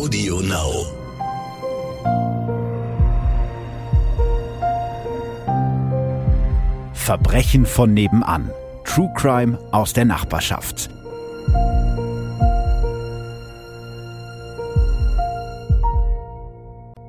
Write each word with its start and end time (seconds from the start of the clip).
Audio 0.00 0.40
Now. 0.40 0.86
Verbrechen 6.94 7.66
von 7.66 7.92
nebenan. 7.92 8.50
True 8.84 9.12
Crime 9.14 9.58
aus 9.72 9.92
der 9.92 10.06
Nachbarschaft. 10.06 10.88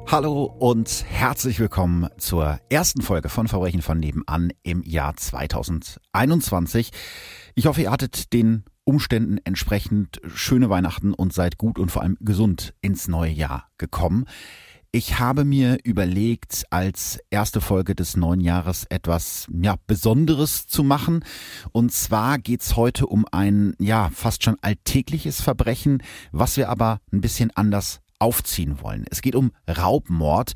Hallo 0.08 0.54
und 0.60 1.06
herzlich 1.08 1.62
willkommen 1.62 2.10
zur 2.18 2.60
ersten 2.68 3.02
Folge 3.02 3.30
von 3.30 3.48
Verbrechen 3.48 3.82
von 3.82 4.00
nebenan 4.00 4.52
im 4.64 4.84
Jahr 4.84 5.16
2021. 5.16 6.92
Ich 7.56 7.68
hoffe, 7.68 7.84
ihr 7.84 7.92
hattet 7.92 8.34
den 8.34 8.66
Umständen 8.84 9.40
entsprechend 9.44 10.22
schöne 10.34 10.70
Weihnachten 10.70 11.14
und 11.14 11.34
seid 11.34 11.58
gut 11.58 11.80
und 11.80 11.92
vor 11.92 12.02
allem 12.02 12.18
gesund 12.22 12.74
ins 12.82 13.08
neue 13.08 13.32
Jahr 13.32 13.70
gekommen. 13.78 14.26
Ich 14.94 15.20
habe 15.20 15.46
mir 15.46 15.78
überlegt, 15.86 16.66
als 16.70 17.18
erste 17.30 17.62
Folge 17.62 17.96
des 17.96 18.18
neuen 18.18 18.42
Jahres 18.42 18.86
etwas 18.90 19.48
ja, 19.62 19.76
Besonderes 19.88 20.68
zu 20.68 20.84
machen. 20.84 21.24
Und 21.72 21.94
zwar 21.94 22.40
geht's 22.40 22.76
heute 22.76 23.08
um 23.08 23.26
ein 23.32 23.74
ja 23.80 24.10
fast 24.14 24.44
schon 24.44 24.58
alltägliches 24.62 25.40
Verbrechen, 25.40 26.04
was 26.34 26.58
wir 26.58 26.68
aber 26.68 27.00
ein 27.14 27.22
bisschen 27.22 27.52
anders 27.56 28.02
aufziehen 28.20 28.82
wollen. 28.82 29.06
Es 29.10 29.22
geht 29.22 29.36
um 29.36 29.54
Raubmord. 29.66 30.54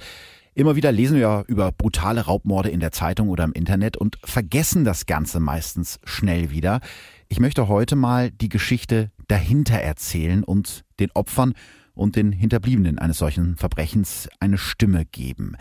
Immer 0.54 0.76
wieder 0.76 0.92
lesen 0.92 1.18
wir 1.18 1.46
über 1.48 1.72
brutale 1.72 2.26
Raubmorde 2.26 2.70
in 2.70 2.82
der 2.82 2.92
Zeitung 2.92 3.30
oder 3.30 3.46
im 3.46 3.54
Internet 3.54 3.96
und 3.96 4.18
vergessen 4.24 4.84
das 4.84 5.06
Ganze 5.06 5.40
meistens 5.40 6.00
schnell 6.04 6.52
wieder. 6.52 6.82
Ich 7.28 7.40
möchte 7.40 7.68
heute 7.68 7.96
mal 7.96 8.30
die 8.32 8.50
Geschichte 8.50 9.12
dahinter 9.28 9.76
erzählen 9.76 10.44
und 10.44 10.86
den 11.00 11.12
Opfern 11.12 11.54
und 11.94 12.16
den 12.16 12.32
Hinterbliebenen 12.32 13.00
eines 13.00 13.18
solchen 13.18 13.56
Verbrechens 13.56 14.30
eine 14.40 14.58
Stimme 14.58 15.06
geben. 15.06 15.56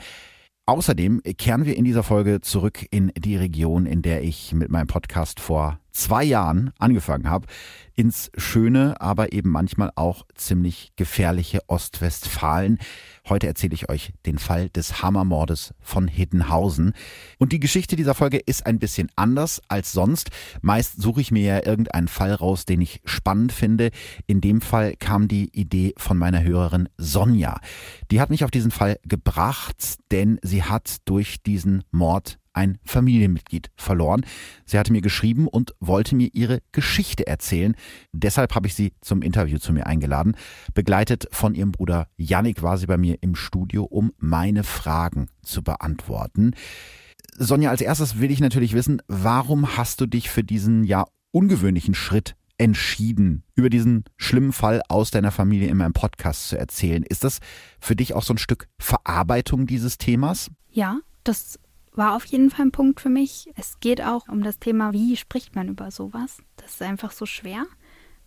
Außerdem 0.67 1.23
kehren 1.39 1.65
wir 1.65 1.77
in 1.77 1.85
dieser 1.85 2.03
Folge 2.03 2.41
zurück 2.41 2.87
in 2.91 3.13
die 3.17 3.37
Region, 3.37 3.87
in 3.87 4.03
der 4.03 4.23
ich 4.23 4.53
mit 4.53 4.71
meinem 4.71 4.87
Podcast 4.87 5.41
vor 5.41 5.79
zwei 5.95 6.25
Jahren 6.25 6.73
angefangen 6.79 7.31
habe, 7.31 7.47
ins 7.95 8.31
schöne, 8.37 9.01
aber 9.01 9.33
eben 9.33 9.51
manchmal 9.51 9.93
auch 9.95 10.27
ziemlich 10.35 10.93
gefährliche 10.97 11.61
Ostwestfalen. 11.69 12.79
Heute 13.29 13.47
erzähle 13.47 13.75
ich 13.75 13.89
euch 13.89 14.13
den 14.27 14.39
Fall 14.39 14.69
des 14.69 15.01
Hammermordes 15.01 15.73
von 15.81 16.09
Hiddenhausen. 16.09 16.93
Und 17.39 17.53
die 17.53 17.61
Geschichte 17.61 17.95
dieser 17.95 18.15
Folge 18.15 18.39
ist 18.39 18.67
ein 18.67 18.81
bisschen 18.81 19.09
anders 19.15 19.63
als 19.69 19.93
sonst. 19.93 20.31
Meist 20.61 21.01
suche 21.01 21.21
ich 21.21 21.31
mir 21.31 21.43
ja 21.43 21.67
irgendeinen 21.67 22.09
Fall 22.09 22.35
raus, 22.35 22.67
den 22.67 22.81
ich 22.81 23.01
spannend 23.05 23.53
finde. 23.53 23.91
In 24.27 24.41
dem 24.41 24.61
Fall 24.61 24.97
kam 24.97 25.29
die 25.29 25.49
Idee 25.57 25.95
von 25.97 26.19
meiner 26.19 26.43
Hörerin 26.43 26.89
Sonja. 26.99 27.61
Die 28.11 28.21
hat 28.21 28.31
mich 28.31 28.45
auf 28.45 28.51
diesen 28.51 28.73
Fall 28.73 28.99
gebracht, 29.05 29.99
denn 30.11 30.39
sie 30.43 30.65
hat 30.65 30.97
durch 31.05 31.43
diesen 31.43 31.85
Mord 31.93 32.39
ein 32.55 32.79
Familienmitglied 32.85 33.71
verloren. 33.77 34.25
Sie 34.65 34.79
hatte 34.79 34.93
mir 34.93 35.03
geschrieben 35.03 35.47
und 35.49 35.75
wollte 35.81 36.15
mir 36.15 36.31
ihre 36.33 36.61
Geschichte 36.73 37.27
erzählen. 37.27 37.75
Deshalb 38.13 38.55
habe 38.55 38.67
ich 38.67 38.75
sie 38.75 38.93
zum 39.01 39.23
Interview 39.23 39.59
zu 39.59 39.73
mir 39.73 39.87
eingeladen. 39.87 40.37
Begleitet 40.73 41.29
von 41.31 41.55
ihrem 41.55 41.73
Bruder 41.73 42.09
Yannick 42.17 42.63
war 42.63 42.79
sie 42.79 42.87
bei 42.87 42.97
mir 42.97 43.19
im 43.21 43.35
Studio, 43.35 43.85
um 43.85 44.13
meine 44.19 44.65
Fragen 44.65 45.29
zu 45.43 45.63
beantworten. 45.63 46.53
Sonja, 47.37 47.71
als 47.71 47.81
erstes 47.81 48.21
will 48.21 48.31
ich 48.31 48.41
natürlich 48.41 48.75
wissen, 48.75 49.03
warum 49.09 49.77
hast 49.77 50.01
du 50.01 50.07
dich 50.07 50.31
für 50.31 50.45
diesen 50.45 50.85
ja 50.85 51.05
ungewöhnlichen 51.33 51.95
Schritt 51.95 52.37
entschieden, 52.59 53.43
über 53.57 53.71
diesen 53.71 54.05
schlimmen 54.17 54.53
Fall 54.53 54.83
aus 54.89 55.11
deiner 55.11 55.33
Familie 55.33 55.69
in 55.69 55.77
meinem 55.77 55.93
Podcast 55.93 56.49
zu 56.49 56.59
erzählen? 56.59 57.03
Ist 57.03 57.25
das 57.25 57.41
für 57.81 57.97
dich 57.97 58.15
auch 58.15 58.23
so 58.23 58.35
ein 58.35 58.39
Stück 58.39 58.69
Verarbeitung 58.79 59.67
dieses 59.67 59.99
Themas? 59.99 60.51
Ja, 60.71 61.01
das 61.25 61.59
war 61.95 62.15
auf 62.17 62.25
jeden 62.27 62.51
Fall 62.51 62.67
ein 62.67 62.73
Punkt 62.73 63.01
für 63.01 63.09
mich. 63.09 63.51
Es 63.57 63.81
geht 63.81 64.03
auch 64.03 64.29
um 64.29 64.43
das 64.43 64.59
Thema, 64.59 64.93
wie 64.93 65.17
spricht 65.17 65.55
man 65.55 65.69
über 65.69 65.91
sowas. 65.91 66.39
Das 66.57 66.75
ist 66.75 66.83
einfach 66.83 67.13
so 67.13 67.27
schwer. 67.27 67.65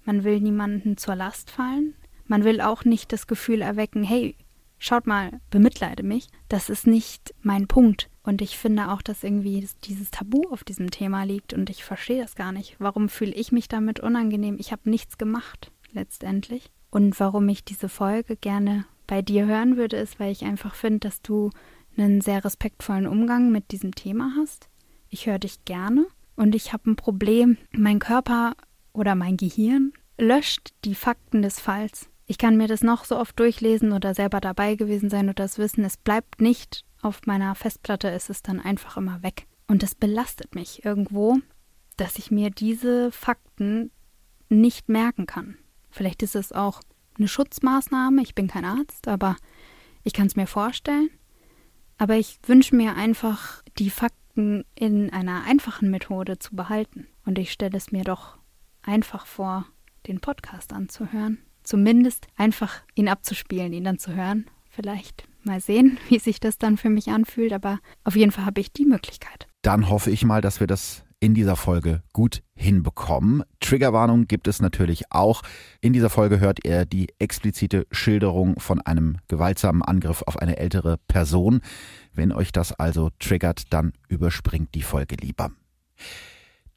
Man 0.06 0.24
will 0.24 0.40
niemanden 0.40 0.98
zur 0.98 1.16
Last 1.16 1.52
fallen. 1.52 1.94
Man 2.26 2.44
will 2.44 2.62
auch 2.62 2.86
nicht 2.86 3.12
das 3.12 3.28
Gefühl 3.28 3.62
erwecken, 3.62 4.04
hey, 4.04 4.36
schaut 4.78 5.08
mal, 5.08 5.40
bemitleide 5.50 6.04
mich. 6.04 6.28
Das 6.50 6.70
ist 6.70 6.88
nicht 6.88 7.34
mein 7.42 7.68
Punkt. 7.68 8.10
Und 8.24 8.42
ich 8.42 8.58
finde 8.58 8.90
auch, 8.92 9.02
dass 9.02 9.24
irgendwie 9.24 9.68
dieses 9.86 10.12
Tabu 10.12 10.42
auf 10.50 10.64
diesem 10.64 10.92
Thema 10.92 11.24
liegt 11.24 11.54
und 11.54 11.70
ich 11.70 11.84
verstehe 11.84 12.22
das 12.22 12.36
gar 12.36 12.52
nicht. 12.52 12.76
Warum 12.80 13.10
fühle 13.10 13.34
ich 13.34 13.52
mich 13.52 13.70
damit 13.70 14.00
unangenehm? 14.00 14.58
Ich 14.60 14.72
habe 14.72 14.90
nichts 14.90 15.18
gemacht, 15.18 15.72
letztendlich. 15.92 16.72
Und 16.90 17.20
warum 17.20 17.48
ich 17.48 17.64
diese 17.64 17.90
Folge 17.90 18.36
gerne 18.36 18.86
bei 19.08 19.22
dir 19.22 19.46
hören 19.46 19.78
würde, 19.78 19.96
ist, 19.96 20.20
weil 20.20 20.32
ich 20.32 20.44
einfach 20.44 20.76
finde, 20.76 21.00
dass 21.00 21.22
du 21.22 21.50
einen 21.98 22.22
sehr 22.22 22.44
respektvollen 22.44 23.08
Umgang 23.08 23.52
mit 23.52 23.72
diesem 23.72 23.96
Thema 23.96 24.34
hast. 24.38 24.70
Ich 25.10 25.26
höre 25.26 25.40
dich 25.40 25.66
gerne 25.66 26.08
und 26.36 26.56
ich 26.56 26.74
habe 26.74 26.90
ein 26.92 26.96
Problem. 26.96 27.58
Mein 27.72 28.00
Körper 28.00 28.56
oder 28.94 29.16
mein 29.16 29.38
Gehirn 29.38 29.94
löscht 30.18 30.74
die 30.86 30.96
Fakten 30.96 31.42
des 31.42 31.60
Falls. 31.60 32.10
Ich 32.26 32.38
kann 32.38 32.58
mir 32.58 32.68
das 32.68 32.82
noch 32.82 33.06
so 33.06 33.18
oft 33.18 33.40
durchlesen 33.40 33.94
oder 33.94 34.14
selber 34.14 34.42
dabei 34.42 34.76
gewesen 34.76 35.10
sein 35.10 35.26
oder 35.26 35.44
das 35.46 35.58
wissen. 35.58 35.84
Es 35.86 35.98
bleibt 35.98 36.42
nicht 36.42 36.84
auf 37.02 37.22
meiner 37.26 37.56
Festplatte, 37.56 38.10
es 38.10 38.30
ist 38.30 38.48
dann 38.48 38.60
einfach 38.60 38.98
immer 38.98 39.24
weg. 39.24 39.48
Und 39.68 39.84
es 39.84 39.96
belastet 39.96 40.56
mich 40.56 40.84
irgendwo, 40.84 41.38
dass 41.96 42.18
ich 42.18 42.32
mir 42.32 42.50
diese 42.50 43.12
Fakten 43.12 43.92
nicht 44.50 44.90
merken 44.90 45.26
kann. 45.26 45.58
Vielleicht 45.90 46.24
ist 46.24 46.36
es 46.36 46.52
auch 46.52 46.82
eine 47.18 47.28
Schutzmaßnahme. 47.28 48.22
Ich 48.22 48.36
bin 48.36 48.48
kein 48.48 48.66
Arzt, 48.66 49.08
aber 49.08 49.36
ich 50.04 50.14
kann 50.14 50.28
es 50.28 50.36
mir 50.36 50.48
vorstellen. 50.48 51.10
Aber 51.98 52.16
ich 52.16 52.40
wünsche 52.46 52.76
mir 52.76 52.96
einfach, 52.96 53.64
die 53.80 53.90
Fakten 53.90 54.66
in 54.76 55.12
einer 55.12 55.44
einfachen 55.46 55.90
Methode 55.90 56.38
zu 56.40 56.56
behalten. 56.56 57.08
Und 57.26 57.40
ich 57.40 57.52
stelle 57.52 57.78
es 57.78 57.92
mir 57.92 58.04
doch 58.04 58.38
einfach 58.84 59.26
vor, 59.26 59.66
den 60.06 60.20
Podcast 60.20 60.74
anzuhören. 60.74 61.40
Zumindest 61.64 62.28
einfach 62.38 62.82
ihn 62.96 63.10
abzuspielen, 63.10 63.74
ihn 63.74 63.84
dann 63.84 64.00
zu 64.00 64.16
hören. 64.16 64.46
Vielleicht 64.70 65.28
mal 65.44 65.60
sehen, 65.60 65.98
wie 66.10 66.20
sich 66.20 66.40
das 66.40 66.58
dann 66.58 66.78
für 66.78 66.90
mich 66.90 67.10
anfühlt. 67.10 67.52
Aber 67.52 67.80
auf 68.04 68.16
jeden 68.16 68.32
Fall 68.32 68.46
habe 68.46 68.62
ich 68.62 68.72
die 68.72 68.86
Möglichkeit. 68.86 69.48
Dann 69.64 69.90
hoffe 69.90 70.12
ich 70.12 70.24
mal, 70.24 70.42
dass 70.42 70.60
wir 70.60 70.68
das 70.68 71.04
in 71.20 71.34
dieser 71.34 71.56
Folge 71.56 72.04
gut 72.14 72.44
hinbekommen. 72.56 73.44
Triggerwarnung 73.60 74.28
gibt 74.28 74.48
es 74.48 74.62
natürlich 74.62 75.12
auch. 75.12 75.42
In 75.82 75.94
dieser 75.94 76.10
Folge 76.10 76.40
hört 76.40 76.66
ihr 76.66 76.86
die 76.86 77.08
explizite 77.20 77.88
Schilderung 77.92 78.60
von 78.60 78.82
einem 78.82 79.18
gewaltsamen 79.28 79.82
Angriff 79.82 80.24
auf 80.24 80.38
eine 80.38 80.58
ältere 80.58 80.98
Person. 81.08 81.62
Wenn 82.14 82.32
euch 82.32 82.52
das 82.52 82.74
also 82.74 83.10
triggert, 83.20 83.74
dann 83.74 83.94
überspringt 84.08 84.76
die 84.76 84.84
Folge 84.84 85.16
lieber. 85.16 85.52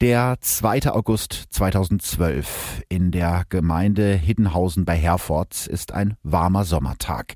Der 0.01 0.37
2. 0.41 0.91
August 0.91 1.45
2012 1.51 2.81
in 2.89 3.11
der 3.11 3.43
Gemeinde 3.49 4.15
Hiddenhausen 4.15 4.83
bei 4.83 4.97
Herford 4.97 5.67
ist 5.67 5.91
ein 5.91 6.17
warmer 6.23 6.65
Sommertag. 6.65 7.35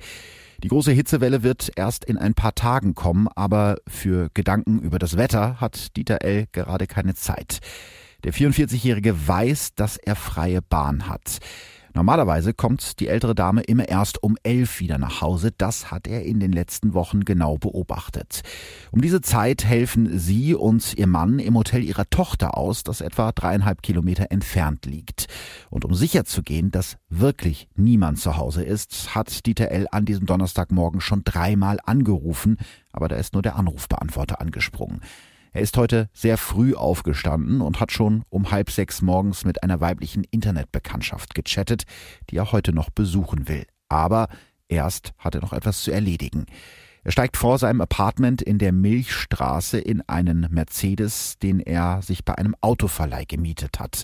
Die 0.66 0.70
große 0.70 0.94
Hitzewelle 0.94 1.44
wird 1.44 1.74
erst 1.76 2.06
in 2.06 2.18
ein 2.18 2.34
paar 2.34 2.56
Tagen 2.56 2.96
kommen, 2.96 3.28
aber 3.36 3.78
für 3.86 4.32
Gedanken 4.34 4.80
über 4.80 4.98
das 4.98 5.16
Wetter 5.16 5.62
hat 5.62 5.96
Dieter 5.96 6.24
L. 6.24 6.48
gerade 6.54 6.88
keine 6.88 7.14
Zeit. 7.14 7.60
Der 8.24 8.34
44-Jährige 8.34 9.28
weiß, 9.28 9.76
dass 9.76 9.98
er 9.98 10.16
freie 10.16 10.64
Bahn 10.64 11.08
hat. 11.08 11.38
Normalerweise 11.96 12.54
kommt 12.54 13.00
die 13.00 13.08
ältere 13.08 13.34
Dame 13.34 13.62
immer 13.62 13.88
erst 13.88 14.22
um 14.22 14.38
elf 14.44 14.82
wieder 14.82 14.98
nach 14.98 15.22
Hause. 15.22 15.54
Das 15.58 15.92
hat 15.92 16.08
er 16.08 16.24
in 16.24 16.42
den 16.42 16.52
letzten 16.52 16.94
Wochen 16.94 17.24
genau 17.24 17.58
beobachtet. 17.58 18.42
Um 18.92 19.02
diese 19.02 19.22
Zeit 19.22 19.64
helfen 19.64 20.20
sie 20.20 20.54
und 20.56 20.94
ihr 20.98 21.08
Mann 21.08 21.40
im 21.40 21.56
Hotel 21.56 21.86
ihrer 21.86 22.10
Tochter 22.10 22.58
aus, 22.58 22.84
das 22.84 23.00
etwa 23.00 23.32
dreieinhalb 23.32 23.82
Kilometer 23.82 24.30
entfernt 24.30 24.86
liegt. 24.86 25.28
Und 25.70 25.86
um 25.86 25.96
sicherzugehen, 25.96 26.70
dass 26.70 26.98
wirklich 27.08 27.70
niemand 27.78 28.20
zu 28.20 28.36
Hause 28.36 28.64
ist, 28.64 29.16
hat 29.16 29.46
Dieter 29.46 29.72
L. 29.72 29.88
an 29.90 30.04
diesem 30.04 30.26
Donnerstagmorgen 30.26 31.00
schon 31.00 31.24
dreimal 31.24 31.80
angerufen, 31.86 32.58
aber 32.92 33.08
da 33.08 33.16
ist 33.16 33.32
nur 33.32 33.42
der 33.42 33.56
Anrufbeantworter 33.56 34.42
angesprungen. 34.42 35.00
Er 35.56 35.62
ist 35.62 35.78
heute 35.78 36.10
sehr 36.12 36.38
früh 36.38 36.76
aufgestanden 36.76 37.62
und 37.62 37.80
hat 37.80 37.94
schon 37.94 38.26
um 38.28 38.52
halb 38.52 38.70
sechs 38.70 39.02
morgens 39.02 39.46
mit 39.46 39.64
einer 39.64 39.80
weiblichen 39.80 40.26
Internetbekanntschaft 40.30 41.34
gechattet, 41.34 41.84
die 42.30 42.36
er 42.36 42.52
heute 42.52 42.74
noch 42.74 42.90
besuchen 42.90 43.48
will. 43.48 43.66
Aber 43.88 44.28
erst 44.68 45.14
hat 45.18 45.34
er 45.34 45.40
noch 45.40 45.54
etwas 45.54 45.82
zu 45.82 45.92
erledigen. 45.92 46.46
Er 47.06 47.14
steigt 47.14 47.38
vor 47.38 47.58
seinem 47.58 47.80
Apartment 47.80 48.42
in 48.42 48.58
der 48.58 48.74
Milchstraße 48.74 49.80
in 49.80 50.02
einen 50.10 50.46
Mercedes, 50.52 51.40
den 51.40 51.62
er 51.62 52.02
sich 52.02 52.26
bei 52.26 52.36
einem 52.36 52.58
Autoverleih 52.60 53.24
gemietet 53.24 53.80
hat. 53.80 54.04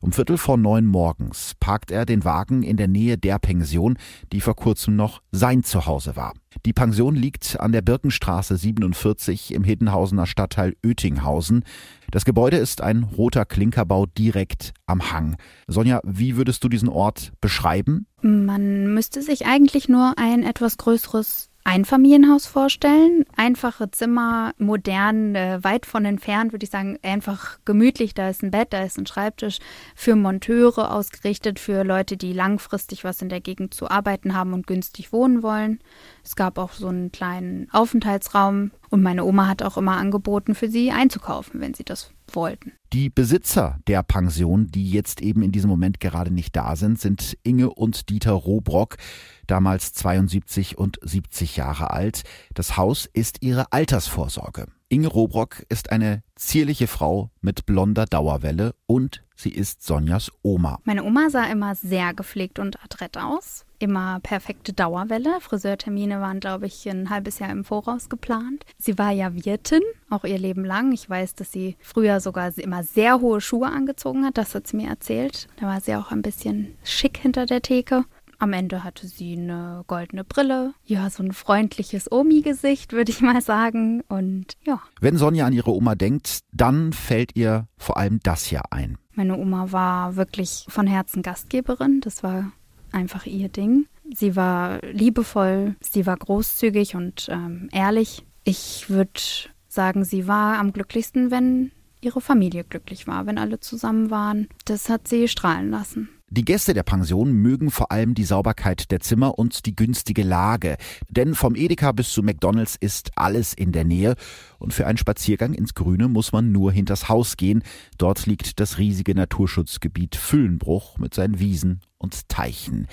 Um 0.00 0.12
Viertel 0.12 0.38
vor 0.38 0.56
neun 0.56 0.86
morgens 0.86 1.54
parkt 1.58 1.90
er 1.90 2.06
den 2.06 2.24
Wagen 2.24 2.62
in 2.62 2.76
der 2.76 2.88
Nähe 2.88 3.18
der 3.18 3.38
Pension, 3.38 3.98
die 4.32 4.40
vor 4.40 4.54
kurzem 4.54 4.96
noch 4.96 5.22
sein 5.32 5.64
Zuhause 5.64 6.14
war. 6.14 6.34
Die 6.64 6.72
Pension 6.72 7.14
liegt 7.14 7.58
an 7.60 7.72
der 7.72 7.82
Birkenstraße 7.82 8.56
47 8.56 9.52
im 9.54 9.64
Hiddenhausener 9.64 10.26
Stadtteil 10.26 10.74
Oetinghausen. 10.84 11.64
Das 12.10 12.24
Gebäude 12.24 12.56
ist 12.56 12.80
ein 12.80 13.02
roter 13.02 13.44
Klinkerbau 13.44 14.06
direkt 14.06 14.72
am 14.86 15.12
Hang. 15.12 15.36
Sonja, 15.66 16.00
wie 16.04 16.36
würdest 16.36 16.64
du 16.64 16.68
diesen 16.68 16.88
Ort 16.88 17.32
beschreiben? 17.40 18.06
Man 18.22 18.94
müsste 18.94 19.22
sich 19.22 19.46
eigentlich 19.46 19.88
nur 19.88 20.14
ein 20.16 20.42
etwas 20.42 20.78
größeres 20.78 21.50
Einfamilienhaus 21.64 22.46
vorstellen. 22.46 23.24
Einfache 23.36 23.90
Zimmer, 23.90 24.52
modern, 24.58 25.34
äh, 25.34 25.58
weit 25.62 25.84
von 25.84 26.04
entfernt, 26.04 26.52
würde 26.52 26.64
ich 26.64 26.70
sagen, 26.70 26.98
einfach 27.02 27.58
gemütlich. 27.64 28.14
Da 28.14 28.30
ist 28.30 28.42
ein 28.42 28.50
Bett, 28.50 28.72
da 28.72 28.82
ist 28.82 28.98
ein 28.98 29.06
Schreibtisch 29.06 29.58
für 29.94 30.16
Monteure 30.16 30.92
ausgerichtet, 30.94 31.58
für 31.58 31.84
Leute, 31.84 32.16
die 32.16 32.32
langfristig 32.32 33.04
was 33.04 33.20
in 33.20 33.28
der 33.28 33.40
Gegend 33.40 33.74
zu 33.74 33.90
arbeiten 33.90 34.34
haben 34.34 34.54
und 34.54 34.66
günstig 34.66 35.12
wohnen 35.12 35.42
wollen. 35.42 35.80
Es 36.28 36.36
gab 36.36 36.58
auch 36.58 36.72
so 36.72 36.88
einen 36.88 37.10
kleinen 37.10 37.70
Aufenthaltsraum 37.72 38.70
und 38.90 39.02
meine 39.02 39.24
Oma 39.24 39.48
hat 39.48 39.62
auch 39.62 39.78
immer 39.78 39.96
angeboten, 39.96 40.54
für 40.54 40.68
sie 40.68 40.90
einzukaufen, 40.92 41.58
wenn 41.58 41.72
sie 41.72 41.84
das 41.84 42.10
wollten. 42.30 42.72
Die 42.92 43.08
Besitzer 43.08 43.78
der 43.86 44.02
Pension, 44.02 44.66
die 44.66 44.90
jetzt 44.90 45.22
eben 45.22 45.40
in 45.40 45.52
diesem 45.52 45.70
Moment 45.70 46.00
gerade 46.00 46.30
nicht 46.30 46.54
da 46.54 46.76
sind, 46.76 47.00
sind 47.00 47.38
Inge 47.44 47.70
und 47.70 48.10
Dieter 48.10 48.32
Robrock, 48.32 48.98
damals 49.46 49.94
72 49.94 50.76
und 50.76 50.98
70 51.00 51.56
Jahre 51.56 51.92
alt. 51.92 52.24
Das 52.52 52.76
Haus 52.76 53.08
ist 53.10 53.42
ihre 53.42 53.72
Altersvorsorge. 53.72 54.66
Inge 54.90 55.08
Robrock 55.08 55.64
ist 55.70 55.90
eine 55.90 56.22
zierliche 56.34 56.88
Frau 56.88 57.30
mit 57.40 57.64
blonder 57.64 58.04
Dauerwelle 58.04 58.74
und 58.84 59.22
sie 59.38 59.50
ist 59.50 59.82
Sonjas 59.82 60.30
Oma. 60.42 60.80
Meine 60.84 61.04
Oma 61.04 61.30
sah 61.30 61.44
immer 61.44 61.74
sehr 61.74 62.12
gepflegt 62.14 62.58
und 62.58 62.82
adrett 62.82 63.16
aus. 63.16 63.64
Immer 63.78 64.18
perfekte 64.20 64.72
Dauerwelle. 64.72 65.40
Friseurtermine 65.40 66.20
waren, 66.20 66.40
glaube 66.40 66.66
ich, 66.66 66.88
ein 66.88 67.10
halbes 67.10 67.38
Jahr 67.38 67.50
im 67.50 67.64
Voraus 67.64 68.08
geplant. 68.08 68.64
Sie 68.76 68.98
war 68.98 69.12
ja 69.12 69.32
Wirtin, 69.34 69.82
auch 70.10 70.24
ihr 70.24 70.38
Leben 70.38 70.64
lang. 70.64 70.92
Ich 70.92 71.08
weiß, 71.08 71.36
dass 71.36 71.52
sie 71.52 71.76
früher 71.80 72.20
sogar 72.20 72.56
immer 72.58 72.82
sehr 72.82 73.20
hohe 73.20 73.40
Schuhe 73.40 73.68
angezogen 73.68 74.26
hat. 74.26 74.36
Das 74.36 74.54
hat 74.54 74.66
sie 74.66 74.76
mir 74.76 74.88
erzählt. 74.88 75.46
Da 75.60 75.66
war 75.66 75.80
sie 75.80 75.94
auch 75.94 76.10
ein 76.10 76.22
bisschen 76.22 76.76
schick 76.82 77.18
hinter 77.18 77.46
der 77.46 77.62
Theke. 77.62 78.04
Am 78.40 78.52
Ende 78.52 78.84
hatte 78.84 79.08
sie 79.08 79.36
eine 79.36 79.82
goldene 79.88 80.22
Brille, 80.22 80.72
ja, 80.84 81.10
so 81.10 81.24
ein 81.24 81.32
freundliches 81.32 82.10
Omi-Gesicht, 82.10 82.92
würde 82.92 83.10
ich 83.10 83.20
mal 83.20 83.40
sagen. 83.40 84.02
Und 84.08 84.56
ja. 84.64 84.80
Wenn 85.00 85.16
Sonja 85.16 85.46
an 85.46 85.52
ihre 85.52 85.72
Oma 85.72 85.96
denkt, 85.96 86.40
dann 86.52 86.92
fällt 86.92 87.34
ihr 87.34 87.66
vor 87.76 87.96
allem 87.96 88.20
das 88.22 88.44
hier 88.44 88.62
ein. 88.70 88.96
Meine 89.18 89.36
Oma 89.36 89.72
war 89.72 90.14
wirklich 90.14 90.64
von 90.68 90.86
Herzen 90.86 91.22
Gastgeberin. 91.22 92.00
Das 92.00 92.22
war 92.22 92.52
einfach 92.92 93.26
ihr 93.26 93.48
Ding. 93.48 93.86
Sie 94.14 94.36
war 94.36 94.78
liebevoll, 94.92 95.74
sie 95.80 96.06
war 96.06 96.16
großzügig 96.16 96.94
und 96.94 97.26
ähm, 97.28 97.68
ehrlich. 97.72 98.24
Ich 98.44 98.88
würde 98.88 99.20
sagen, 99.66 100.04
sie 100.04 100.28
war 100.28 100.58
am 100.58 100.72
glücklichsten, 100.72 101.32
wenn 101.32 101.72
ihre 102.00 102.20
Familie 102.20 102.62
glücklich 102.62 103.08
war, 103.08 103.26
wenn 103.26 103.38
alle 103.38 103.58
zusammen 103.58 104.12
waren. 104.12 104.46
Das 104.66 104.88
hat 104.88 105.08
sie 105.08 105.26
strahlen 105.26 105.68
lassen. 105.68 106.08
Die 106.30 106.44
Gäste 106.44 106.74
der 106.74 106.82
Pension 106.82 107.32
mögen 107.32 107.70
vor 107.70 107.90
allem 107.90 108.14
die 108.14 108.24
Sauberkeit 108.24 108.90
der 108.90 109.00
Zimmer 109.00 109.38
und 109.38 109.64
die 109.64 109.74
günstige 109.74 110.22
Lage. 110.22 110.76
Denn 111.08 111.34
vom 111.34 111.56
Edeka 111.56 111.92
bis 111.92 112.12
zu 112.12 112.22
McDonalds 112.22 112.76
ist 112.76 113.12
alles 113.16 113.54
in 113.54 113.72
der 113.72 113.84
Nähe. 113.84 114.14
Und 114.58 114.74
für 114.74 114.86
einen 114.86 114.98
Spaziergang 114.98 115.54
ins 115.54 115.72
Grüne 115.72 116.06
muss 116.08 116.32
man 116.32 116.52
nur 116.52 116.70
hinters 116.70 117.08
Haus 117.08 117.38
gehen. 117.38 117.62
Dort 117.96 118.26
liegt 118.26 118.60
das 118.60 118.76
riesige 118.76 119.14
Naturschutzgebiet 119.14 120.16
Füllenbruch 120.16 120.98
mit 120.98 121.14
seinen 121.14 121.38
Wiesen 121.38 121.80
und 121.96 122.28
Teichen. 122.28 122.88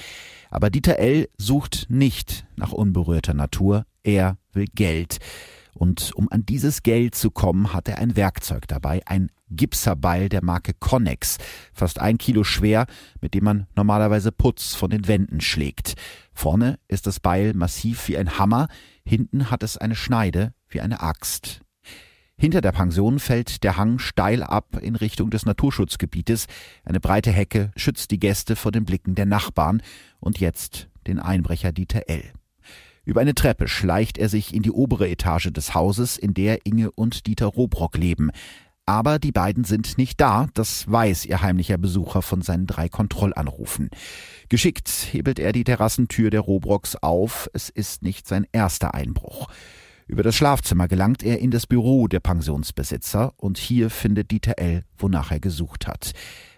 Aber 0.50 0.70
Dieter 0.70 0.98
L. 1.00 1.28
sucht 1.38 1.88
nicht 1.90 2.46
nach 2.56 2.72
unberührter 2.72 3.34
Natur. 3.34 3.86
Er 4.04 4.38
will 4.54 4.68
Geld. 4.74 5.20
Und 5.78 6.14
um 6.16 6.32
an 6.32 6.46
dieses 6.46 6.84
Geld 6.84 7.16
zu 7.16 7.32
kommen, 7.32 7.74
hat 7.74 7.90
er 7.90 7.98
ein 7.98 8.16
Werkzeug 8.16 8.66
dabei, 8.68 9.02
ein 9.06 9.30
Gipserbeil 9.50 10.30
der 10.30 10.42
Marke 10.42 10.74
Connex, 10.74 11.38
fast 11.74 12.00
ein 12.00 12.18
Kilo 12.18 12.46
schwer, 12.46 12.86
mit 13.20 13.34
dem 13.34 13.44
man 13.44 13.68
normalerweise 13.76 14.32
Putz 14.32 14.74
von 14.74 14.90
den 14.90 15.08
Wänden 15.08 15.42
schlägt. 15.42 15.96
Vorne 16.34 16.80
ist 16.88 17.08
das 17.08 17.20
Beil 17.20 17.54
massiv 17.54 18.08
wie 18.08 18.18
ein 18.18 18.40
Hammer, 18.40 18.70
hinten 19.04 19.52
hat 19.52 19.64
es 19.64 19.78
eine 19.78 19.96
Schneide 19.96 20.54
wie 20.70 20.80
eine 20.80 21.02
Axt. 21.02 21.60
Hinter 22.38 22.62
der 22.62 22.72
Pension 22.72 23.20
fällt 23.20 23.64
der 23.64 23.76
Hang 23.76 24.00
steil 24.00 24.44
ab 24.44 24.78
in 24.82 24.96
Richtung 24.96 25.30
des 25.30 25.46
Naturschutzgebietes. 25.46 26.48
Eine 26.86 27.02
breite 27.02 27.32
Hecke 27.32 27.72
schützt 27.76 28.12
die 28.12 28.20
Gäste 28.20 28.56
vor 28.56 28.72
den 28.72 28.86
Blicken 28.86 29.16
der 29.16 29.26
Nachbarn 29.26 29.82
und 30.20 30.40
jetzt 30.40 30.88
den 31.06 31.20
Einbrecher 31.20 31.74
Dieter 31.74 32.10
L. 32.10 32.34
Über 33.06 33.22
eine 33.22 33.36
Treppe 33.36 33.68
schleicht 33.68 34.18
er 34.18 34.30
sich 34.30 34.54
in 34.54 34.64
die 34.64 34.72
obere 34.72 35.08
Etage 35.08 35.52
des 35.54 35.76
Hauses, 35.76 36.18
in 36.18 36.34
der 36.34 36.66
Inge 36.66 36.92
und 36.92 37.28
Dieter 37.28 37.46
Robrock 37.46 37.98
leben. 37.98 38.32
Aber 38.88 39.20
die 39.20 39.32
beiden 39.32 39.64
sind 39.64 39.98
nicht 39.98 40.20
da, 40.20 40.48
das 40.54 40.92
weiß 40.92 41.26
ihr 41.26 41.42
heimlicher 41.42 41.78
Besucher 41.78 42.22
von 42.22 42.42
seinen 42.42 42.68
drei 42.68 42.90
Kontrollanrufen. 42.90 43.90
Geschickt 44.50 44.90
hebelt 45.12 45.40
er 45.40 45.54
die 45.54 45.64
Terrassentür 45.64 46.30
der 46.30 46.42
Robrocks 46.42 46.96
auf, 46.96 47.50
es 47.54 47.70
ist 47.70 48.04
nicht 48.04 48.28
sein 48.28 48.46
erster 48.52 48.94
Einbruch. 48.94 49.48
Über 50.08 50.22
das 50.22 50.36
Schlafzimmer 50.36 50.88
gelangt 50.88 51.24
er 51.24 51.40
in 51.40 51.50
das 51.50 51.66
Büro 51.66 52.08
der 52.08 52.20
Pensionsbesitzer 52.20 53.34
und 53.38 53.58
hier 53.58 53.90
findet 53.90 54.30
Dieter 54.30 54.60
L., 54.60 54.84
wonach 55.00 55.32
er 55.32 55.40
gesucht 55.40 55.88
hat. 55.88 56.12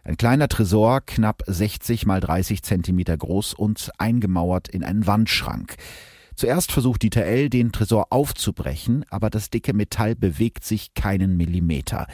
Ein 0.03 0.17
kleiner 0.17 0.49
Tresor, 0.49 0.99
knapp 1.01 1.43
60 1.47 2.05
mal 2.05 2.19
30 2.19 2.61
Zentimeter 2.61 3.15
groß 3.15 3.53
und 3.53 3.91
eingemauert 3.97 4.67
in 4.67 4.83
einen 4.83 5.07
Wandschrank. 5.07 5.77
Zuerst 6.37 6.71
versucht 6.71 7.01
Dieter 7.01 7.25
L., 7.25 7.49
den 7.49 7.71
Tresor 7.71 8.07
aufzubrechen, 8.11 9.03
aber 9.09 9.31
das 9.31 9.49
dicke 9.49 9.73
Metall 9.73 10.15
bewegt 10.15 10.63
sich 10.63 10.93
keinen 10.93 11.35
Millimeter. 11.35 12.05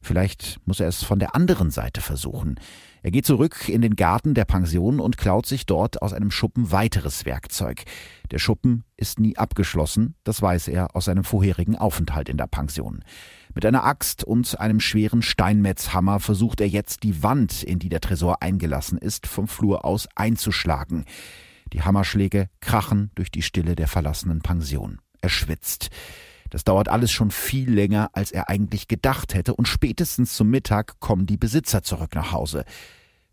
Vielleicht 0.00 0.60
muss 0.64 0.80
er 0.80 0.88
es 0.88 1.02
von 1.02 1.18
der 1.18 1.34
anderen 1.34 1.70
Seite 1.70 2.00
versuchen. 2.00 2.58
Er 3.02 3.10
geht 3.10 3.26
zurück 3.26 3.68
in 3.68 3.82
den 3.82 3.94
Garten 3.94 4.32
der 4.32 4.46
Pension 4.46 4.98
und 4.98 5.18
klaut 5.18 5.44
sich 5.44 5.66
dort 5.66 6.00
aus 6.00 6.14
einem 6.14 6.30
Schuppen 6.30 6.72
weiteres 6.72 7.26
Werkzeug. 7.26 7.84
Der 8.30 8.38
Schuppen 8.38 8.84
ist 8.96 9.20
nie 9.20 9.36
abgeschlossen, 9.36 10.14
das 10.24 10.40
weiß 10.40 10.68
er 10.68 10.96
aus 10.96 11.04
seinem 11.04 11.24
vorherigen 11.24 11.76
Aufenthalt 11.76 12.30
in 12.30 12.38
der 12.38 12.46
Pension. 12.46 13.04
Mit 13.54 13.66
einer 13.66 13.84
Axt 13.84 14.24
und 14.24 14.58
einem 14.58 14.80
schweren 14.80 15.20
Steinmetzhammer 15.20 16.18
versucht 16.18 16.62
er 16.62 16.68
jetzt 16.68 17.02
die 17.02 17.22
Wand, 17.22 17.62
in 17.62 17.78
die 17.78 17.90
der 17.90 18.00
Tresor 18.00 18.42
eingelassen 18.42 18.96
ist, 18.96 19.26
vom 19.26 19.48
Flur 19.48 19.84
aus 19.84 20.08
einzuschlagen. 20.14 21.04
Die 21.72 21.82
Hammerschläge 21.82 22.48
krachen 22.60 23.10
durch 23.14 23.30
die 23.30 23.42
Stille 23.42 23.76
der 23.76 23.88
verlassenen 23.88 24.40
Pension. 24.40 25.00
Er 25.20 25.28
schwitzt. 25.28 25.90
Das 26.50 26.64
dauert 26.64 26.88
alles 26.88 27.10
schon 27.10 27.30
viel 27.30 27.72
länger, 27.72 28.10
als 28.12 28.30
er 28.30 28.48
eigentlich 28.48 28.88
gedacht 28.88 29.34
hätte, 29.34 29.54
und 29.54 29.66
spätestens 29.66 30.34
zum 30.34 30.48
Mittag 30.48 31.00
kommen 31.00 31.26
die 31.26 31.36
Besitzer 31.36 31.82
zurück 31.82 32.14
nach 32.14 32.32
Hause. 32.32 32.64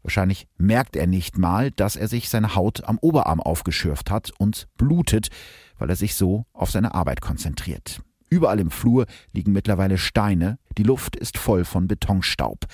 Wahrscheinlich 0.02 0.48
merkt 0.58 0.96
er 0.96 1.08
nicht 1.08 1.38
mal, 1.38 1.72
dass 1.72 1.96
er 1.96 2.08
sich 2.08 2.30
seine 2.30 2.56
Haut 2.56 2.84
am 2.84 2.98
Oberarm 3.00 3.40
aufgeschürft 3.40 4.12
hat 4.12 4.32
und 4.38 4.68
blutet, 4.78 5.30
weil 5.78 5.90
er 5.90 5.96
sich 5.96 6.16
so 6.16 6.46
auf 6.54 6.72
seine 6.72 6.94
Arbeit 6.94 7.22
konzentriert. 7.22 8.02
Überall 8.30 8.60
im 8.60 8.72
Flur 8.72 9.06
liegen 9.32 9.54
mittlerweile 9.54 9.98
Steine, 9.98 10.58
die 10.78 10.84
Luft 10.84 11.16
ist 11.16 11.38
voll 11.38 11.66
von 11.66 11.88
Betonstaub. 11.88 12.66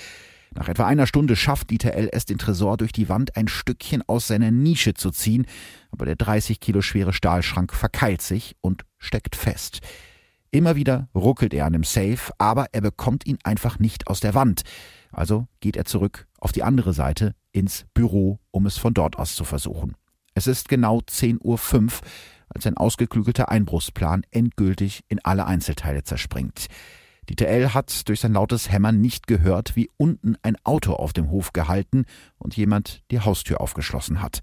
Nach 0.56 0.68
etwa 0.68 0.86
einer 0.86 1.08
Stunde 1.08 1.36
schafft 1.36 1.70
Dieter 1.70 1.94
L. 1.94 2.10
es, 2.12 2.26
den 2.26 2.38
Tresor 2.38 2.78
durch 2.78 2.92
die 2.92 3.10
Wand 3.10 3.36
ein 3.38 3.48
Stückchen 3.48 4.04
aus 4.08 4.28
seiner 4.28 4.52
Nische 4.52 4.94
zu 4.94 5.12
ziehen, 5.12 5.46
aber 5.92 6.06
der 6.06 6.16
30 6.16 6.60
Kilo 6.60 6.82
schwere 6.82 7.14
Stahlschrank 7.14 7.74
verkeilt 7.74 8.22
sich 8.22 8.56
und 8.62 8.86
steckt 8.98 9.36
fest. 9.36 9.82
Immer 10.52 10.76
wieder 10.76 11.10
ruckelt 11.14 11.54
er 11.54 11.66
an 11.66 11.74
dem 11.74 11.84
Safe, 11.84 12.34
aber 12.40 12.68
er 12.72 12.82
bekommt 12.82 13.28
ihn 13.28 13.38
einfach 13.44 13.78
nicht 13.78 14.08
aus 14.08 14.20
der 14.20 14.34
Wand. 14.34 14.64
Also 15.12 15.48
geht 15.60 15.78
er 15.78 15.86
zurück 15.86 16.28
auf 16.40 16.52
die 16.52 16.64
andere 16.64 16.94
Seite 16.94 17.36
ins 17.52 17.86
Büro, 17.94 18.40
um 18.52 18.66
es 18.66 18.78
von 18.78 18.94
dort 18.94 19.18
aus 19.18 19.36
zu 19.36 19.44
versuchen. 19.44 19.96
Es 20.34 20.48
ist 20.48 20.70
genau 20.70 21.00
10.05 21.00 21.42
Uhr, 21.44 21.92
als 22.50 22.66
ein 22.66 22.78
ausgeklügelter 22.78 23.50
Einbruchsplan 23.50 24.24
endgültig 24.32 25.04
in 25.08 25.20
alle 25.24 25.46
Einzelteile 25.46 26.04
zerspringt. 26.04 26.68
Dieter 27.30 27.48
L. 27.48 27.76
hat 27.76 28.10
durch 28.10 28.22
sein 28.22 28.34
lautes 28.34 28.72
Hämmern 28.72 29.02
nicht 29.02 29.28
gehört, 29.28 29.76
wie 29.76 29.90
unten 29.98 30.36
ein 30.42 30.58
Auto 30.64 30.94
auf 30.94 31.14
dem 31.14 31.30
Hof 31.30 31.54
gehalten 31.54 32.06
und 32.40 32.58
jemand 32.58 33.04
die 33.12 33.20
Haustür 33.20 33.62
aufgeschlossen 33.62 34.22
hat. 34.22 34.40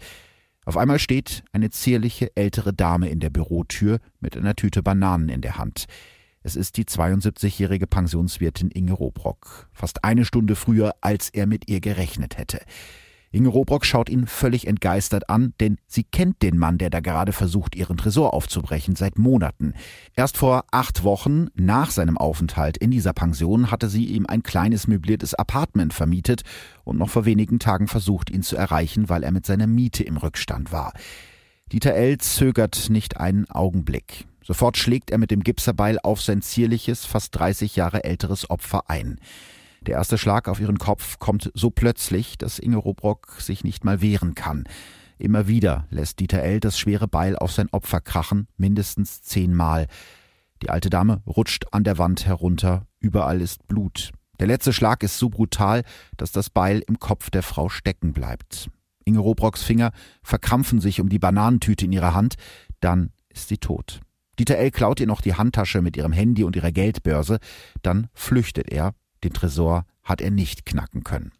Auf 0.65 0.77
einmal 0.77 1.01
steht 1.01 1.43
eine 1.53 1.71
zierliche 1.71 2.31
ältere 2.37 2.73
Dame 2.73 3.09
in 3.09 3.19
der 3.19 3.31
Bürotür 3.31 3.99
mit 4.21 4.37
einer 4.37 4.55
Tüte 4.55 4.85
Bananen 4.85 5.29
in 5.29 5.41
der 5.41 5.59
Hand. 5.59 5.87
Es 6.43 6.55
ist 6.55 6.77
die 6.77 6.85
72-jährige 6.85 7.89
Pensionswirtin 7.89 8.71
Inge 8.71 8.93
Robrock, 8.93 9.69
fast 9.73 10.05
eine 10.05 10.25
Stunde 10.25 10.55
früher, 10.55 10.95
als 11.01 11.29
er 11.31 11.47
mit 11.47 11.69
ihr 11.69 11.81
gerechnet 11.81 12.39
hätte. 12.39 12.61
Inge 13.31 13.49
Robrock 13.49 13.85
schaut 13.85 14.09
ihn 14.09 14.27
völlig 14.27 14.67
entgeistert 14.67 15.29
an, 15.29 15.55
denn 15.61 15.79
sie 15.87 16.05
kennt 16.05 16.43
den 16.43 16.59
Mann, 16.59 16.79
der 16.79 16.91
da 16.91 17.01
gerade 17.01 17.33
versucht, 17.33 17.75
ihren 17.75 17.97
Tresor 17.97 18.33
aufzubrechen, 18.33 18.97
seit 18.97 19.19
Monaten. 19.19 19.75
Erst 20.15 20.37
vor 20.37 20.65
acht 20.71 21.05
Wochen 21.05 21.49
nach 21.55 21.91
seinem 21.91 22.17
Aufenthalt 22.17 22.77
in 22.77 22.91
dieser 22.91 23.13
Pension 23.13 23.71
hatte 23.71 23.89
sie 23.89 24.07
ihm 24.07 24.27
ein 24.27 24.43
kleines 24.43 24.87
möbliertes 24.87 25.35
Apartment 25.35 25.93
vermietet 25.93 26.43
und 26.85 26.99
noch 26.99 27.11
vor 27.11 27.25
wenigen 27.25 27.59
Tagen 27.59 27.89
versucht, 27.89 28.31
ihn 28.31 28.43
zu 28.43 28.57
erreichen, 28.57 29.09
weil 29.09 29.23
er 29.23 29.33
mit 29.33 29.45
seiner 29.45 29.67
Miete 29.67 30.05
im 30.05 30.17
Rückstand 30.17 30.73
war. 30.73 30.93
Dieter 31.73 31.95
L. 31.95 32.19
zögert 32.19 32.91
nicht 32.91 33.17
einen 33.17 33.51
Augenblick. 33.51 34.27
Sofort 34.47 34.77
schlägt 34.77 35.11
er 35.11 35.19
mit 35.19 35.33
dem 35.33 35.43
Gipserbeil 35.43 35.99
auf 36.01 36.23
sein 36.23 36.41
zierliches, 36.41 37.05
fast 37.05 37.37
30 37.37 37.75
Jahre 37.75 38.05
älteres 38.05 38.49
Opfer 38.49 38.89
ein. 38.89 39.19
Der 39.87 39.95
erste 39.95 40.19
Schlag 40.19 40.49
auf 40.49 40.59
ihren 40.59 40.79
Kopf 40.79 41.21
kommt 41.21 41.51
so 41.55 41.71
plötzlich, 41.71 42.39
dass 42.39 42.59
Inge 42.59 42.77
Robrock 42.77 43.37
sich 43.41 43.63
nicht 43.63 43.85
mal 43.85 44.01
wehren 44.01 44.35
kann. 44.35 44.65
Immer 45.17 45.47
wieder 45.47 45.87
lässt 45.91 46.19
Dieter 46.19 46.43
L. 46.43 46.59
das 46.61 46.79
schwere 46.79 47.07
Beil 47.07 47.37
auf 47.37 47.53
sein 47.53 47.69
Opfer 47.71 48.01
krachen, 48.01 48.49
mindestens 48.57 49.23
zehnmal. 49.23 49.87
Die 50.63 50.71
alte 50.71 50.91
Dame 50.91 51.23
rutscht 51.27 51.67
an 51.71 51.85
der 51.85 51.99
Wand 51.99 52.27
herunter, 52.27 52.87
überall 52.99 53.41
ist 53.41 53.67
Blut. 53.69 54.11
Der 54.41 54.49
letzte 54.49 54.73
Schlag 54.73 55.03
ist 55.03 55.19
so 55.19 55.31
brutal, 55.31 55.85
dass 56.17 56.33
das 56.33 56.51
Beil 56.51 56.83
im 56.87 56.99
Kopf 56.99 57.31
der 57.31 57.43
Frau 57.43 57.69
stecken 57.69 58.13
bleibt. 58.13 58.69
Inge 59.05 59.21
Robrocks 59.21 59.63
Finger 59.63 59.93
verkrampfen 60.23 60.81
sich 60.81 61.01
um 61.01 61.09
die 61.09 61.21
Bananentüte 61.21 61.85
in 61.85 61.93
ihrer 61.93 62.13
Hand, 62.13 62.35
dann 62.81 63.13
ist 63.29 63.49
sie 63.49 63.59
tot. 63.59 64.01
Dieter 64.39 64.59
L. 64.59 64.71
klaut 64.73 65.01
ihr 65.01 65.07
noch 65.07 65.21
die 65.21 65.35
Handtasche 65.35 65.81
mit 65.81 65.97
ihrem 65.97 66.13
Handy 66.13 66.45
und 66.45 66.57
ihrer 66.57 66.73
Geldbörse, 66.73 67.39
dann 67.83 68.09
flüchtet 68.13 68.71
er, 68.71 68.93
den 69.25 69.33
Tresor 69.33 69.85
hat 70.03 70.21
er 70.21 70.31
nicht 70.31 70.67
knacken 70.67 71.05
können. 71.05 71.33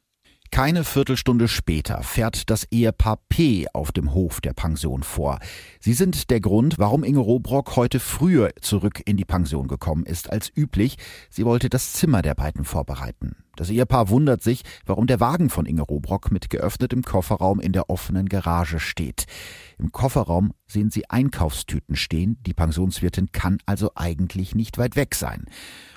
Keine 0.51 0.85
Viertelstunde 0.85 1.49
später 1.49 2.03
fährt 2.03 2.51
das 2.51 2.65
Ehepaar 2.71 3.19
P. 3.29 3.67
auf 3.73 3.93
dem 3.93 4.15
Hof 4.15 4.41
der 4.41 4.53
Pension 4.53 5.03
vor. 5.03 5.39
Sie 5.81 5.93
sind 5.93 6.31
der 6.31 6.41
Grund, 6.41 6.79
warum 6.79 7.05
Inge 7.05 7.19
Robrock 7.19 7.77
heute 7.77 8.01
früher 8.01 8.51
zurück 8.61 9.03
in 9.05 9.17
die 9.17 9.25
Pension 9.25 9.69
gekommen 9.69 10.05
ist 10.05 10.31
als 10.31 10.51
üblich. 10.57 10.97
Sie 11.31 11.45
wollte 11.45 11.69
das 11.69 11.93
Zimmer 11.93 12.23
der 12.23 12.35
beiden 12.35 12.65
vorbereiten. 12.65 13.37
Das 13.57 13.71
Ehepaar 13.71 14.09
wundert 14.09 14.43
sich, 14.43 14.63
warum 14.85 15.07
der 15.07 15.21
Wagen 15.21 15.51
von 15.51 15.67
Inge 15.67 15.83
Robrock 15.83 16.31
mit 16.31 16.51
geöffnetem 16.51 17.03
Kofferraum 17.03 17.61
in 17.61 17.73
der 17.73 17.91
offenen 17.91 18.29
Garage 18.29 18.81
steht. 18.81 19.27
Im 19.79 19.93
Kofferraum 19.93 20.53
sehen 20.67 20.91
sie 20.91 21.09
Einkaufstüten 21.11 21.97
stehen. 21.97 22.39
Die 22.47 22.55
Pensionswirtin 22.55 23.33
kann 23.33 23.59
also 23.67 23.91
eigentlich 23.95 24.55
nicht 24.55 24.79
weit 24.79 24.97
weg 24.97 25.15
sein. 25.15 25.47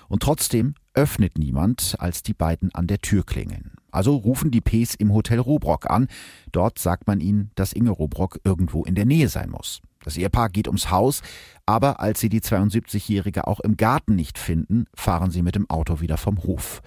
Und 0.09 0.23
trotzdem 0.23 0.75
öffnet 0.93 1.37
niemand, 1.37 1.95
als 1.99 2.23
die 2.23 2.33
beiden 2.33 2.73
an 2.75 2.87
der 2.87 2.99
Tür 2.99 3.25
klingeln. 3.25 3.71
Also 3.91 4.15
rufen 4.15 4.51
die 4.51 4.61
Ps 4.61 4.95
im 4.95 5.13
Hotel 5.13 5.39
Robrock 5.39 5.89
an. 5.89 6.07
Dort 6.51 6.79
sagt 6.79 7.07
man 7.07 7.21
ihnen, 7.21 7.51
dass 7.55 7.73
Inge 7.73 7.91
Robrock 7.91 8.39
irgendwo 8.43 8.83
in 8.83 8.95
der 8.95 9.05
Nähe 9.05 9.29
sein 9.29 9.49
muss. 9.49 9.81
Das 10.03 10.17
Ehepaar 10.17 10.49
geht 10.49 10.67
ums 10.67 10.91
Haus, 10.91 11.21
aber 11.65 11.99
als 11.99 12.19
sie 12.19 12.29
die 12.29 12.41
72-Jährige 12.41 13.47
auch 13.47 13.59
im 13.59 13.77
Garten 13.77 14.15
nicht 14.15 14.37
finden, 14.37 14.85
fahren 14.93 15.31
sie 15.31 15.41
mit 15.41 15.55
dem 15.55 15.69
Auto 15.69 15.99
wieder 15.99 16.17
vom 16.17 16.43
Hof. 16.43 16.81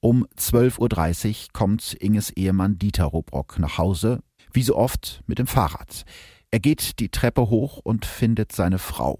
Um 0.00 0.26
12.30 0.38 1.28
Uhr 1.28 1.34
kommt 1.52 1.94
Inges 1.94 2.30
Ehemann 2.30 2.78
Dieter 2.78 3.06
Robrock 3.06 3.58
nach 3.58 3.78
Hause, 3.78 4.20
wie 4.52 4.62
so 4.62 4.76
oft 4.76 5.22
mit 5.26 5.38
dem 5.38 5.46
Fahrrad. 5.46 6.04
Er 6.50 6.60
geht 6.60 7.00
die 7.00 7.08
Treppe 7.08 7.50
hoch 7.50 7.80
und 7.82 8.06
findet 8.06 8.52
seine 8.52 8.78
Frau. 8.78 9.18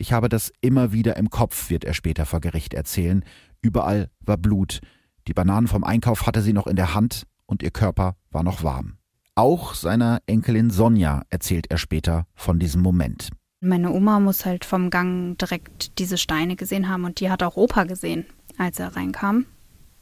Ich 0.00 0.14
habe 0.14 0.30
das 0.30 0.50
immer 0.62 0.92
wieder 0.92 1.18
im 1.18 1.28
Kopf, 1.28 1.68
wird 1.68 1.84
er 1.84 1.92
später 1.92 2.24
vor 2.24 2.40
Gericht 2.40 2.72
erzählen. 2.72 3.22
Überall 3.60 4.08
war 4.20 4.38
Blut. 4.38 4.80
Die 5.28 5.34
Bananen 5.34 5.68
vom 5.68 5.84
Einkauf 5.84 6.26
hatte 6.26 6.40
sie 6.40 6.54
noch 6.54 6.66
in 6.66 6.76
der 6.76 6.94
Hand 6.94 7.26
und 7.44 7.62
ihr 7.62 7.70
Körper 7.70 8.16
war 8.30 8.42
noch 8.42 8.64
warm. 8.64 8.96
Auch 9.34 9.74
seiner 9.74 10.22
Enkelin 10.24 10.70
Sonja 10.70 11.24
erzählt 11.28 11.70
er 11.70 11.76
später 11.76 12.26
von 12.34 12.58
diesem 12.58 12.80
Moment. 12.80 13.28
Meine 13.60 13.92
Oma 13.92 14.20
muss 14.20 14.46
halt 14.46 14.64
vom 14.64 14.88
Gang 14.88 15.36
direkt 15.36 15.98
diese 15.98 16.16
Steine 16.16 16.56
gesehen 16.56 16.88
haben 16.88 17.04
und 17.04 17.20
die 17.20 17.28
hat 17.28 17.42
auch 17.42 17.56
Opa 17.58 17.84
gesehen, 17.84 18.24
als 18.56 18.78
er 18.78 18.96
reinkam 18.96 19.44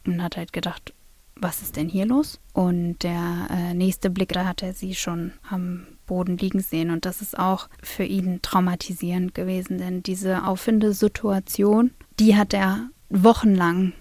und 0.07 0.23
hat 0.23 0.37
halt 0.37 0.53
gedacht, 0.53 0.95
was 1.35 1.61
ist 1.61 1.75
denn 1.75 1.89
hier 1.89 2.07
los? 2.07 2.39
Und 2.53 3.03
der 3.03 3.49
äh, 3.51 3.75
nächste 3.75 4.11
Blick, 4.11 4.29
da 4.29 4.47
hat 4.47 4.63
er 4.63 4.75
sie 4.75 4.95
schon 4.95 5.33
am 5.51 5.89
Boden 6.09 6.37
liegen 6.37 6.61
sehen. 6.61 6.91
Und 6.91 7.05
das 7.05 7.23
ist 7.23 7.39
auch 7.39 7.69
für 7.81 8.05
ihn 8.05 8.43
traumatisierend 8.43 9.35
gewesen, 9.35 9.79
denn 9.79 10.03
diese 10.03 10.45
Auffindesituation, 10.45 11.93
die 12.19 12.37
hat 12.37 12.53
er 12.53 12.91
wochenlang 13.09 13.93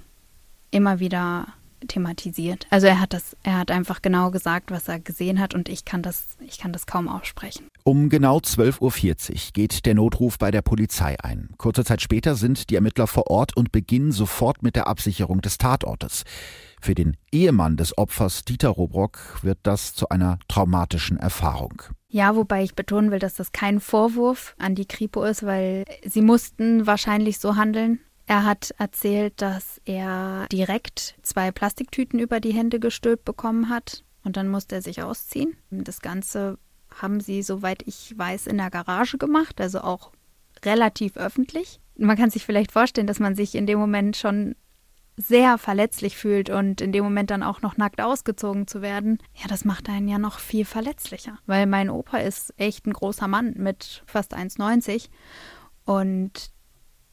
immer 0.71 0.99
wieder 0.99 1.47
thematisiert. 1.87 2.65
Also 2.69 2.87
er 2.87 2.99
hat 2.99 3.13
das, 3.13 3.37
er 3.43 3.59
hat 3.59 3.71
einfach 3.71 4.01
genau 4.01 4.31
gesagt, 4.31 4.71
was 4.71 4.87
er 4.87 4.99
gesehen 4.99 5.39
hat 5.39 5.53
und 5.53 5.69
ich 5.69 5.85
kann 5.85 6.01
das, 6.01 6.37
ich 6.39 6.57
kann 6.57 6.73
das 6.73 6.87
kaum 6.87 7.07
aussprechen. 7.07 7.67
Um 7.83 8.09
genau 8.09 8.39
12.40 8.39 8.81
Uhr 8.81 9.37
geht 9.53 9.85
der 9.85 9.93
Notruf 9.93 10.37
bei 10.37 10.51
der 10.51 10.61
Polizei 10.61 11.15
ein. 11.21 11.49
Kurze 11.57 11.85
Zeit 11.85 12.01
später 12.01 12.35
sind 12.35 12.69
die 12.69 12.75
Ermittler 12.75 13.07
vor 13.07 13.29
Ort 13.29 13.55
und 13.55 13.71
beginnen 13.71 14.11
sofort 14.11 14.63
mit 14.63 14.75
der 14.75 14.87
Absicherung 14.87 15.41
des 15.41 15.57
Tatortes. 15.57 16.23
Für 16.81 16.95
den 16.95 17.17
Ehemann 17.31 17.77
des 17.77 17.97
Opfers 17.97 18.43
Dieter 18.43 18.69
Robrock 18.69 19.39
wird 19.43 19.59
das 19.63 19.93
zu 19.93 20.09
einer 20.09 20.39
traumatischen 20.47 21.17
Erfahrung. 21.17 21.83
Ja, 22.09 22.35
wobei 22.35 22.63
ich 22.63 22.75
betonen 22.75 23.11
will, 23.11 23.19
dass 23.19 23.35
das 23.35 23.51
kein 23.51 23.79
Vorwurf 23.79 24.55
an 24.57 24.75
die 24.75 24.85
Kripo 24.85 25.23
ist, 25.23 25.45
weil 25.45 25.83
sie 26.05 26.21
mussten 26.21 26.87
wahrscheinlich 26.87 27.39
so 27.39 27.55
handeln. 27.55 27.99
Er 28.25 28.45
hat 28.45 28.73
erzählt, 28.77 29.41
dass 29.41 29.81
er 29.85 30.47
direkt 30.51 31.15
zwei 31.21 31.51
Plastiktüten 31.51 32.19
über 32.19 32.39
die 32.39 32.53
Hände 32.53 32.79
gestülpt 32.79 33.25
bekommen 33.25 33.69
hat 33.69 34.03
und 34.23 34.37
dann 34.37 34.49
musste 34.49 34.75
er 34.75 34.81
sich 34.81 35.01
ausziehen. 35.01 35.57
Das 35.69 36.01
Ganze 36.01 36.57
haben 37.01 37.19
sie, 37.19 37.41
soweit 37.41 37.83
ich 37.85 38.17
weiß, 38.17 38.47
in 38.47 38.57
der 38.57 38.69
Garage 38.69 39.17
gemacht, 39.17 39.59
also 39.61 39.81
auch 39.81 40.11
relativ 40.65 41.17
öffentlich. 41.17 41.79
Man 41.97 42.17
kann 42.17 42.29
sich 42.29 42.45
vielleicht 42.45 42.71
vorstellen, 42.71 43.07
dass 43.07 43.19
man 43.19 43.35
sich 43.35 43.55
in 43.55 43.65
dem 43.65 43.79
Moment 43.79 44.17
schon 44.17 44.55
sehr 45.17 45.57
verletzlich 45.57 46.15
fühlt 46.15 46.51
und 46.51 46.79
in 46.79 46.91
dem 46.91 47.03
Moment 47.03 47.31
dann 47.31 47.41
auch 47.43 47.61
noch 47.61 47.75
nackt 47.75 47.99
ausgezogen 47.99 48.67
zu 48.67 48.83
werden, 48.83 49.17
ja, 49.33 49.47
das 49.47 49.65
macht 49.65 49.89
einen 49.89 50.07
ja 50.07 50.19
noch 50.19 50.39
viel 50.39 50.63
verletzlicher. 50.63 51.39
Weil 51.47 51.65
mein 51.65 51.89
Opa 51.89 52.19
ist 52.19 52.53
echt 52.57 52.85
ein 52.85 52.93
großer 52.93 53.27
Mann 53.27 53.55
mit 53.57 54.03
fast 54.05 54.35
1,90 54.35 55.09
und 55.85 56.51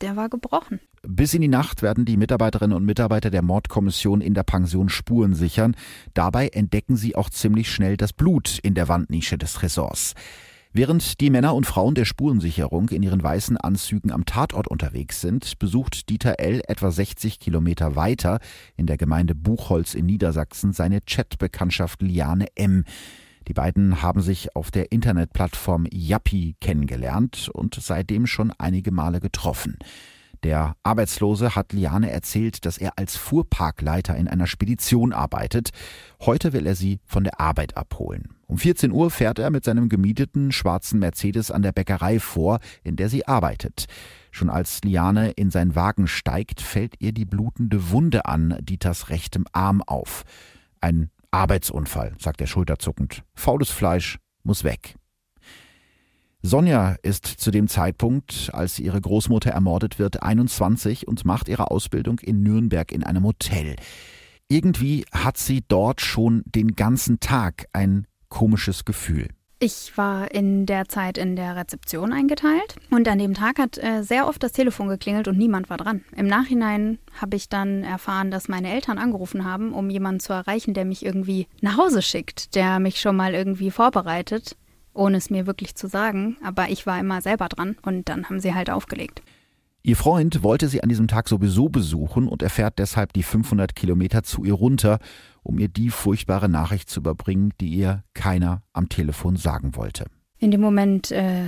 der 0.02 0.16
war 0.16 0.28
gebrochen. 0.28 0.80
Bis 1.06 1.34
in 1.34 1.42
die 1.42 1.49
Nacht 1.49 1.82
werden 1.82 2.04
die 2.04 2.16
Mitarbeiterinnen 2.16 2.76
und 2.76 2.84
Mitarbeiter 2.84 3.30
der 3.30 3.42
Mordkommission 3.42 4.20
in 4.20 4.34
der 4.34 4.42
Pension 4.42 4.88
Spuren 4.88 5.34
sichern. 5.34 5.76
Dabei 6.12 6.49
entdecken 6.49 6.96
sie 6.96 7.14
auch 7.14 7.30
ziemlich 7.30 7.70
schnell 7.70 7.96
das 7.96 8.12
Blut 8.12 8.58
in 8.62 8.75
der 8.75 8.88
Wandnische 8.88 9.38
des 9.38 9.62
Ressorts. 9.62 10.14
Während 10.76 11.21
die 11.21 11.31
Männer 11.31 11.54
und 11.54 11.69
Frauen 11.69 11.95
der 11.95 12.04
Spurensicherung 12.04 12.88
in 12.88 13.04
ihren 13.04 13.23
weißen 13.23 13.57
Anzügen 13.57 14.11
am 14.11 14.25
Tatort 14.25 14.66
unterwegs 14.66 15.21
sind, 15.21 15.61
besucht 15.61 16.09
Dieter 16.09 16.40
L. 16.40 16.62
etwa 16.66 16.90
60 16.90 17.38
Kilometer 17.38 17.95
weiter 17.95 18.40
in 18.76 18.87
der 18.87 18.97
Gemeinde 18.97 19.37
Buchholz 19.37 19.95
in 19.95 20.07
Niedersachsen 20.07 20.73
seine 20.73 21.00
Chatbekanntschaft 21.00 22.02
Liane 22.02 22.49
M. 22.57 22.83
Die 23.47 23.52
beiden 23.52 24.02
haben 24.02 24.21
sich 24.21 24.57
auf 24.57 24.73
der 24.73 24.90
Internetplattform 24.90 25.87
Yappi 25.93 26.57
kennengelernt 26.61 27.49
und 27.52 27.76
seitdem 27.76 28.26
schon 28.26 28.50
einige 28.59 28.90
Male 28.90 29.21
getroffen. 29.21 29.78
Der 30.43 30.75
Arbeitslose 30.83 31.54
hat 31.54 31.73
Liane 31.73 32.11
erzählt, 32.11 32.66
dass 32.66 32.78
er 32.78 32.99
als 32.99 33.16
Fuhrparkleiter 33.16 34.16
in 34.16 34.26
einer 34.26 34.49
Spedition 34.49 35.12
arbeitet. 35.12 35.71
Heute 36.21 36.52
will 36.52 36.66
er 36.66 36.75
sie 36.75 36.99
von 37.07 37.23
der 37.23 37.38
Arbeit 37.38 37.76
abholen. 37.76 38.34
Um 38.47 38.59
14 38.59 38.93
Uhr 38.93 39.11
fährt 39.11 39.39
er 39.39 39.51
mit 39.51 39.65
seinem 39.65 39.89
gemieteten 39.89 40.53
schwarzen 40.53 40.99
Mercedes 40.99 41.51
an 41.51 41.63
der 41.63 41.73
Bäckerei 41.73 42.21
vor, 42.21 42.59
in 42.83 42.97
der 42.97 43.09
sie 43.09 43.27
arbeitet. 43.27 43.87
Schon 44.31 44.51
als 44.51 44.83
Liane 44.83 45.31
in 45.31 45.51
seinen 45.51 45.75
Wagen 45.75 46.07
steigt, 46.07 46.61
fällt 46.61 46.95
ihr 46.99 47.13
die 47.13 47.25
blutende 47.25 47.91
Wunde 47.91 48.27
an 48.27 48.59
Dieters 48.61 49.09
rechtem 49.09 49.47
Arm 49.53 49.83
auf. 49.83 50.25
Ein 50.81 51.11
Arbeitsunfall, 51.31 52.15
sagt 52.19 52.41
er 52.41 52.47
schulterzuckend. 52.47 53.23
Faules 53.35 53.71
Fleisch 53.71 54.19
muss 54.43 54.65
weg. 54.65 54.97
Sonja 56.43 56.97
ist 57.03 57.27
zu 57.27 57.51
dem 57.51 57.69
Zeitpunkt, 57.69 58.51
als 58.53 58.79
ihre 58.79 59.01
Großmutter 59.01 59.51
ermordet 59.51 59.99
wird, 59.99 60.23
21 60.23 61.09
und 61.09 61.25
macht 61.25 61.49
ihre 61.49 61.71
Ausbildung 61.71 62.19
in 62.19 62.43
Nürnberg 62.43 62.93
in 62.93 63.03
einem 63.03 63.25
Hotel. 63.25 63.77
Irgendwie 64.49 65.07
hat 65.11 65.39
sie 65.39 65.65
dort 65.67 66.03
schon 66.03 66.43
den 66.45 66.77
ganzen 66.77 67.19
Tag 67.19 67.65
ein 67.73 68.07
komisches 68.35 68.85
Gefühl. 68.85 69.29
Ich 69.61 69.97
war 69.97 70.33
in 70.33 70.67
der 70.67 70.88
Zeit 70.88 71.17
in 71.19 71.37
der 71.37 71.55
Rezeption 71.55 72.12
eingeteilt 72.12 72.75
und 72.91 73.07
an 73.07 73.21
dem 73.21 73.33
Tag 73.33 73.61
hat 73.61 73.79
äh, 73.79 74.03
sehr 74.03 74.26
oft 74.26 74.43
das 74.43 74.50
Telefon 74.50 74.88
geklingelt 74.88 75.29
und 75.29 75.38
niemand 75.38 75.71
war 75.71 75.76
dran. 75.76 76.05
Im 76.17 76.26
Nachhinein 76.26 76.99
habe 77.21 77.37
ich 77.37 77.49
dann 77.49 77.85
erfahren, 77.85 78.33
dass 78.33 78.49
meine 78.49 78.73
Eltern 78.73 78.99
angerufen 78.99 79.45
haben, 79.45 79.73
um 79.73 79.88
jemanden 79.88 80.19
zu 80.19 80.33
erreichen, 80.33 80.75
der 80.75 80.85
mich 80.85 81.07
irgendwie 81.07 81.47
nach 81.61 81.79
Hause 81.79 82.03
schickt, 82.03 82.57
der 82.57 82.81
mich 82.81 83.00
schon 83.00 83.14
mal 83.14 83.35
irgendwie 83.35 83.71
vorbereitet 83.71 84.57
ohne 84.95 85.17
es 85.17 85.29
mir 85.29 85.47
wirklich 85.47 85.75
zu 85.75 85.88
sagen. 85.88 86.37
Aber 86.43 86.69
ich 86.69 86.87
war 86.87 86.99
immer 86.99 87.21
selber 87.21 87.49
dran 87.49 87.76
und 87.83 88.09
dann 88.09 88.26
haben 88.26 88.41
sie 88.41 88.55
halt 88.55 88.71
aufgelegt. 88.71 89.23
Ihr 89.87 89.97
Freund 89.97 90.43
wollte 90.43 90.67
sie 90.69 90.83
an 90.83 90.88
diesem 90.88 91.09
Tag 91.09 91.29
sowieso 91.29 91.69
besuchen 91.69 92.26
und 92.26 92.43
er 92.43 92.49
fährt 92.49 92.79
deshalb 92.79 93.12
die 93.12 93.23
500 93.23 93.76
Kilometer 93.76 94.23
zu 94.23 94.43
ihr 94.43 94.55
runter, 94.55 94.99
um 95.43 95.59
ihr 95.59 95.69
die 95.69 95.91
furchtbare 95.91 96.49
Nachricht 96.49 96.88
zu 96.88 97.00
überbringen, 97.00 97.53
die 97.61 97.69
ihr 97.69 98.03
keiner 98.14 98.62
am 98.73 98.88
Telefon 98.88 99.37
sagen 99.37 99.76
wollte. 99.76 100.07
In 100.38 100.50
dem 100.50 100.62
Moment 100.62 101.11
äh, 101.11 101.45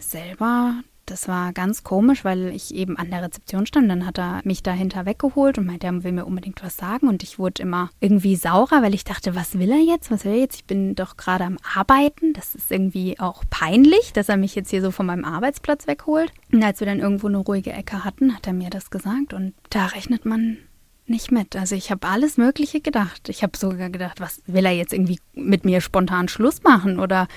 selber 0.00 0.82
das 1.06 1.28
war 1.28 1.52
ganz 1.52 1.84
komisch, 1.84 2.24
weil 2.24 2.48
ich 2.48 2.74
eben 2.74 2.96
an 2.96 3.10
der 3.10 3.22
Rezeption 3.22 3.66
stand. 3.66 3.90
Dann 3.90 4.06
hat 4.06 4.18
er 4.18 4.40
mich 4.44 4.62
dahinter 4.62 5.06
weggeholt 5.06 5.58
und 5.58 5.66
meinte, 5.66 5.86
er 5.86 6.04
will 6.04 6.12
mir 6.12 6.24
unbedingt 6.24 6.62
was 6.62 6.76
sagen. 6.76 7.08
Und 7.08 7.22
ich 7.22 7.38
wurde 7.38 7.62
immer 7.62 7.90
irgendwie 8.00 8.36
saurer, 8.36 8.82
weil 8.82 8.94
ich 8.94 9.04
dachte, 9.04 9.34
was 9.34 9.58
will 9.58 9.70
er 9.70 9.80
jetzt? 9.80 10.10
Was 10.10 10.24
will 10.24 10.32
er 10.32 10.38
jetzt? 10.38 10.56
Ich 10.56 10.64
bin 10.64 10.94
doch 10.94 11.16
gerade 11.16 11.44
am 11.44 11.58
Arbeiten. 11.74 12.32
Das 12.32 12.54
ist 12.54 12.70
irgendwie 12.70 13.18
auch 13.20 13.44
peinlich, 13.50 14.12
dass 14.12 14.28
er 14.28 14.36
mich 14.36 14.54
jetzt 14.54 14.70
hier 14.70 14.82
so 14.82 14.90
von 14.90 15.06
meinem 15.06 15.24
Arbeitsplatz 15.24 15.86
wegholt. 15.86 16.32
Und 16.52 16.62
als 16.62 16.80
wir 16.80 16.86
dann 16.86 17.00
irgendwo 17.00 17.26
eine 17.28 17.38
ruhige 17.38 17.72
Ecke 17.72 18.04
hatten, 18.04 18.34
hat 18.34 18.46
er 18.46 18.52
mir 18.52 18.70
das 18.70 18.90
gesagt. 18.90 19.34
Und 19.34 19.54
da 19.70 19.86
rechnet 19.86 20.24
man 20.24 20.58
nicht 21.06 21.32
mit. 21.32 21.56
Also 21.56 21.74
ich 21.74 21.90
habe 21.90 22.08
alles 22.08 22.36
Mögliche 22.36 22.80
gedacht. 22.80 23.28
Ich 23.28 23.42
habe 23.42 23.56
sogar 23.56 23.90
gedacht, 23.90 24.20
was 24.20 24.42
will 24.46 24.64
er 24.64 24.72
jetzt 24.72 24.92
irgendwie 24.92 25.18
mit 25.34 25.64
mir 25.64 25.80
spontan 25.80 26.28
Schluss 26.28 26.62
machen 26.62 26.98
oder 26.98 27.28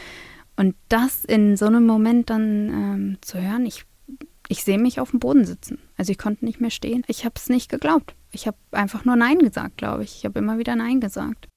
und 0.57 0.75
das 0.89 1.23
in 1.23 1.55
so 1.55 1.67
einem 1.67 1.85
Moment 1.85 2.29
dann 2.29 2.69
ähm, 2.69 3.17
zu 3.21 3.39
hören, 3.39 3.65
ich, 3.65 3.85
ich 4.49 4.63
sehe 4.63 4.79
mich 4.79 4.99
auf 4.99 5.11
dem 5.11 5.19
Boden 5.19 5.45
sitzen. 5.45 5.79
Also 5.97 6.11
ich 6.11 6.17
konnte 6.17 6.43
nicht 6.43 6.59
mehr 6.59 6.71
stehen. 6.71 7.03
Ich 7.07 7.23
habe 7.25 7.35
es 7.37 7.47
nicht 7.47 7.69
geglaubt. 7.69 8.15
Ich 8.31 8.47
habe 8.47 8.57
einfach 8.71 9.05
nur 9.05 9.15
Nein 9.15 9.39
gesagt, 9.39 9.77
glaube 9.77 10.03
ich. 10.03 10.17
Ich 10.17 10.25
habe 10.25 10.39
immer 10.39 10.57
wieder 10.57 10.75
Nein 10.75 10.99
gesagt. 10.99 11.47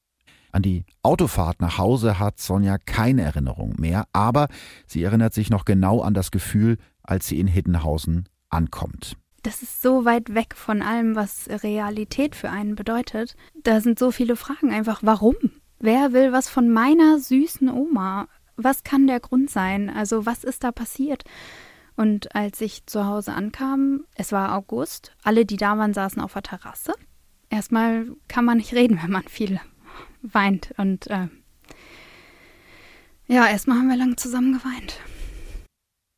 An 0.53 0.63
die 0.63 0.85
Autofahrt 1.03 1.61
nach 1.61 1.79
Hause 1.79 2.19
hat 2.19 2.41
Sonja 2.41 2.77
keine 2.79 3.23
Erinnerung 3.23 3.75
mehr, 3.79 4.05
aber 4.13 4.49
sie 4.87 5.03
erinnert 5.03 5.33
sich 5.33 5.49
noch 5.49 5.65
genau 5.65 6.01
an 6.01 6.13
das 6.13 6.31
Gefühl, 6.31 6.77
als 7.03 7.29
sie 7.29 7.39
in 7.39 7.47
Hiddenhausen 7.47 8.29
ankommt. 8.49 9.17
Das 9.43 9.63
ist 9.63 9.81
so 9.81 10.05
weit 10.05 10.35
weg 10.35 10.55
von 10.55 10.83
allem, 10.83 11.15
was 11.15 11.49
Realität 11.63 12.35
für 12.35 12.51
einen 12.51 12.75
bedeutet. 12.75 13.37
Da 13.63 13.81
sind 13.81 13.99
so 13.99 14.11
viele 14.11 14.37
Fragen 14.37 14.71
einfach, 14.71 15.01
warum? 15.03 15.37
Wer 15.79 16.13
will 16.13 16.33
was 16.33 16.51
von 16.51 16.69
meiner 16.69 17.19
süßen 17.19 17.71
Oma? 17.71 18.29
Was 18.63 18.85
kann 18.85 19.07
der 19.07 19.21
Grund 19.21 19.51
sein? 19.51 19.91
Also 19.91 20.27
was 20.27 20.45
ist 20.45 20.65
da 20.65 20.73
passiert? 20.73 21.25
Und 21.97 22.35
als 22.35 22.61
ich 22.61 22.87
zu 22.87 23.07
Hause 23.07 23.35
ankam, 23.35 24.05
es 24.15 24.33
war 24.33 24.55
August, 24.55 25.13
alle, 25.23 25.45
die 25.45 25.57
da 25.57 25.77
waren, 25.77 25.93
saßen 25.93 26.23
auf 26.23 26.33
der 26.33 26.43
Terrasse. 26.43 26.95
Erstmal 27.51 28.07
kann 28.29 28.45
man 28.45 28.59
nicht 28.59 28.73
reden, 28.75 28.99
wenn 29.03 29.11
man 29.11 29.25
viel 29.25 29.61
weint. 30.23 30.73
Und 30.77 31.09
äh, 31.09 31.29
ja, 33.27 33.47
erstmal 33.47 33.79
haben 33.79 33.89
wir 33.89 33.97
lang 33.97 34.17
zusammen 34.17 34.55
geweint. 34.55 35.01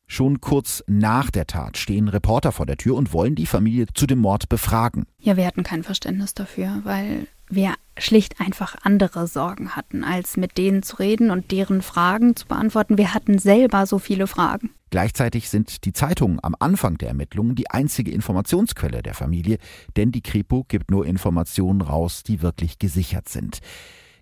Schon 0.07 0.41
kurz 0.41 0.83
nach 0.87 1.31
der 1.31 1.47
Tat 1.47 1.77
stehen 1.77 2.07
Reporter 2.07 2.51
vor 2.51 2.65
der 2.65 2.77
Tür 2.77 2.95
und 2.95 3.13
wollen 3.13 3.35
die 3.35 3.45
Familie 3.45 3.87
zu 3.93 4.05
dem 4.05 4.19
Mord 4.19 4.47
befragen. 4.47 5.05
Ja, 5.17 5.37
wir 5.37 5.45
hatten 5.45 5.63
kein 5.63 5.83
Verständnis 5.83 6.33
dafür, 6.33 6.81
weil 6.83 7.27
wir 7.49 7.73
schlicht 7.97 8.39
einfach 8.39 8.75
andere 8.81 9.27
Sorgen 9.27 9.75
hatten, 9.75 10.03
als 10.03 10.37
mit 10.37 10.57
denen 10.57 10.83
zu 10.83 10.97
reden 10.97 11.31
und 11.31 11.51
deren 11.51 11.81
Fragen 11.81 12.35
zu 12.35 12.47
beantworten. 12.47 12.97
Wir 12.97 13.13
hatten 13.13 13.37
selber 13.37 13.85
so 13.85 13.99
viele 13.99 14.27
Fragen. 14.27 14.71
Gleichzeitig 14.89 15.49
sind 15.49 15.85
die 15.85 15.93
Zeitungen 15.93 16.39
am 16.43 16.55
Anfang 16.59 16.97
der 16.97 17.09
Ermittlungen 17.09 17.55
die 17.55 17.69
einzige 17.69 18.11
Informationsquelle 18.11 19.01
der 19.01 19.13
Familie, 19.13 19.57
denn 19.95 20.11
die 20.11 20.21
Kripo 20.21 20.65
gibt 20.67 20.91
nur 20.91 21.05
Informationen 21.05 21.81
raus, 21.81 22.23
die 22.23 22.41
wirklich 22.41 22.79
gesichert 22.79 23.29
sind. 23.29 23.59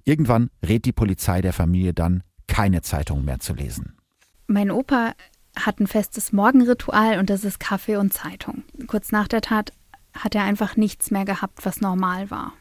Irgendwann 0.04 0.50
rät 0.66 0.86
die 0.86 0.94
Polizei 0.94 1.42
der 1.42 1.54
Familie 1.54 1.94
dann, 1.94 2.24
keine 2.48 2.82
Zeitung 2.82 3.24
mehr 3.24 3.40
zu 3.40 3.54
lesen. 3.54 3.98
Mein 4.48 4.72
Opa 4.72 5.13
hat 5.56 5.80
ein 5.80 5.88
festes 5.88 6.32
Morgenritual 6.32 7.20
und 7.20 7.30
das 7.30 7.44
ist 7.44 7.60
Kaffee 7.60 7.98
und 7.98 8.13
Zeitung. 8.13 8.63
Kurz 8.88 9.12
nach 9.12 9.28
der 9.28 9.42
Tat 9.42 9.74
hat 10.13 10.36
er 10.36 10.44
einfach 10.44 10.75
nichts 10.75 11.12
mehr 11.12 11.25
gehabt, 11.25 11.66
was 11.66 11.82
normal 11.82 12.32
war. 12.32 12.54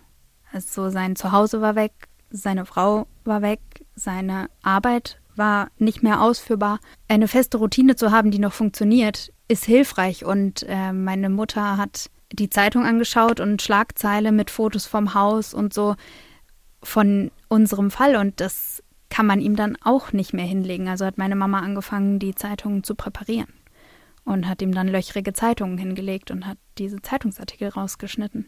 Also 0.53 0.91
sein 0.91 1.17
Zuhause 1.17 1.61
war 1.61 1.77
weg, 1.77 1.93
seine 2.31 2.67
Frau 2.67 3.07
war 3.25 3.43
weg, 3.43 3.61
seine 3.95 4.49
Arbeit 4.63 5.21
war 5.37 5.71
nicht 5.79 6.03
mehr 6.03 6.21
ausführbar. 6.21 6.81
Eine 7.09 7.29
feste 7.29 7.59
Routine 7.59 7.97
zu 7.97 8.11
haben, 8.11 8.31
die 8.31 8.39
noch 8.39 8.53
funktioniert, 8.53 9.33
ist 9.49 9.65
hilfreich. 9.65 10.25
Und 10.25 10.65
äh, 10.69 10.93
meine 10.93 11.31
Mutter 11.31 11.77
hat 11.77 12.11
die 12.33 12.51
Zeitung 12.51 12.85
angeschaut 12.85 13.41
und 13.41 13.63
Schlagzeile 13.63 14.33
mit 14.33 14.51
Fotos 14.51 14.87
vom 14.87 15.15
Haus 15.15 15.55
und 15.55 15.75
so 15.75 15.97
von 16.83 17.31
unserem 17.49 17.91
Fall. 17.91 18.17
Und 18.17 18.41
das 18.41 18.83
kann 19.09 19.27
man 19.27 19.41
ihm 19.41 19.57
dann 19.57 19.77
auch 19.83 20.13
nicht 20.13 20.33
mehr 20.33 20.45
hinlegen. 20.45 20.89
Also 20.89 21.05
hat 21.05 21.19
meine 21.19 21.37
Mama 21.37 21.61
angefangen, 21.61 22.19
die 22.19 22.35
Zeitungen 22.35 22.85
zu 22.85 22.95
präparieren 22.95 23.53
und 24.25 24.49
hat 24.49 24.63
ihm 24.63 24.73
dann 24.73 24.89
löchrige 24.89 25.33
Zeitungen 25.33 25.79
hingelegt 25.79 26.31
und 26.31 26.47
hat 26.47 26.59
diese 26.79 27.03
Zeitungsartikel 27.03 27.69
rausgeschnitten. 27.69 28.47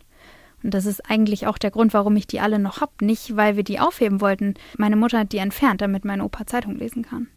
Und 0.63 0.75
das 0.75 0.87
ist 0.87 1.09
eigentlich 1.09 1.47
auch 1.47 1.59
der 1.59 1.71
Grund, 1.71 1.95
warum 1.95 2.17
ich 2.17 2.27
die 2.27 2.41
alle 2.41 2.59
noch 2.59 2.81
habe. 2.81 2.93
Nicht, 3.01 3.37
weil 3.37 3.57
wir 3.57 3.65
die 3.65 3.81
aufheben 3.81 4.21
wollten. 4.21 4.55
Meine 4.79 4.97
Mutter 4.97 5.21
hat 5.21 5.33
die 5.33 5.39
entfernt, 5.39 5.81
damit 5.81 6.05
mein 6.05 6.21
Opa 6.21 6.47
Zeitung 6.47 6.77
lesen 6.77 7.03
kann. 7.03 7.29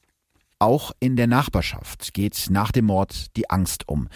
Auch 0.60 0.92
in 1.00 1.16
der 1.16 1.28
Nachbarschaft 1.28 2.14
geht 2.14 2.48
nach 2.50 2.72
dem 2.72 2.86
Mord 2.86 3.36
die 3.36 3.50
Angst 3.50 3.90
um. 3.90 4.08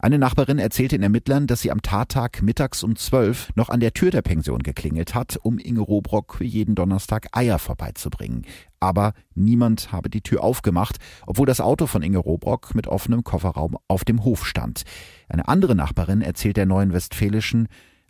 Eine 0.00 0.16
Nachbarin 0.16 0.60
erzählte 0.60 0.96
den 0.96 1.02
Ermittlern, 1.02 1.48
dass 1.48 1.60
sie 1.60 1.72
am 1.72 1.82
Tattag 1.82 2.40
mittags 2.40 2.84
um 2.84 2.94
zwölf 2.94 3.50
noch 3.56 3.68
an 3.68 3.80
der 3.80 3.92
Tür 3.92 4.12
der 4.12 4.22
Pension 4.22 4.62
geklingelt 4.62 5.16
hat, 5.16 5.36
um 5.42 5.58
Inge 5.58 5.80
Robrock 5.80 6.36
für 6.36 6.44
jeden 6.44 6.76
Donnerstag 6.76 7.26
Eier 7.32 7.58
vorbeizubringen. 7.58 8.46
Aber 8.78 9.12
niemand 9.34 9.90
habe 9.90 10.08
die 10.08 10.20
Tür 10.20 10.44
aufgemacht, 10.44 10.98
obwohl 11.26 11.46
das 11.46 11.60
Auto 11.60 11.88
von 11.88 12.02
Inge 12.02 12.18
Robrock 12.18 12.76
mit 12.76 12.86
offenem 12.86 13.24
Kofferraum 13.24 13.76
auf 13.88 14.04
dem 14.04 14.22
Hof 14.22 14.46
stand. 14.46 14.84
Eine 15.28 15.48
andere 15.48 15.74
Nachbarin 15.74 16.22
erzählt 16.22 16.58
der 16.58 16.66
Neuen 16.66 16.92
Westfälischen, 16.92 17.66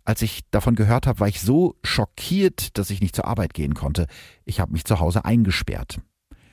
als 0.08 0.22
ich 0.22 0.40
davon 0.50 0.74
gehört 0.74 1.06
habe, 1.06 1.20
war 1.20 1.28
ich 1.28 1.42
so 1.42 1.76
schockiert, 1.84 2.78
dass 2.78 2.88
ich 2.88 3.02
nicht 3.02 3.14
zur 3.14 3.26
Arbeit 3.26 3.52
gehen 3.52 3.74
konnte. 3.74 4.06
Ich 4.46 4.58
habe 4.58 4.72
mich 4.72 4.86
zu 4.86 5.00
Hause 5.00 5.26
eingesperrt. 5.26 6.00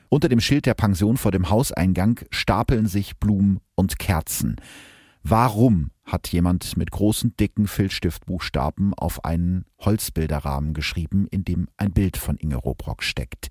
Unter 0.10 0.28
dem 0.28 0.42
Schild 0.42 0.66
der 0.66 0.74
Pension 0.74 1.16
vor 1.16 1.32
dem 1.32 1.50
Hauseingang 1.50 2.20
stapeln 2.32 2.86
sich 2.86 3.18
Blumen 3.18 3.62
und 3.74 3.98
Kerzen. 3.98 4.58
Warum 5.24 5.92
hat 6.04 6.28
jemand 6.28 6.76
mit 6.76 6.92
großen, 6.92 7.38
dicken 7.38 7.68
Filzstiftbuchstaben 7.68 8.94
auf 8.94 9.24
einen 9.24 9.64
Holzbilderrahmen 9.80 10.74
geschrieben, 10.74 11.26
in 11.32 11.46
dem 11.46 11.70
ein 11.78 11.94
Bild 11.94 12.18
von 12.18 12.36
Inge 12.36 12.58
Robrock 12.58 13.04
steckt? 13.04 13.48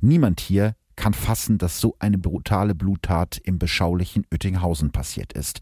Niemand 0.00 0.40
hier 0.40 0.74
kann 0.96 1.14
fassen, 1.14 1.58
dass 1.58 1.80
so 1.80 1.94
eine 2.00 2.18
brutale 2.18 2.74
Bluttat 2.74 3.38
im 3.38 3.60
beschaulichen 3.60 4.26
Oettinghausen 4.32 4.90
passiert 4.90 5.32
ist. 5.32 5.60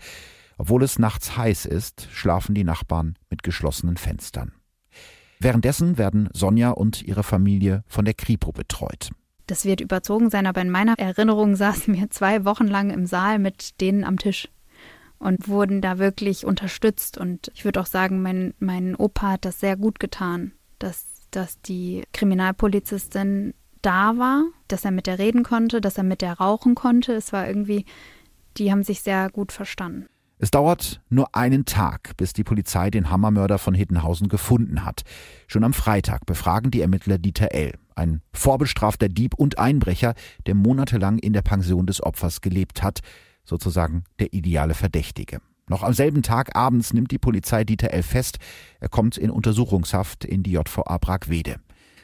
Obwohl 0.58 0.82
es 0.82 0.98
nachts 0.98 1.36
heiß 1.36 1.66
ist, 1.66 2.08
schlafen 2.12 2.54
die 2.54 2.64
Nachbarn 2.64 3.16
mit 3.30 3.42
geschlossenen 3.42 3.96
Fenstern. 3.96 4.52
Währenddessen 5.40 5.98
werden 5.98 6.28
Sonja 6.32 6.70
und 6.70 7.02
ihre 7.02 7.24
Familie 7.24 7.82
von 7.88 8.04
der 8.04 8.14
Kripo 8.14 8.52
betreut. 8.52 9.10
Das 9.46 9.64
wird 9.64 9.80
überzogen 9.80 10.30
sein, 10.30 10.46
aber 10.46 10.62
in 10.62 10.70
meiner 10.70 10.98
Erinnerung 10.98 11.56
saßen 11.56 11.94
wir 11.94 12.10
zwei 12.10 12.44
Wochen 12.44 12.66
lang 12.66 12.90
im 12.90 13.06
Saal 13.06 13.38
mit 13.38 13.80
denen 13.80 14.04
am 14.04 14.18
Tisch 14.18 14.48
und 15.18 15.48
wurden 15.48 15.80
da 15.80 15.98
wirklich 15.98 16.44
unterstützt. 16.44 17.18
Und 17.18 17.50
ich 17.54 17.64
würde 17.64 17.80
auch 17.80 17.86
sagen, 17.86 18.22
mein, 18.22 18.54
mein 18.58 18.94
Opa 18.96 19.32
hat 19.32 19.44
das 19.44 19.60
sehr 19.60 19.76
gut 19.76 20.00
getan, 20.00 20.52
dass, 20.78 21.06
dass 21.30 21.60
die 21.60 22.02
Kriminalpolizistin 22.12 23.54
da 23.82 24.16
war, 24.18 24.44
dass 24.68 24.84
er 24.84 24.90
mit 24.90 25.06
der 25.06 25.18
reden 25.18 25.42
konnte, 25.42 25.80
dass 25.80 25.98
er 25.98 26.04
mit 26.04 26.22
der 26.22 26.34
rauchen 26.34 26.74
konnte. 26.74 27.12
Es 27.14 27.32
war 27.32 27.46
irgendwie, 27.46 27.84
die 28.56 28.70
haben 28.70 28.84
sich 28.84 29.02
sehr 29.02 29.28
gut 29.30 29.52
verstanden. 29.52 30.06
Es 30.42 30.50
dauert 30.50 31.00
nur 31.08 31.36
einen 31.36 31.66
Tag, 31.66 32.16
bis 32.16 32.32
die 32.32 32.42
Polizei 32.42 32.90
den 32.90 33.10
Hammermörder 33.10 33.58
von 33.58 33.74
Hittenhausen 33.74 34.26
gefunden 34.26 34.84
hat. 34.84 35.02
Schon 35.46 35.62
am 35.62 35.72
Freitag 35.72 36.26
befragen 36.26 36.72
die 36.72 36.80
Ermittler 36.80 37.18
Dieter 37.18 37.54
L., 37.54 37.74
ein 37.94 38.22
vorbestrafter 38.32 39.08
Dieb 39.08 39.34
und 39.34 39.60
Einbrecher, 39.60 40.14
der 40.46 40.56
monatelang 40.56 41.18
in 41.18 41.32
der 41.32 41.42
Pension 41.42 41.86
des 41.86 42.02
Opfers 42.02 42.40
gelebt 42.40 42.82
hat, 42.82 43.02
sozusagen 43.44 44.02
der 44.18 44.32
ideale 44.32 44.74
Verdächtige. 44.74 45.38
Noch 45.68 45.84
am 45.84 45.92
selben 45.92 46.22
Tag 46.24 46.56
abends 46.56 46.92
nimmt 46.92 47.12
die 47.12 47.18
Polizei 47.18 47.62
Dieter 47.62 47.92
L. 47.92 48.02
fest. 48.02 48.38
Er 48.80 48.88
kommt 48.88 49.16
in 49.16 49.30
Untersuchungshaft 49.30 50.24
in 50.24 50.42
die 50.42 50.50
JVA 50.50 50.98
Bragwede. 50.98 51.60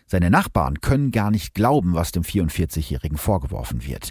Seine 0.06 0.30
Nachbarn 0.30 0.80
können 0.80 1.10
gar 1.10 1.32
nicht 1.32 1.54
glauben, 1.54 1.94
was 1.94 2.12
dem 2.12 2.22
44-Jährigen 2.22 3.18
vorgeworfen 3.18 3.84
wird. 3.84 4.10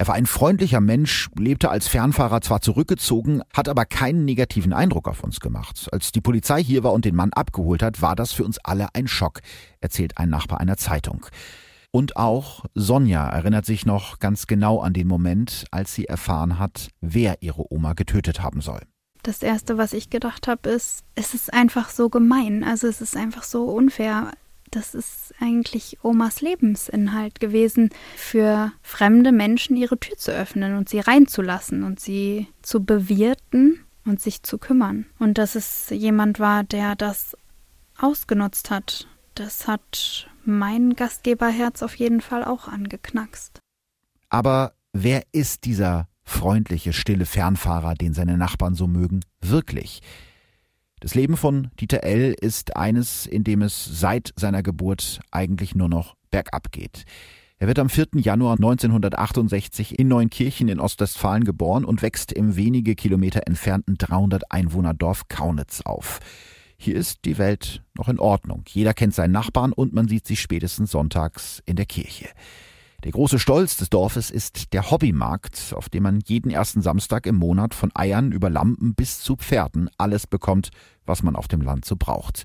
Er 0.00 0.08
war 0.08 0.14
ein 0.14 0.24
freundlicher 0.24 0.80
Mensch, 0.80 1.28
lebte 1.38 1.68
als 1.68 1.86
Fernfahrer 1.86 2.40
zwar 2.40 2.62
zurückgezogen, 2.62 3.42
hat 3.52 3.68
aber 3.68 3.84
keinen 3.84 4.24
negativen 4.24 4.72
Eindruck 4.72 5.06
auf 5.06 5.22
uns 5.22 5.40
gemacht. 5.40 5.90
Als 5.92 6.10
die 6.10 6.22
Polizei 6.22 6.64
hier 6.64 6.82
war 6.82 6.94
und 6.94 7.04
den 7.04 7.14
Mann 7.14 7.34
abgeholt 7.34 7.82
hat, 7.82 8.00
war 8.00 8.16
das 8.16 8.32
für 8.32 8.44
uns 8.44 8.56
alle 8.64 8.94
ein 8.94 9.08
Schock, 9.08 9.40
erzählt 9.82 10.16
ein 10.16 10.30
Nachbar 10.30 10.58
einer 10.58 10.78
Zeitung. 10.78 11.26
Und 11.90 12.16
auch 12.16 12.64
Sonja 12.74 13.28
erinnert 13.28 13.66
sich 13.66 13.84
noch 13.84 14.20
ganz 14.20 14.46
genau 14.46 14.80
an 14.80 14.94
den 14.94 15.06
Moment, 15.06 15.66
als 15.70 15.94
sie 15.94 16.06
erfahren 16.06 16.58
hat, 16.58 16.88
wer 17.02 17.42
ihre 17.42 17.70
Oma 17.70 17.92
getötet 17.92 18.40
haben 18.40 18.62
soll. 18.62 18.80
Das 19.22 19.42
Erste, 19.42 19.76
was 19.76 19.92
ich 19.92 20.08
gedacht 20.08 20.48
habe, 20.48 20.70
ist, 20.70 21.04
es 21.14 21.34
ist 21.34 21.52
einfach 21.52 21.90
so 21.90 22.08
gemein. 22.08 22.64
Also 22.64 22.86
es 22.86 23.02
ist 23.02 23.18
einfach 23.18 23.42
so 23.42 23.64
unfair 23.64 24.32
das 24.70 24.94
ist 24.94 25.34
eigentlich 25.40 25.98
Omas 26.02 26.40
Lebensinhalt 26.40 27.40
gewesen, 27.40 27.90
für 28.16 28.72
fremde 28.82 29.32
Menschen 29.32 29.76
ihre 29.76 29.98
Tür 29.98 30.16
zu 30.16 30.32
öffnen 30.32 30.76
und 30.76 30.88
sie 30.88 31.00
reinzulassen 31.00 31.82
und 31.82 32.00
sie 32.00 32.48
zu 32.62 32.84
bewirten 32.84 33.80
und 34.04 34.20
sich 34.20 34.42
zu 34.42 34.58
kümmern. 34.58 35.06
Und 35.18 35.38
dass 35.38 35.54
es 35.54 35.90
jemand 35.90 36.38
war, 36.38 36.64
der 36.64 36.96
das 36.96 37.36
ausgenutzt 37.98 38.70
hat, 38.70 39.08
das 39.34 39.66
hat 39.66 40.28
mein 40.44 40.94
Gastgeberherz 40.94 41.82
auf 41.82 41.94
jeden 41.94 42.20
Fall 42.20 42.44
auch 42.44 42.68
angeknackst. 42.68 43.60
Aber 44.28 44.74
wer 44.92 45.22
ist 45.32 45.64
dieser 45.64 46.08
freundliche, 46.22 46.92
stille 46.92 47.26
Fernfahrer, 47.26 47.94
den 47.94 48.14
seine 48.14 48.38
Nachbarn 48.38 48.74
so 48.74 48.86
mögen, 48.86 49.20
wirklich? 49.40 50.00
Das 51.00 51.14
Leben 51.14 51.38
von 51.38 51.70
Dieter 51.80 52.04
L. 52.04 52.34
ist 52.38 52.76
eines, 52.76 53.24
in 53.24 53.42
dem 53.42 53.62
es 53.62 53.86
seit 53.86 54.34
seiner 54.36 54.62
Geburt 54.62 55.20
eigentlich 55.30 55.74
nur 55.74 55.88
noch 55.88 56.14
bergab 56.30 56.72
geht. 56.72 57.06
Er 57.58 57.68
wird 57.68 57.78
am 57.78 57.88
4. 57.88 58.08
Januar 58.16 58.56
1968 58.56 59.98
in 59.98 60.08
Neunkirchen 60.08 60.68
in 60.68 60.78
Ostwestfalen 60.78 61.44
geboren 61.44 61.86
und 61.86 62.02
wächst 62.02 62.32
im 62.32 62.54
wenige 62.54 62.94
Kilometer 62.94 63.46
entfernten 63.46 63.96
300 63.96 64.52
Einwohnerdorf 64.52 65.28
Kaunitz 65.28 65.80
auf. 65.82 66.20
Hier 66.76 66.96
ist 66.96 67.24
die 67.24 67.38
Welt 67.38 67.82
noch 67.94 68.08
in 68.08 68.18
Ordnung. 68.18 68.64
Jeder 68.68 68.92
kennt 68.92 69.14
seinen 69.14 69.32
Nachbarn 69.32 69.72
und 69.72 69.94
man 69.94 70.06
sieht 70.06 70.26
sich 70.26 70.40
spätestens 70.40 70.90
sonntags 70.90 71.62
in 71.64 71.76
der 71.76 71.86
Kirche. 71.86 72.28
Der 73.04 73.12
große 73.12 73.38
Stolz 73.38 73.78
des 73.78 73.88
Dorfes 73.88 74.30
ist 74.30 74.74
der 74.74 74.90
Hobbymarkt, 74.90 75.72
auf 75.74 75.88
dem 75.88 76.02
man 76.02 76.20
jeden 76.26 76.50
ersten 76.50 76.82
Samstag 76.82 77.26
im 77.26 77.36
Monat 77.36 77.72
von 77.72 77.90
Eiern 77.94 78.30
über 78.30 78.50
Lampen 78.50 78.94
bis 78.94 79.20
zu 79.20 79.36
Pferden 79.36 79.88
alles 79.96 80.26
bekommt, 80.26 80.68
was 81.06 81.22
man 81.22 81.34
auf 81.34 81.48
dem 81.48 81.62
Land 81.62 81.86
so 81.86 81.96
braucht. 81.96 82.44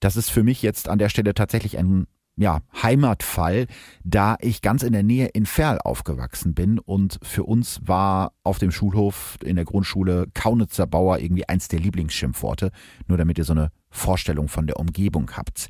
Das 0.00 0.16
ist 0.16 0.30
für 0.30 0.42
mich 0.42 0.62
jetzt 0.62 0.88
an 0.88 0.98
der 0.98 1.10
Stelle 1.10 1.34
tatsächlich 1.34 1.76
ein 1.76 2.06
ja, 2.36 2.60
Heimatfall, 2.82 3.66
da 4.02 4.36
ich 4.40 4.62
ganz 4.62 4.82
in 4.82 4.92
der 4.92 5.02
Nähe 5.02 5.26
in 5.26 5.46
Ferl 5.46 5.78
aufgewachsen 5.78 6.54
bin 6.54 6.78
und 6.78 7.18
für 7.22 7.44
uns 7.44 7.80
war 7.84 8.32
auf 8.42 8.58
dem 8.58 8.72
Schulhof 8.72 9.36
in 9.44 9.56
der 9.56 9.64
Grundschule 9.64 10.26
Kaunitzer 10.34 10.86
Bauer 10.86 11.18
irgendwie 11.18 11.48
eins 11.48 11.68
der 11.68 11.80
Lieblingsschimpfworte, 11.80 12.70
nur 13.06 13.18
damit 13.18 13.38
ihr 13.38 13.44
so 13.44 13.52
eine 13.52 13.70
Vorstellung 13.90 14.48
von 14.48 14.66
der 14.66 14.80
Umgebung 14.80 15.30
habt. 15.36 15.68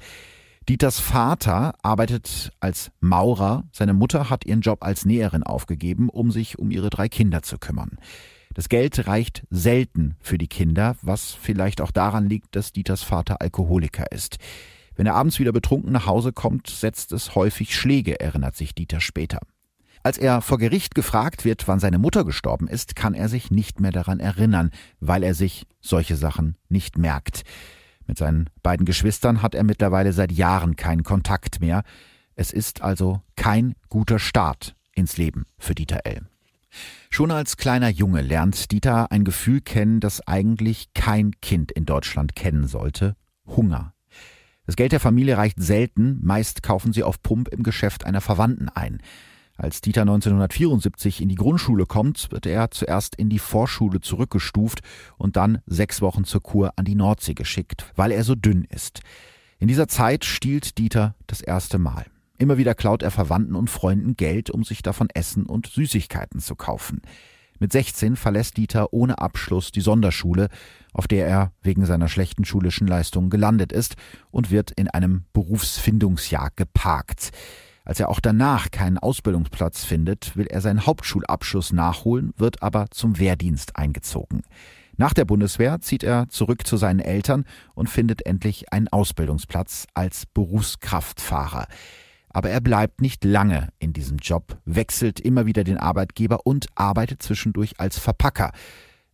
Dieters 0.69 0.99
Vater 0.99 1.75
arbeitet 1.83 2.51
als 2.59 2.91
Maurer, 3.01 3.65
seine 3.71 3.93
Mutter 3.93 4.31
hat 4.31 4.47
ihren 4.47 4.63
Job 4.63 4.83
als 4.83 5.05
Näherin 5.05 5.43
aufgegeben, 5.43 6.09
um 6.09 6.31
sich 6.31 6.59
um 6.59 6.71
ihre 6.71 6.89
drei 6.89 7.11
Kinder 7.11 7.43
zu 7.43 7.59
kümmern. 7.59 7.99
Das 8.55 8.71
Geld 8.71 9.07
reicht 9.07 9.45
selten 9.51 10.17
für 10.21 10.39
die 10.39 10.49
Kinder, 10.49 10.97
was 11.03 11.33
vielleicht 11.33 11.83
auch 11.83 11.91
daran 11.91 12.31
liegt, 12.31 12.57
dass 12.57 12.73
Dieters 12.73 13.03
Vater 13.03 13.43
Alkoholiker 13.43 14.11
ist. 14.11 14.39
Wenn 14.97 15.05
er 15.07 15.17
abends 15.17 15.39
wieder 15.39 15.53
betrunken 15.53 15.93
nach 15.93 16.07
Hause 16.07 16.33
kommt, 16.33 16.69
setzt 16.69 17.13
es 17.13 17.35
häufig 17.35 17.77
Schläge, 17.77 18.19
erinnert 18.19 18.57
sich 18.57 18.75
Dieter 18.75 19.01
später. 19.01 19.41
Als 20.03 20.17
er 20.17 20.41
vor 20.41 20.57
Gericht 20.57 20.95
gefragt 20.95 21.45
wird, 21.45 21.69
wann 21.69 21.81
seine 21.81 21.99
Mutter 21.99 22.25
gestorben 22.25 22.69
ist, 22.69 22.97
kann 22.97 23.13
er 23.13 23.29
sich 23.29 23.51
nicht 23.51 23.81
mehr 23.81 23.93
daran 23.93 24.21
erinnern, 24.21 24.71
weil 25.01 25.25
er 25.25 25.35
sich 25.35 25.67
solche 25.83 26.17
Sachen 26.17 26.57
nicht 26.71 26.97
merkt. 26.97 27.43
Mit 28.07 28.19
seinen 28.19 28.51
beiden 28.63 28.87
Geschwistern 28.87 29.43
hat 29.43 29.55
er 29.55 29.65
mittlerweile 29.65 30.13
seit 30.13 30.33
Jahren 30.33 30.77
keinen 30.77 31.03
Kontakt 31.03 31.61
mehr. 31.61 31.83
Es 32.35 32.53
ist 32.53 32.83
also 32.83 33.23
kein 33.37 33.75
guter 33.89 34.19
Start 34.19 34.77
ins 34.95 35.17
Leben 35.17 35.45
für 35.59 35.75
Dieter 35.75 36.01
L. 36.05 36.23
Schon 37.11 37.31
als 37.31 37.57
kleiner 37.57 37.89
Junge 37.89 38.21
lernt 38.21 38.73
Dieter 38.73 39.13
ein 39.13 39.25
Gefühl 39.25 39.61
kennen, 39.61 40.01
das 40.01 40.27
eigentlich 40.27 40.93
kein 40.95 41.33
Kind 41.41 41.71
in 41.71 41.87
Deutschland 41.87 42.35
kennen 42.35 42.67
sollte. 42.67 43.17
Hunger. 43.47 43.95
Das 44.67 44.77
Geld 44.77 44.93
der 44.93 45.01
Familie 45.01 45.37
reicht 45.37 45.63
selten, 45.63 46.19
meist 46.23 46.63
kaufen 46.63 46.93
sie 46.93 47.03
auf 47.03 47.23
Pump 47.23 47.49
im 47.49 47.63
Geschäft 47.63 48.05
einer 48.05 48.21
Verwandten 48.21 48.69
ein. 48.69 49.01
Als 49.57 49.81
Dieter 49.81 50.03
1974 50.03 51.23
in 51.23 51.29
die 51.29 51.37
Grundschule 51.37 51.87
kommt, 51.87 52.33
wird 52.33 52.45
er 52.45 52.73
zuerst 52.73 53.15
in 53.15 53.29
die 53.29 53.39
Vorschule 53.39 54.01
zurückgestuft 54.01 54.81
und 55.17 55.37
dann 55.37 55.63
sechs 55.67 56.01
Wochen 56.01 56.25
zur 56.25 56.43
Kur 56.43 56.73
an 56.77 56.85
die 56.85 56.97
Nordsee 56.97 57.35
geschickt, 57.35 57.87
weil 57.95 58.11
er 58.11 58.25
so 58.25 58.35
dünn 58.35 58.65
ist. 58.69 59.01
In 59.61 59.69
dieser 59.69 59.87
Zeit 59.87 60.25
stiehlt 60.25 60.77
Dieter 60.79 61.15
das 61.29 61.41
erste 61.41 61.79
Mal. 61.79 62.07
Immer 62.37 62.59
wieder 62.59 62.75
klaut 62.75 63.05
er 63.05 63.13
Verwandten 63.13 63.55
und 63.55 63.71
Freunden 63.71 64.17
Geld, 64.17 64.51
um 64.51 64.65
sich 64.65 64.83
davon 64.83 65.09
Essen 65.15 65.47
und 65.47 65.69
Süßigkeiten 65.69 66.41
zu 66.41 66.57
kaufen. 66.57 67.01
Mit 67.61 67.71
16 67.71 68.17
verlässt 68.17 68.57
Dieter 68.57 68.93
ohne 68.93 69.19
Abschluss 69.19 69.71
die 69.71 69.81
Sonderschule, 69.81 70.49
auf 70.93 71.07
der 71.07 71.29
er 71.29 71.53
wegen 71.63 71.87
seiner 71.87 72.09
schlechten 72.09 72.45
schulischen 72.45 72.89
Leistungen 72.89 73.31
gelandet 73.31 73.73
ist 73.73 73.95
und 74.33 74.51
wird 74.51 74.73
in 74.73 74.89
einem 74.89 75.27
Berufsfindungsjahr 75.33 76.51
geparkt. 76.57 77.31
Als 77.85 78.01
er 78.01 78.09
auch 78.09 78.21
danach 78.21 78.71
keinen 78.71 78.99
Ausbildungsplatz 78.99 79.85
findet, 79.85 80.37
will 80.37 80.47
er 80.47 80.63
seinen 80.63 80.87
Hauptschulabschluss 80.87 81.73
nachholen, 81.73 82.33
wird 82.39 82.63
aber 82.63 82.87
zum 82.91 83.19
Wehrdienst 83.19 83.77
eingezogen. 83.77 84.43
Nach 84.97 85.13
der 85.13 85.25
Bundeswehr 85.25 85.81
zieht 85.81 86.03
er 86.03 86.29
zurück 86.29 86.67
zu 86.67 86.77
seinen 86.77 87.01
Eltern 87.01 87.45
und 87.75 87.91
findet 87.91 88.25
endlich 88.25 88.73
einen 88.73 88.89
Ausbildungsplatz 88.89 89.87
als 89.93 90.25
Berufskraftfahrer. 90.27 91.67
Aber 92.31 92.51
er 92.51 92.61
bleibt 92.61 93.01
nicht 93.01 93.25
lange 93.25 93.69
in 93.79 93.93
diesem 93.93 94.19
Job, 94.19 94.57
wechselt 94.65 95.21
immer 95.21 95.47
wieder 95.47 95.63
den 95.63 95.79
Arbeitgeber 95.79 96.41
und 96.45 96.67
arbeitet 96.75 97.23
zwischendurch 97.23 97.81
als 97.81 97.99
Verpacker. 97.99 98.53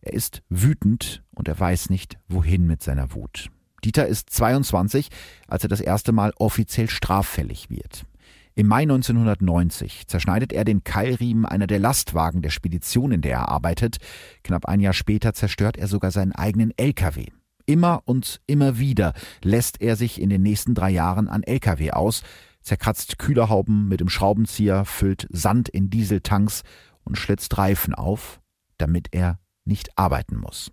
Er 0.01 0.13
ist 0.13 0.43
wütend 0.49 1.23
und 1.31 1.47
er 1.47 1.59
weiß 1.59 1.89
nicht, 1.89 2.17
wohin 2.29 2.65
mit 2.67 2.81
seiner 2.81 3.13
Wut. 3.13 3.49
Dieter 3.83 4.07
ist 4.07 4.29
22, 4.29 5.09
als 5.47 5.63
er 5.63 5.69
das 5.69 5.81
erste 5.81 6.11
Mal 6.11 6.31
offiziell 6.37 6.89
straffällig 6.89 7.69
wird. 7.69 8.05
Im 8.53 8.67
Mai 8.67 8.81
1990 8.81 10.07
zerschneidet 10.07 10.51
er 10.51 10.65
den 10.65 10.83
Keilriemen 10.83 11.45
einer 11.45 11.67
der 11.67 11.79
Lastwagen 11.79 12.41
der 12.41 12.49
Spedition, 12.49 13.11
in 13.11 13.21
der 13.21 13.33
er 13.33 13.49
arbeitet. 13.49 13.97
Knapp 14.43 14.65
ein 14.65 14.81
Jahr 14.81 14.93
später 14.93 15.33
zerstört 15.33 15.77
er 15.77 15.87
sogar 15.87 16.11
seinen 16.11 16.33
eigenen 16.33 16.73
LKW. 16.77 17.27
Immer 17.65 18.01
und 18.05 18.41
immer 18.47 18.77
wieder 18.77 19.13
lässt 19.41 19.81
er 19.81 19.95
sich 19.95 20.19
in 20.19 20.29
den 20.29 20.41
nächsten 20.41 20.75
drei 20.75 20.89
Jahren 20.89 21.29
an 21.29 21.43
LKW 21.43 21.91
aus, 21.91 22.23
zerkratzt 22.61 23.17
Kühlerhauben 23.17 23.87
mit 23.87 24.01
dem 24.01 24.09
Schraubenzieher, 24.09 24.83
füllt 24.83 25.27
Sand 25.31 25.69
in 25.69 25.89
Dieseltanks 25.89 26.63
und 27.05 27.17
schlitzt 27.17 27.57
Reifen 27.57 27.95
auf, 27.95 28.41
damit 28.77 29.07
er 29.11 29.39
nicht 29.63 29.97
arbeiten 29.97 30.37
muss. 30.37 30.71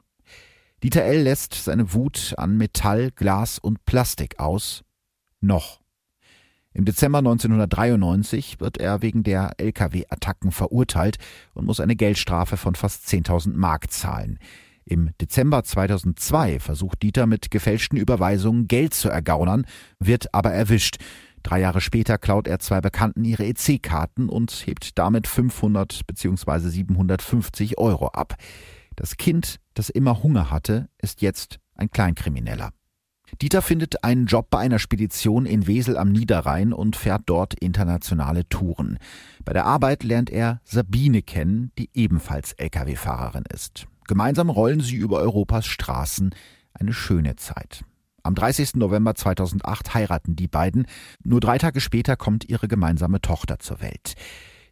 Dieter 0.82 1.02
L. 1.02 1.22
lässt 1.22 1.54
seine 1.54 1.92
Wut 1.92 2.34
an 2.36 2.56
Metall, 2.56 3.10
Glas 3.12 3.58
und 3.58 3.84
Plastik 3.84 4.38
aus. 4.40 4.82
Noch. 5.40 5.80
Im 6.74 6.84
Dezember 6.84 7.18
1993 7.18 8.60
wird 8.60 8.78
er 8.78 9.02
wegen 9.02 9.22
der 9.22 9.52
Lkw-Attacken 9.58 10.52
verurteilt 10.52 11.16
und 11.54 11.66
muss 11.66 11.80
eine 11.80 11.96
Geldstrafe 11.96 12.56
von 12.56 12.74
fast 12.74 13.08
10.000 13.08 13.54
Mark 13.54 13.90
zahlen. 13.90 14.38
Im 14.84 15.10
Dezember 15.20 15.64
2002 15.64 16.60
versucht 16.60 17.02
Dieter 17.02 17.26
mit 17.26 17.50
gefälschten 17.50 17.98
Überweisungen 17.98 18.68
Geld 18.68 18.94
zu 18.94 19.08
ergaunern, 19.08 19.66
wird 19.98 20.32
aber 20.34 20.52
erwischt. 20.52 20.96
Drei 21.42 21.60
Jahre 21.60 21.80
später 21.80 22.16
klaut 22.18 22.46
er 22.46 22.58
zwei 22.58 22.80
Bekannten 22.80 23.24
ihre 23.24 23.44
EC-Karten 23.44 24.28
und 24.28 24.50
hebt 24.66 24.98
damit 24.98 25.26
500 25.26 26.06
bzw. 26.06 26.68
750 26.68 27.78
Euro 27.78 28.08
ab. 28.08 28.34
Das 28.96 29.16
Kind, 29.16 29.60
das 29.74 29.90
immer 29.90 30.22
Hunger 30.22 30.50
hatte, 30.50 30.88
ist 30.98 31.22
jetzt 31.22 31.58
ein 31.74 31.90
Kleinkrimineller. 31.90 32.72
Dieter 33.40 33.62
findet 33.62 34.04
einen 34.04 34.26
Job 34.26 34.48
bei 34.50 34.58
einer 34.58 34.78
Spedition 34.78 35.46
in 35.46 35.66
Wesel 35.66 35.96
am 35.96 36.10
Niederrhein 36.10 36.72
und 36.72 36.96
fährt 36.96 37.22
dort 37.26 37.54
internationale 37.54 38.48
Touren. 38.48 38.98
Bei 39.44 39.52
der 39.52 39.66
Arbeit 39.66 40.02
lernt 40.02 40.30
er 40.30 40.60
Sabine 40.64 41.22
kennen, 41.22 41.70
die 41.78 41.90
ebenfalls 41.94 42.52
Lkw-Fahrerin 42.54 43.44
ist. 43.52 43.86
Gemeinsam 44.06 44.50
rollen 44.50 44.80
sie 44.80 44.96
über 44.96 45.18
Europas 45.18 45.66
Straßen 45.66 46.34
eine 46.72 46.92
schöne 46.92 47.36
Zeit. 47.36 47.84
Am 48.22 48.34
30. 48.34 48.74
November 48.74 49.14
2008 49.14 49.94
heiraten 49.94 50.36
die 50.36 50.48
beiden. 50.48 50.86
Nur 51.22 51.40
drei 51.40 51.58
Tage 51.58 51.80
später 51.80 52.16
kommt 52.16 52.48
ihre 52.48 52.68
gemeinsame 52.68 53.20
Tochter 53.20 53.58
zur 53.58 53.80
Welt. 53.80 54.14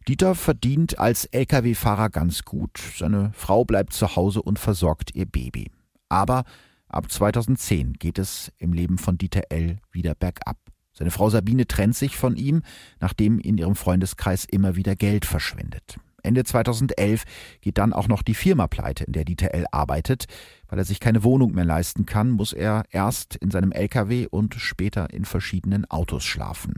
Dieter 0.07 0.35
verdient 0.35 0.99
als 0.99 1.25
Lkw-Fahrer 1.25 2.09
ganz 2.09 2.43
gut. 2.43 2.79
Seine 2.97 3.31
Frau 3.33 3.65
bleibt 3.65 3.93
zu 3.93 4.15
Hause 4.15 4.41
und 4.41 4.59
versorgt 4.59 5.15
ihr 5.15 5.25
Baby. 5.25 5.71
Aber 6.09 6.43
Ab 6.89 7.11
2010 7.11 7.93
geht 7.93 8.17
es 8.17 8.51
im 8.57 8.71
Leben 8.71 8.97
von 8.97 9.17
Dieter 9.17 9.43
L. 9.49 9.79
wieder 9.91 10.15
bergab. 10.15 10.57
Seine 10.93 11.11
Frau 11.11 11.29
Sabine 11.29 11.67
trennt 11.67 11.95
sich 11.95 12.17
von 12.17 12.35
ihm, 12.37 12.63
nachdem 12.99 13.39
in 13.39 13.57
ihrem 13.57 13.75
Freundeskreis 13.75 14.45
immer 14.45 14.75
wieder 14.75 14.95
Geld 14.95 15.25
verschwindet. 15.25 15.97
Ende 16.23 16.43
2011 16.43 17.23
geht 17.61 17.77
dann 17.77 17.93
auch 17.93 18.07
noch 18.07 18.23
die 18.23 18.33
Firma 18.33 18.67
pleite, 18.67 19.03
in 19.03 19.13
der 19.13 19.25
Dieter 19.25 19.53
L. 19.53 19.65
arbeitet. 19.71 20.25
Weil 20.67 20.79
er 20.79 20.85
sich 20.85 20.99
keine 20.99 21.23
Wohnung 21.23 21.53
mehr 21.53 21.65
leisten 21.65 22.05
kann, 22.05 22.31
muss 22.31 22.53
er 22.53 22.83
erst 22.89 23.35
in 23.35 23.51
seinem 23.51 23.71
LKW 23.71 24.27
und 24.29 24.55
später 24.55 25.13
in 25.13 25.25
verschiedenen 25.25 25.89
Autos 25.89 26.23
schlafen. 26.23 26.75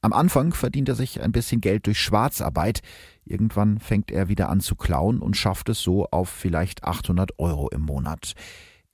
Am 0.00 0.12
Anfang 0.12 0.52
verdient 0.52 0.88
er 0.90 0.96
sich 0.96 1.22
ein 1.22 1.32
bisschen 1.32 1.62
Geld 1.62 1.86
durch 1.86 1.98
Schwarzarbeit. 1.98 2.80
Irgendwann 3.24 3.78
fängt 3.78 4.10
er 4.10 4.28
wieder 4.28 4.50
an 4.50 4.60
zu 4.60 4.74
klauen 4.74 5.20
und 5.20 5.36
schafft 5.36 5.70
es 5.70 5.80
so 5.80 6.06
auf 6.10 6.28
vielleicht 6.28 6.84
800 6.84 7.38
Euro 7.38 7.70
im 7.70 7.80
Monat. 7.82 8.34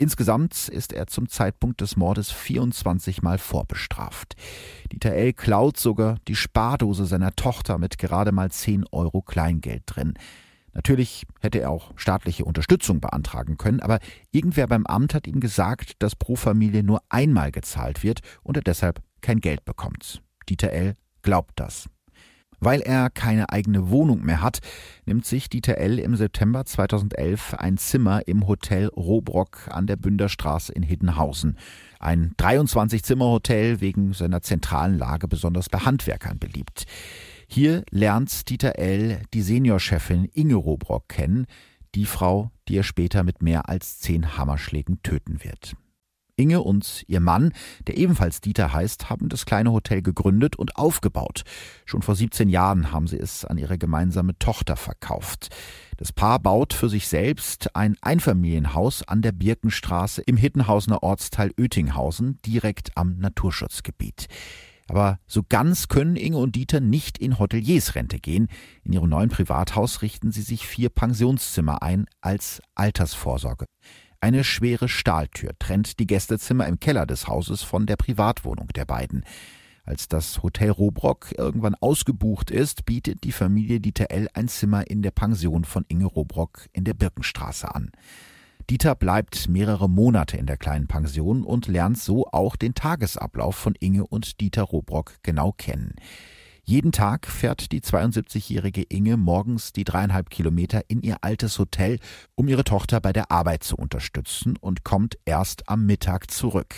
Insgesamt 0.00 0.68
ist 0.68 0.94
er 0.94 1.08
zum 1.08 1.28
Zeitpunkt 1.28 1.82
des 1.82 1.94
Mordes 1.94 2.30
24 2.30 3.20
Mal 3.20 3.36
vorbestraft. 3.36 4.34
Dieter 4.90 5.12
L. 5.12 5.34
klaut 5.34 5.76
sogar 5.76 6.16
die 6.26 6.36
Spardose 6.36 7.04
seiner 7.04 7.36
Tochter 7.36 7.76
mit 7.76 7.98
gerade 7.98 8.32
mal 8.32 8.50
10 8.50 8.86
Euro 8.92 9.20
Kleingeld 9.20 9.82
drin. 9.84 10.14
Natürlich 10.72 11.26
hätte 11.40 11.60
er 11.60 11.68
auch 11.68 11.92
staatliche 11.96 12.46
Unterstützung 12.46 13.02
beantragen 13.02 13.58
können, 13.58 13.80
aber 13.80 13.98
irgendwer 14.30 14.66
beim 14.68 14.86
Amt 14.86 15.12
hat 15.12 15.26
ihm 15.26 15.38
gesagt, 15.38 15.96
dass 15.98 16.16
pro 16.16 16.34
Familie 16.34 16.82
nur 16.82 17.02
einmal 17.10 17.52
gezahlt 17.52 18.02
wird 18.02 18.20
und 18.42 18.56
er 18.56 18.62
deshalb 18.62 19.02
kein 19.20 19.40
Geld 19.40 19.66
bekommt. 19.66 20.22
Dieter 20.48 20.70
L. 20.70 20.96
glaubt 21.20 21.60
das. 21.60 21.90
Weil 22.60 22.82
er 22.82 23.08
keine 23.08 23.48
eigene 23.48 23.88
Wohnung 23.88 24.22
mehr 24.22 24.42
hat, 24.42 24.60
nimmt 25.06 25.24
sich 25.24 25.48
Dieter 25.48 25.78
L. 25.78 25.98
im 25.98 26.14
September 26.14 26.66
2011 26.66 27.54
ein 27.54 27.78
Zimmer 27.78 28.28
im 28.28 28.46
Hotel 28.46 28.88
Robrock 28.88 29.68
an 29.70 29.86
der 29.86 29.96
Bünderstraße 29.96 30.72
in 30.72 30.82
Hiddenhausen. 30.82 31.56
Ein 31.98 32.34
23-Zimmer-Hotel 32.38 33.80
wegen 33.80 34.12
seiner 34.12 34.42
zentralen 34.42 34.98
Lage 34.98 35.26
besonders 35.26 35.70
bei 35.70 35.78
Handwerkern 35.78 36.38
beliebt. 36.38 36.84
Hier 37.48 37.82
lernt 37.90 38.48
Dieter 38.50 38.78
L. 38.78 39.22
die 39.32 39.42
Seniorchefin 39.42 40.26
Inge 40.26 40.54
Robrock 40.54 41.08
kennen, 41.08 41.46
die 41.94 42.04
Frau, 42.04 42.50
die 42.68 42.76
er 42.76 42.84
später 42.84 43.24
mit 43.24 43.42
mehr 43.42 43.68
als 43.68 43.98
zehn 43.98 44.36
Hammerschlägen 44.36 45.02
töten 45.02 45.42
wird. 45.42 45.74
Inge 46.40 46.62
und 46.62 47.04
ihr 47.06 47.20
Mann, 47.20 47.52
der 47.86 47.98
ebenfalls 47.98 48.40
Dieter 48.40 48.72
heißt, 48.72 49.10
haben 49.10 49.28
das 49.28 49.44
kleine 49.44 49.72
Hotel 49.72 50.00
gegründet 50.00 50.56
und 50.56 50.76
aufgebaut. 50.76 51.42
Schon 51.84 52.00
vor 52.00 52.16
17 52.16 52.48
Jahren 52.48 52.92
haben 52.92 53.06
sie 53.06 53.18
es 53.18 53.44
an 53.44 53.58
ihre 53.58 53.76
gemeinsame 53.76 54.38
Tochter 54.38 54.76
verkauft. 54.76 55.50
Das 55.98 56.12
Paar 56.12 56.38
baut 56.38 56.72
für 56.72 56.88
sich 56.88 57.08
selbst 57.08 57.76
ein 57.76 57.94
Einfamilienhaus 58.00 59.06
an 59.06 59.20
der 59.20 59.32
Birkenstraße 59.32 60.22
im 60.22 60.38
Hittenhausener 60.38 61.02
Ortsteil 61.02 61.52
Oettinghausen, 61.58 62.38
direkt 62.46 62.96
am 62.96 63.18
Naturschutzgebiet. 63.18 64.26
Aber 64.88 65.20
so 65.26 65.42
ganz 65.48 65.86
können 65.86 66.16
Inge 66.16 66.38
und 66.38 66.56
Dieter 66.56 66.80
nicht 66.80 67.18
in 67.18 67.38
Hoteliersrente 67.38 68.18
gehen. 68.18 68.48
In 68.82 68.92
ihrem 68.92 69.08
neuen 69.08 69.28
Privathaus 69.28 70.02
richten 70.02 70.32
sie 70.32 70.42
sich 70.42 70.66
vier 70.66 70.88
Pensionszimmer 70.88 71.82
ein 71.82 72.06
als 72.20 72.60
Altersvorsorge. 72.74 73.66
Eine 74.22 74.44
schwere 74.44 74.88
Stahltür 74.88 75.52
trennt 75.58 75.98
die 75.98 76.06
Gästezimmer 76.06 76.66
im 76.66 76.78
Keller 76.78 77.06
des 77.06 77.26
Hauses 77.26 77.62
von 77.62 77.86
der 77.86 77.96
Privatwohnung 77.96 78.68
der 78.68 78.84
beiden. 78.84 79.24
Als 79.84 80.08
das 80.08 80.42
Hotel 80.42 80.70
Robrock 80.70 81.32
irgendwann 81.38 81.74
ausgebucht 81.74 82.50
ist, 82.50 82.84
bietet 82.84 83.24
die 83.24 83.32
Familie 83.32 83.80
Dieter 83.80 84.10
L. 84.10 84.28
ein 84.34 84.48
Zimmer 84.48 84.90
in 84.90 85.00
der 85.00 85.10
Pension 85.10 85.64
von 85.64 85.86
Inge 85.88 86.04
Robrock 86.04 86.68
in 86.74 86.84
der 86.84 86.92
Birkenstraße 86.92 87.74
an. 87.74 87.92
Dieter 88.68 88.94
bleibt 88.94 89.48
mehrere 89.48 89.88
Monate 89.88 90.36
in 90.36 90.44
der 90.44 90.58
kleinen 90.58 90.86
Pension 90.86 91.42
und 91.42 91.66
lernt 91.66 91.96
so 91.96 92.26
auch 92.26 92.56
den 92.56 92.74
Tagesablauf 92.74 93.56
von 93.56 93.74
Inge 93.80 94.06
und 94.06 94.40
Dieter 94.42 94.64
Robrock 94.64 95.14
genau 95.22 95.52
kennen. 95.52 95.94
Jeden 96.70 96.92
Tag 96.92 97.26
fährt 97.26 97.72
die 97.72 97.80
72-jährige 97.80 98.84
Inge 98.84 99.16
morgens 99.16 99.72
die 99.72 99.82
dreieinhalb 99.82 100.30
Kilometer 100.30 100.82
in 100.86 101.02
ihr 101.02 101.16
altes 101.22 101.58
Hotel, 101.58 101.98
um 102.36 102.46
ihre 102.46 102.62
Tochter 102.62 103.00
bei 103.00 103.12
der 103.12 103.32
Arbeit 103.32 103.64
zu 103.64 103.74
unterstützen 103.74 104.56
und 104.56 104.84
kommt 104.84 105.18
erst 105.24 105.68
am 105.68 105.84
Mittag 105.84 106.30
zurück. 106.30 106.76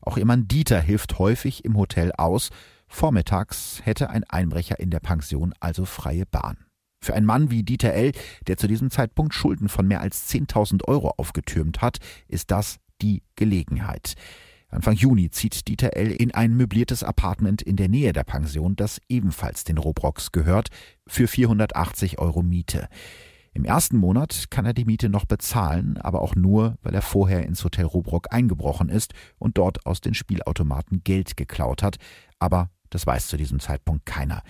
Auch 0.00 0.16
ihr 0.16 0.26
Mann 0.26 0.46
Dieter 0.46 0.80
hilft 0.80 1.18
häufig 1.18 1.64
im 1.64 1.76
Hotel 1.76 2.12
aus. 2.16 2.50
Vormittags 2.86 3.80
hätte 3.82 4.10
ein 4.10 4.22
Einbrecher 4.22 4.78
in 4.78 4.90
der 4.90 5.00
Pension 5.00 5.54
also 5.58 5.86
freie 5.86 6.24
Bahn. 6.24 6.58
Für 7.00 7.14
einen 7.14 7.26
Mann 7.26 7.50
wie 7.50 7.64
Dieter 7.64 7.94
L., 7.94 8.12
der 8.46 8.58
zu 8.58 8.68
diesem 8.68 8.92
Zeitpunkt 8.92 9.34
Schulden 9.34 9.68
von 9.68 9.88
mehr 9.88 10.02
als 10.02 10.32
10.000 10.32 10.84
Euro 10.86 11.14
aufgetürmt 11.16 11.80
hat, 11.80 11.98
ist 12.28 12.52
das 12.52 12.76
die 13.00 13.24
Gelegenheit. 13.34 14.14
Anfang 14.72 14.94
Juni 14.94 15.30
zieht 15.30 15.68
Dieter 15.68 15.96
L. 15.96 16.10
in 16.10 16.32
ein 16.32 16.56
möbliertes 16.56 17.04
Apartment 17.04 17.60
in 17.60 17.76
der 17.76 17.90
Nähe 17.90 18.14
der 18.14 18.24
Pension, 18.24 18.74
das 18.74 19.02
ebenfalls 19.06 19.64
den 19.64 19.76
Robrocks 19.76 20.32
gehört, 20.32 20.68
für 21.06 21.28
480 21.28 22.18
Euro 22.18 22.42
Miete. 22.42 22.88
Im 23.52 23.66
ersten 23.66 23.98
Monat 23.98 24.46
kann 24.48 24.64
er 24.64 24.72
die 24.72 24.86
Miete 24.86 25.10
noch 25.10 25.26
bezahlen, 25.26 25.98
aber 25.98 26.22
auch 26.22 26.34
nur, 26.34 26.78
weil 26.82 26.94
er 26.94 27.02
vorher 27.02 27.44
ins 27.44 27.62
Hotel 27.64 27.84
Robrock 27.84 28.32
eingebrochen 28.32 28.88
ist 28.88 29.12
und 29.38 29.58
dort 29.58 29.84
aus 29.84 30.00
den 30.00 30.14
Spielautomaten 30.14 31.04
Geld 31.04 31.36
geklaut 31.36 31.82
hat. 31.82 31.96
Aber 32.38 32.70
das 32.88 33.06
weiß 33.06 33.28
zu 33.28 33.36
diesem 33.36 33.60
Zeitpunkt 33.60 34.06
keiner. 34.06 34.42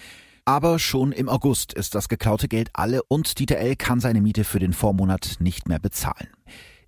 Aber 0.45 0.79
schon 0.79 1.11
im 1.11 1.29
August 1.29 1.73
ist 1.73 1.97
das 1.97 2.09
geklaute 2.09 2.47
Geld 2.47 2.71
alle 2.75 3.03
und 3.03 3.41
Dieter 3.41 3.57
L. 3.59 3.75
kann 3.75 3.99
seine 3.99 4.21
Miete 4.21 4.45
für 4.45 4.61
den 4.61 4.73
Vormonat 4.73 5.39
nicht 5.41 5.69
mehr 5.69 5.81
bezahlen. 5.81 6.29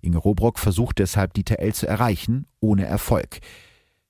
Inge 0.05 0.17
Robrock 0.17 0.59
versucht 0.59 0.99
deshalb 0.99 1.33
Dieter 1.33 1.59
L. 1.59 1.73
zu 1.73 1.87
erreichen, 1.87 2.45
ohne 2.59 2.85
Erfolg. 2.85 3.39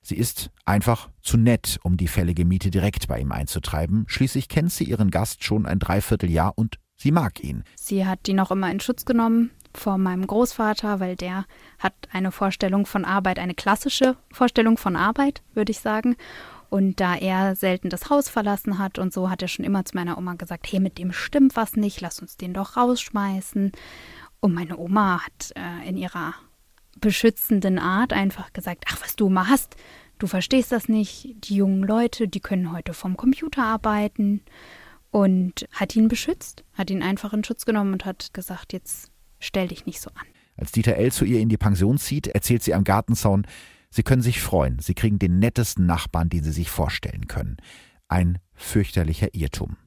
Sie 0.02 0.16
ist 0.16 0.52
einfach 0.66 1.10
zu 1.24 1.36
nett, 1.36 1.80
um 1.82 1.98
die 1.98 2.08
fällige 2.08 2.46
Miete 2.46 2.70
direkt 2.70 3.08
bei 3.08 3.20
ihm 3.20 3.32
einzutreiben. 3.32 4.06
Schließlich 4.08 4.50
kennt 4.50 4.72
sie 4.72 4.84
ihren 4.84 5.10
Gast 5.10 5.44
schon 5.44 5.66
ein 5.66 5.80
Dreivierteljahr 5.80 6.54
und 6.56 6.78
sie 6.96 7.12
mag 7.12 7.44
ihn. 7.44 7.64
Sie 7.76 8.06
hat 8.06 8.28
ihn 8.28 8.40
auch 8.40 8.52
immer 8.52 8.70
in 8.70 8.80
Schutz 8.80 9.06
genommen 9.06 9.50
vor 9.74 9.98
meinem 9.98 10.28
Großvater, 10.28 11.00
weil 11.00 11.16
der 11.16 11.46
hat 11.80 11.94
eine 12.12 12.32
Vorstellung 12.32 12.86
von 12.86 13.04
Arbeit, 13.04 13.40
eine 13.40 13.56
klassische 13.56 14.16
Vorstellung 14.32 14.78
von 14.78 14.96
Arbeit, 14.96 15.42
würde 15.54 15.72
ich 15.72 15.80
sagen. 15.80 16.16
Und 16.70 17.00
da 17.00 17.16
er 17.16 17.56
selten 17.56 17.90
das 17.90 18.10
Haus 18.10 18.28
verlassen 18.28 18.80
hat 18.80 19.00
und 19.00 19.14
so, 19.14 19.30
hat 19.30 19.42
er 19.42 19.48
schon 19.48 19.66
immer 19.66 19.86
zu 19.86 19.96
meiner 19.96 20.18
Oma 20.18 20.34
gesagt, 20.34 20.68
hey, 20.72 20.80
mit 20.80 20.98
dem 20.98 21.14
stimmt 21.14 21.56
was 21.56 21.76
nicht, 21.76 22.02
lass 22.02 22.20
uns 22.20 22.38
den 22.38 22.54
doch 22.54 22.76
rausschmeißen. 22.76 23.72
Und 24.40 24.54
meine 24.54 24.78
Oma 24.78 25.26
hat 25.26 25.54
äh, 25.56 25.88
in 25.88 25.98
ihrer 25.98 26.34
beschützenden 27.00 27.80
Art 27.80 28.14
einfach 28.14 28.54
gesagt, 28.54 28.86
ach, 28.88 29.02
was 29.02 29.16
du 29.16 29.28
immer 29.28 29.48
hast, 29.48 29.76
du 30.20 30.28
verstehst 30.28 30.72
das 30.72 30.88
nicht, 30.88 31.36
die 31.48 31.56
jungen 31.56 31.84
Leute, 31.84 32.28
die 32.28 32.40
können 32.40 32.72
heute 32.72 32.94
vom 32.94 33.18
Computer 33.18 33.64
arbeiten 33.64 34.42
und 35.12 35.68
hat 35.72 35.96
ihn 35.96 36.08
beschützt, 36.08 36.64
hat 36.74 36.90
ihn 36.90 37.04
einfach 37.04 37.34
in 37.34 37.44
Schutz 37.44 37.66
genommen 37.66 37.94
und 37.94 38.06
hat 38.06 38.34
gesagt, 38.34 38.74
jetzt 38.74 39.12
stell 39.40 39.68
dich 39.68 39.86
nicht 39.86 40.02
so 40.02 40.10
an. 40.12 40.26
Als 40.58 40.72
Dieter 40.72 40.96
L. 40.96 41.12
zu 41.12 41.26
ihr 41.26 41.40
in 41.40 41.50
die 41.50 41.58
Pension 41.58 41.98
zieht, 41.98 42.28
erzählt 42.28 42.64
sie 42.64 42.74
am 42.74 42.84
Gartenzaun, 42.84 43.46
Sie 43.90 44.04
können 44.04 44.22
sich 44.22 44.42
freuen, 44.42 44.80
Sie 44.80 44.94
kriegen 44.94 45.20
den 45.20 45.40
nettesten 45.40 45.86
Nachbarn, 45.86 46.28
den 46.28 46.44
Sie 46.44 46.52
sich 46.52 46.70
vorstellen 46.70 47.28
können. 47.28 47.56
Ein 48.10 48.40
fürchterlicher 48.54 49.34
Irrtum. 49.34 49.78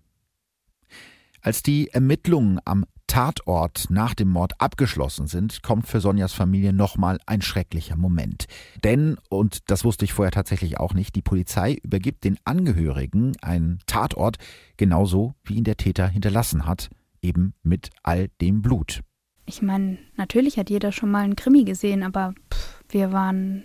Als 1.43 1.63
die 1.63 1.89
Ermittlungen 1.91 2.59
am 2.65 2.87
Tatort 3.09 3.87
nach 3.91 4.15
dem 4.15 4.29
Mord 4.29 4.53
abgeschlossen 4.61 5.27
sind, 5.27 5.63
kommt 5.65 5.89
für 5.89 6.01
Sonjas 6.01 6.33
Familie 6.33 6.73
nochmal 6.73 7.19
ein 7.27 7.43
schrecklicher 7.43 7.97
Moment. 7.97 8.47
Denn, 8.85 9.17
und 9.29 9.71
das 9.71 9.85
wusste 9.85 10.05
ich 10.05 10.13
vorher 10.13 10.31
tatsächlich 10.31 10.79
auch 10.79 10.95
nicht, 10.95 11.17
die 11.17 11.23
Polizei 11.23 11.79
übergibt 11.83 12.23
den 12.23 12.39
Angehörigen 12.45 13.33
einen 13.43 13.81
Tatort 13.87 14.37
genauso, 14.77 15.35
wie 15.43 15.55
ihn 15.57 15.65
der 15.65 15.77
Täter 15.77 16.07
hinterlassen 16.07 16.67
hat, 16.67 16.91
eben 17.21 17.55
mit 17.65 17.91
all 18.05 18.29
dem 18.41 18.63
Blut. 18.63 19.01
Ich 19.47 19.63
meine, 19.63 19.99
natürlich 20.17 20.59
hat 20.59 20.71
jeder 20.71 20.93
schon 20.93 21.11
mal 21.11 21.25
einen 21.25 21.35
Krimi 21.35 21.65
gesehen, 21.65 22.03
aber 22.03 22.35
pff, 22.53 22.85
wir 22.91 23.13
waren 23.13 23.65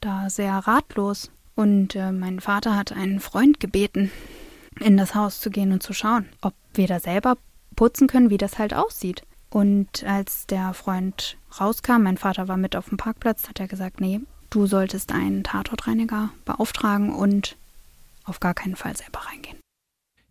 da 0.00 0.28
sehr 0.28 0.54
ratlos. 0.54 1.30
Und 1.54 1.94
äh, 1.94 2.10
mein 2.12 2.40
Vater 2.40 2.76
hat 2.76 2.92
einen 2.92 3.20
Freund 3.20 3.60
gebeten, 3.60 4.10
in 4.80 4.96
das 4.96 5.14
Haus 5.14 5.40
zu 5.40 5.50
gehen 5.50 5.72
und 5.72 5.82
zu 5.82 5.92
schauen, 5.92 6.26
ob 6.40 6.54
wir 6.74 6.86
da 6.86 7.00
selber 7.00 7.36
putzen 7.80 8.08
können, 8.08 8.28
wie 8.28 8.36
das 8.36 8.58
halt 8.58 8.74
aussieht. 8.74 9.22
Und 9.48 10.04
als 10.04 10.46
der 10.46 10.74
Freund 10.74 11.38
rauskam, 11.58 12.02
mein 12.02 12.18
Vater 12.18 12.46
war 12.46 12.58
mit 12.58 12.76
auf 12.76 12.90
dem 12.90 12.98
Parkplatz, 12.98 13.48
hat 13.48 13.58
er 13.58 13.68
gesagt, 13.68 14.02
nee, 14.02 14.20
du 14.50 14.66
solltest 14.66 15.12
einen 15.12 15.44
Tatortreiniger 15.44 16.28
beauftragen 16.44 17.14
und 17.14 17.56
auf 18.24 18.38
gar 18.38 18.52
keinen 18.52 18.76
Fall 18.76 18.94
selber 18.98 19.20
reingehen. 19.20 19.56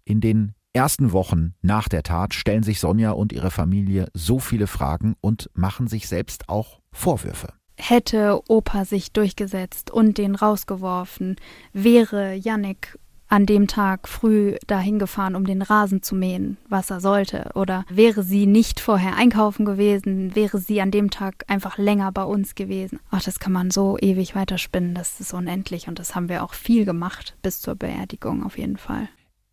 In 0.05 0.21
den 0.21 0.53
ersten 0.73 1.11
Wochen 1.11 1.55
nach 1.63 1.89
der 1.89 2.03
Tat 2.03 2.35
stellen 2.35 2.61
sich 2.61 2.79
Sonja 2.79 3.13
und 3.13 3.33
ihre 3.33 3.49
Familie 3.49 4.09
so 4.13 4.37
viele 4.37 4.67
Fragen 4.67 5.15
und 5.19 5.49
machen 5.55 5.87
sich 5.87 6.07
selbst 6.07 6.49
auch 6.49 6.81
Vorwürfe. 6.91 7.53
Hätte 7.77 8.41
Opa 8.47 8.85
sich 8.85 9.11
durchgesetzt 9.11 9.89
und 9.89 10.19
den 10.19 10.35
rausgeworfen, 10.35 11.37
wäre 11.73 12.35
Yannick 12.35 12.99
an 13.29 13.45
dem 13.45 13.67
Tag 13.67 14.07
früh 14.07 14.55
dahin 14.67 14.99
gefahren, 14.99 15.35
um 15.35 15.45
den 15.45 15.61
Rasen 15.61 16.01
zu 16.01 16.15
mähen, 16.15 16.57
was 16.67 16.89
er 16.89 16.99
sollte? 16.99 17.51
Oder 17.53 17.85
wäre 17.89 18.23
sie 18.23 18.47
nicht 18.47 18.79
vorher 18.79 19.15
einkaufen 19.15 19.65
gewesen, 19.65 20.35
wäre 20.35 20.57
sie 20.57 20.81
an 20.81 20.91
dem 20.91 21.11
Tag 21.11 21.45
einfach 21.47 21.77
länger 21.77 22.11
bei 22.11 22.23
uns 22.23 22.55
gewesen? 22.55 22.99
Ach, 23.11 23.23
das 23.23 23.39
kann 23.39 23.53
man 23.53 23.71
so 23.71 23.97
ewig 23.99 24.35
weiterspinnen, 24.35 24.95
das 24.95 25.19
ist 25.19 25.33
unendlich 25.33 25.87
und 25.87 25.99
das 25.99 26.15
haben 26.15 26.27
wir 26.27 26.43
auch 26.43 26.53
viel 26.53 26.85
gemacht, 26.85 27.35
bis 27.41 27.61
zur 27.61 27.75
Beerdigung 27.75 28.43
auf 28.43 28.57
jeden 28.57 28.77
Fall. 28.77 29.07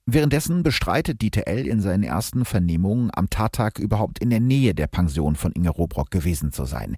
Währenddessen 0.09 0.63
bestreitet 0.63 1.21
Dieter 1.21 1.49
L. 1.49 1.67
in 1.67 1.81
seinen 1.81 2.05
ersten 2.05 2.45
Vernehmungen 2.45 3.11
am 3.13 3.29
Tattag 3.29 3.81
überhaupt 3.81 4.21
in 4.21 4.31
der 4.31 4.39
Nähe 4.39 4.73
der 4.73 4.87
Pension 4.87 5.35
von 5.35 5.51
Inge 5.51 5.71
Robrock 5.71 6.13
gewesen 6.13 6.53
zu 6.53 6.65
sein. 6.65 6.97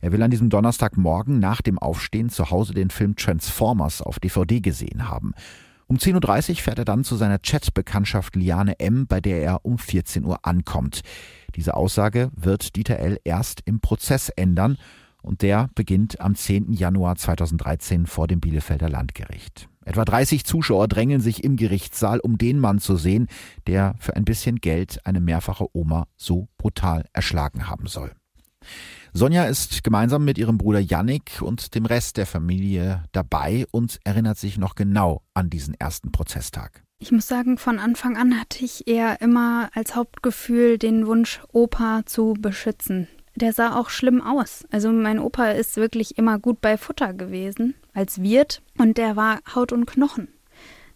Er 0.00 0.10
will 0.10 0.22
an 0.22 0.30
diesem 0.30 0.48
Donnerstagmorgen 0.48 1.38
nach 1.38 1.60
dem 1.60 1.78
Aufstehen 1.78 2.30
zu 2.30 2.50
Hause 2.50 2.72
den 2.72 2.88
Film 2.88 3.14
Transformers 3.14 4.00
auf 4.00 4.18
DVD 4.18 4.60
gesehen 4.60 5.06
haben. 5.06 5.34
Um 5.88 5.98
10.30 5.98 6.50
Uhr 6.50 6.56
fährt 6.56 6.78
er 6.78 6.84
dann 6.84 7.04
zu 7.04 7.14
seiner 7.14 7.38
Chatbekanntschaft 7.38 8.34
Liane 8.34 8.80
M., 8.80 9.06
bei 9.06 9.20
der 9.20 9.40
er 9.42 9.64
um 9.64 9.78
14 9.78 10.24
Uhr 10.24 10.44
ankommt. 10.44 11.02
Diese 11.54 11.74
Aussage 11.74 12.30
wird 12.34 12.74
Dieter 12.74 12.98
L. 12.98 13.20
erst 13.22 13.62
im 13.66 13.80
Prozess 13.80 14.28
ändern 14.30 14.78
und 15.22 15.42
der 15.42 15.70
beginnt 15.74 16.20
am 16.20 16.34
10. 16.34 16.72
Januar 16.72 17.16
2013 17.16 18.06
vor 18.06 18.26
dem 18.26 18.40
Bielefelder 18.40 18.88
Landgericht. 18.88 19.68
Etwa 19.84 20.04
30 20.04 20.44
Zuschauer 20.44 20.88
drängeln 20.88 21.20
sich 21.20 21.44
im 21.44 21.54
Gerichtssaal, 21.54 22.18
um 22.18 22.36
den 22.36 22.58
Mann 22.58 22.80
zu 22.80 22.96
sehen, 22.96 23.28
der 23.68 23.94
für 24.00 24.16
ein 24.16 24.24
bisschen 24.24 24.56
Geld 24.56 25.06
eine 25.06 25.20
mehrfache 25.20 25.66
Oma 25.72 26.08
so 26.16 26.48
brutal 26.58 27.04
erschlagen 27.12 27.68
haben 27.68 27.86
soll. 27.86 28.10
Sonja 29.16 29.44
ist 29.44 29.82
gemeinsam 29.82 30.26
mit 30.26 30.36
ihrem 30.36 30.58
Bruder 30.58 30.78
Yannick 30.78 31.40
und 31.40 31.74
dem 31.74 31.86
Rest 31.86 32.18
der 32.18 32.26
Familie 32.26 33.02
dabei 33.12 33.64
und 33.70 33.98
erinnert 34.04 34.36
sich 34.36 34.58
noch 34.58 34.74
genau 34.74 35.22
an 35.32 35.48
diesen 35.48 35.72
ersten 35.72 36.12
Prozesstag. 36.12 36.82
Ich 36.98 37.12
muss 37.12 37.26
sagen, 37.26 37.56
von 37.56 37.78
Anfang 37.78 38.18
an 38.18 38.38
hatte 38.38 38.62
ich 38.62 38.86
eher 38.86 39.22
immer 39.22 39.70
als 39.72 39.96
Hauptgefühl 39.96 40.76
den 40.76 41.06
Wunsch, 41.06 41.40
Opa 41.50 42.02
zu 42.04 42.34
beschützen. 42.38 43.08
Der 43.36 43.54
sah 43.54 43.80
auch 43.80 43.88
schlimm 43.88 44.20
aus. 44.20 44.66
Also 44.70 44.92
mein 44.92 45.18
Opa 45.18 45.48
ist 45.52 45.78
wirklich 45.78 46.18
immer 46.18 46.38
gut 46.38 46.60
bei 46.60 46.76
Futter 46.76 47.14
gewesen 47.14 47.74
als 47.94 48.20
Wirt 48.20 48.60
und 48.76 48.98
der 48.98 49.16
war 49.16 49.40
Haut 49.54 49.72
und 49.72 49.86
Knochen. 49.86 50.28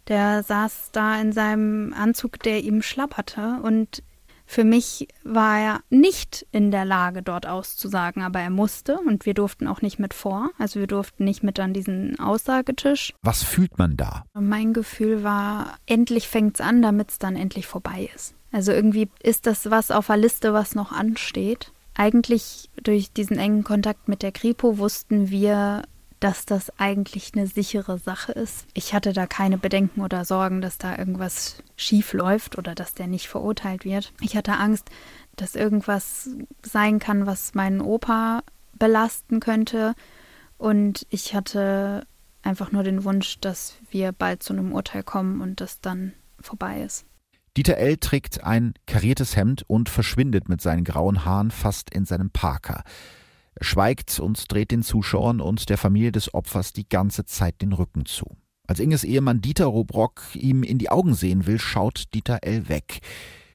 Der 0.09 0.43
saß 0.43 0.91
da 0.93 1.19
in 1.19 1.33
seinem 1.33 1.95
Anzug, 1.95 2.39
der 2.43 2.63
ihm 2.65 2.83
schlapperte 2.83 3.61
und 3.63 4.03
für 4.51 4.65
mich 4.65 5.07
war 5.23 5.61
er 5.61 5.81
nicht 5.91 6.45
in 6.51 6.73
der 6.73 6.85
Lage, 6.85 7.23
dort 7.23 7.47
auszusagen, 7.47 8.25
aber 8.25 8.41
er 8.41 8.51
musste 8.51 8.99
und 8.99 9.25
wir 9.25 9.33
durften 9.33 9.69
auch 9.69 9.81
nicht 9.81 10.01
mit 10.01 10.13
vor. 10.13 10.51
Also 10.59 10.81
wir 10.81 10.89
durften 10.89 11.23
nicht 11.25 11.45
mit 11.45 11.61
an 11.61 11.73
diesen 11.73 12.19
Aussagetisch. 12.19 13.15
Was 13.23 13.45
fühlt 13.45 13.79
man 13.79 13.97
da? 13.97 14.25
Mein 14.35 14.73
Gefühl 14.73 15.23
war, 15.23 15.79
endlich 15.87 16.27
fängt 16.27 16.57
es 16.57 16.61
an, 16.61 16.83
damit 16.83 17.13
es 17.13 17.19
dann 17.21 17.37
endlich 17.37 17.69
vorbei 17.69 18.11
ist. 18.13 18.35
Also 18.51 18.73
irgendwie 18.73 19.09
ist 19.23 19.47
das 19.47 19.71
was 19.71 19.93
auf 19.93 20.09
der 20.09 20.17
Liste, 20.17 20.53
was 20.53 20.75
noch 20.75 20.91
ansteht. 20.91 21.71
Eigentlich 21.95 22.71
durch 22.83 23.13
diesen 23.13 23.39
engen 23.39 23.63
Kontakt 23.63 24.09
mit 24.09 24.23
der 24.23 24.33
Kripo 24.33 24.79
wussten 24.79 25.31
wir, 25.31 25.83
dass 26.21 26.45
das 26.45 26.79
eigentlich 26.79 27.33
eine 27.35 27.47
sichere 27.47 27.99
Sache 27.99 28.33
ist. 28.33 28.67
Ich 28.75 28.93
hatte 28.93 29.13
da 29.15 29.27
keine 29.27 29.57
Bedenken 29.57 30.03
oder 30.03 30.27
Sorgen, 30.27 30.61
dass 30.61 30.77
da 30.77 30.97
irgendwas 30.97 31.63
schief 31.77 32.13
läuft 32.13 32.59
oder 32.59 32.75
dass 32.75 32.93
der 32.95 33.07
nicht 33.07 33.29
verurteilt 33.29 33.85
wird. 33.85 34.13
Ich 34.21 34.37
hatte 34.37 34.53
Angst, 34.53 34.91
dass 35.37 35.55
irgendwas 35.55 36.29
sein 36.63 36.99
kann, 36.99 37.27
was 37.27 37.55
meinen 37.55 37.81
Opa 37.81 38.43
belasten 38.79 39.41
könnte. 39.41 39.95
Und 40.59 41.07
ich 41.09 41.35
hatte 41.35 42.07
einfach 42.43 42.71
nur 42.71 42.83
den 42.83 43.05
Wunsch, 43.05 43.41
dass 43.41 43.77
wir 43.91 44.13
bald 44.13 44.43
zu 44.43 44.53
einem 44.53 44.73
Urteil 44.73 45.03
kommen 45.03 45.41
und 45.41 45.63
das 45.63 45.81
dann 45.81 46.13
vorbei 46.39 46.83
ist. 46.83 47.07
Dieter 47.57 47.79
L. 47.79 47.97
trägt 47.97 48.45
ein 48.45 48.75
kariertes 48.87 49.37
Hemd 49.37 49.65
und 49.67 49.89
verschwindet 49.89 50.49
mit 50.49 50.61
seinen 50.61 50.85
grauen 50.85 51.25
Haaren 51.25 51.51
fast 51.51 51.91
in 51.91 52.05
seinem 52.05 52.31
Parker. 52.31 52.85
Er 53.55 53.65
schweigt 53.65 54.21
und 54.21 54.51
dreht 54.53 54.71
den 54.71 54.83
Zuschauern 54.83 55.41
und 55.41 55.69
der 55.69 55.79
Familie 55.79 56.13
des 56.13 56.33
Opfers 56.35 56.73
die 56.73 56.89
ganze 56.89 57.25
Zeit 57.25 57.61
den 57.63 57.73
Rücken 57.73 58.07
zu. 58.07 58.37
Als 58.67 58.79
Inges 58.79 59.03
Ehemann 59.03 59.41
Dieter 59.41 59.67
Robrock 59.67 60.23
ihm 60.35 60.63
in 60.63 60.79
die 60.79 60.91
Augen 60.91 61.15
sehen 61.15 61.47
will, 61.47 61.59
schaut 61.59 62.05
Dieter 62.15 62.39
L. 62.43 62.69
weg. 62.69 63.01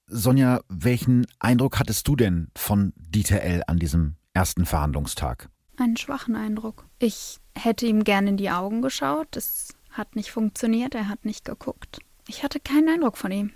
Sonja, 0.08 0.60
welchen 0.68 1.26
Eindruck 1.40 1.80
hattest 1.80 2.08
du 2.08 2.16
denn 2.16 2.50
von 2.56 2.94
Dieter 2.98 3.42
L. 3.42 3.64
an 3.68 3.80
diesem 3.80 4.16
ersten 4.34 4.66
Verhandlungstag? 4.66 5.50
Einen 5.78 5.98
schwachen 5.98 6.36
Eindruck. 6.36 6.86
Ich 7.00 7.38
hätte 7.58 7.86
ihm 7.86 8.04
gerne 8.04 8.30
in 8.30 8.38
die 8.38 8.52
Augen 8.52 8.82
geschaut. 8.82 9.36
Es 9.36 9.74
hat 9.90 10.16
nicht 10.16 10.32
funktioniert, 10.32 10.94
er 10.96 11.08
hat 11.08 11.26
nicht 11.26 11.46
geguckt. 11.46 12.00
Ich 12.28 12.44
hatte 12.44 12.60
keinen 12.60 12.90
Eindruck 12.90 13.18
von 13.18 13.32
ihm. 13.32 13.52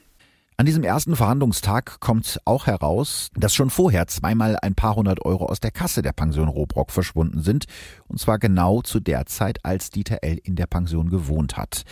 An 0.60 0.66
diesem 0.66 0.84
ersten 0.84 1.16
Verhandlungstag 1.16 2.02
kommt 2.02 2.38
auch 2.44 2.68
heraus, 2.68 3.30
dass 3.34 3.56
schon 3.56 3.70
vorher 3.70 4.08
zweimal 4.08 4.58
ein 4.62 4.76
paar 4.76 4.98
hundert 4.98 5.24
Euro 5.24 5.46
aus 5.46 5.62
der 5.62 5.72
Kasse 5.72 6.02
der 6.02 6.12
Pension 6.12 6.50
Robrock 6.50 6.92
verschwunden 6.92 7.42
sind, 7.42 7.64
und 8.10 8.20
zwar 8.20 8.40
genau 8.40 8.82
zu 8.82 9.00
der 9.00 9.26
Zeit, 9.26 9.64
als 9.64 9.90
Dieter 9.90 10.18
L. 10.22 10.38
in 10.44 10.58
der 10.58 10.68
Pension 10.68 11.10
gewohnt 11.10 11.56
hat. 11.56 11.84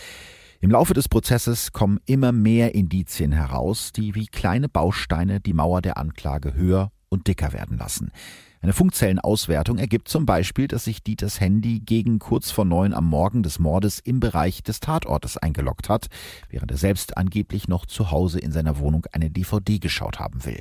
Im 0.60 0.70
Laufe 0.70 0.92
des 0.92 1.08
Prozesses 1.08 1.72
kommen 1.72 1.98
immer 2.04 2.30
mehr 2.30 2.74
Indizien 2.74 3.32
heraus, 3.32 3.90
die 3.92 4.14
wie 4.14 4.26
kleine 4.26 4.68
Bausteine 4.68 5.40
die 5.40 5.54
Mauer 5.54 5.80
der 5.80 5.96
Anklage 5.96 6.52
höher 6.52 6.92
und 7.08 7.26
dicker 7.26 7.54
werden 7.54 7.78
lassen. 7.78 8.12
Eine 8.60 8.72
Funkzellenauswertung 8.72 9.78
ergibt 9.78 10.08
zum 10.08 10.26
Beispiel, 10.26 10.66
dass 10.66 10.84
sich 10.84 11.02
Dieters 11.04 11.40
Handy 11.40 11.78
gegen 11.78 12.18
kurz 12.18 12.50
vor 12.50 12.64
neun 12.64 12.92
am 12.92 13.06
Morgen 13.06 13.44
des 13.44 13.60
Mordes 13.60 14.00
im 14.00 14.18
Bereich 14.18 14.64
des 14.64 14.80
Tatortes 14.80 15.36
eingeloggt 15.36 15.88
hat, 15.88 16.08
während 16.48 16.72
er 16.72 16.76
selbst 16.76 17.16
angeblich 17.16 17.68
noch 17.68 17.86
zu 17.86 18.10
Hause 18.10 18.40
in 18.40 18.50
seiner 18.50 18.78
Wohnung 18.78 19.06
eine 19.12 19.30
DVD 19.30 19.78
geschaut 19.78 20.18
haben 20.18 20.44
will. 20.44 20.60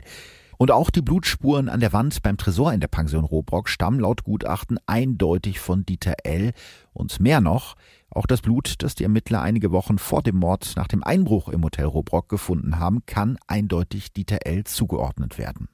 Und 0.57 0.71
auch 0.71 0.89
die 0.89 1.01
Blutspuren 1.01 1.69
an 1.69 1.79
der 1.79 1.93
Wand 1.93 2.21
beim 2.21 2.38
Tresor 2.38 2.73
in 2.73 2.79
der 2.79 2.88
Pension 2.88 3.23
Robrock 3.23 3.69
stammen 3.69 3.99
laut 3.99 4.23
Gutachten 4.23 4.79
eindeutig 4.86 5.60
von 5.60 5.86
Dieter 5.86 6.15
L. 6.23 6.51
Und 6.93 7.19
mehr 7.19 7.41
noch, 7.41 7.75
auch 8.10 8.25
das 8.25 8.41
Blut, 8.41 8.75
das 8.79 8.95
die 8.95 9.03
Ermittler 9.03 9.41
einige 9.41 9.71
Wochen 9.71 9.99
vor 9.99 10.23
dem 10.23 10.38
Mord 10.38 10.73
nach 10.75 10.88
dem 10.88 11.03
Einbruch 11.03 11.49
im 11.49 11.63
Hotel 11.63 11.86
Robrock 11.86 12.29
gefunden 12.29 12.79
haben, 12.79 13.05
kann 13.05 13.38
eindeutig 13.47 14.13
Dieter 14.13 14.45
L. 14.45 14.63
zugeordnet 14.63 15.38
werden. 15.38 15.67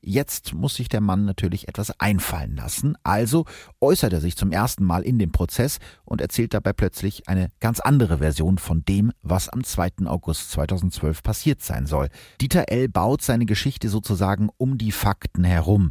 Jetzt 0.00 0.54
muss 0.54 0.76
sich 0.76 0.88
der 0.88 1.00
Mann 1.00 1.24
natürlich 1.24 1.68
etwas 1.68 1.98
einfallen 2.00 2.56
lassen, 2.56 2.96
also 3.02 3.44
äußert 3.80 4.12
er 4.12 4.20
sich 4.20 4.36
zum 4.36 4.52
ersten 4.52 4.84
Mal 4.84 5.02
in 5.02 5.18
dem 5.18 5.32
Prozess 5.32 5.78
und 6.04 6.20
erzählt 6.20 6.54
dabei 6.54 6.72
plötzlich 6.72 7.28
eine 7.28 7.48
ganz 7.60 7.80
andere 7.80 8.18
Version 8.18 8.58
von 8.58 8.84
dem, 8.84 9.12
was 9.22 9.48
am 9.48 9.64
2. 9.64 10.06
August 10.06 10.50
2012 10.52 11.22
passiert 11.22 11.62
sein 11.62 11.86
soll. 11.86 12.08
Dieter 12.40 12.70
L. 12.70 12.88
baut 12.88 13.22
seine 13.22 13.46
Geschichte 13.46 13.88
sozusagen 13.88 14.48
um 14.56 14.78
die 14.78 14.92
Fakten 14.92 15.44
herum. 15.44 15.90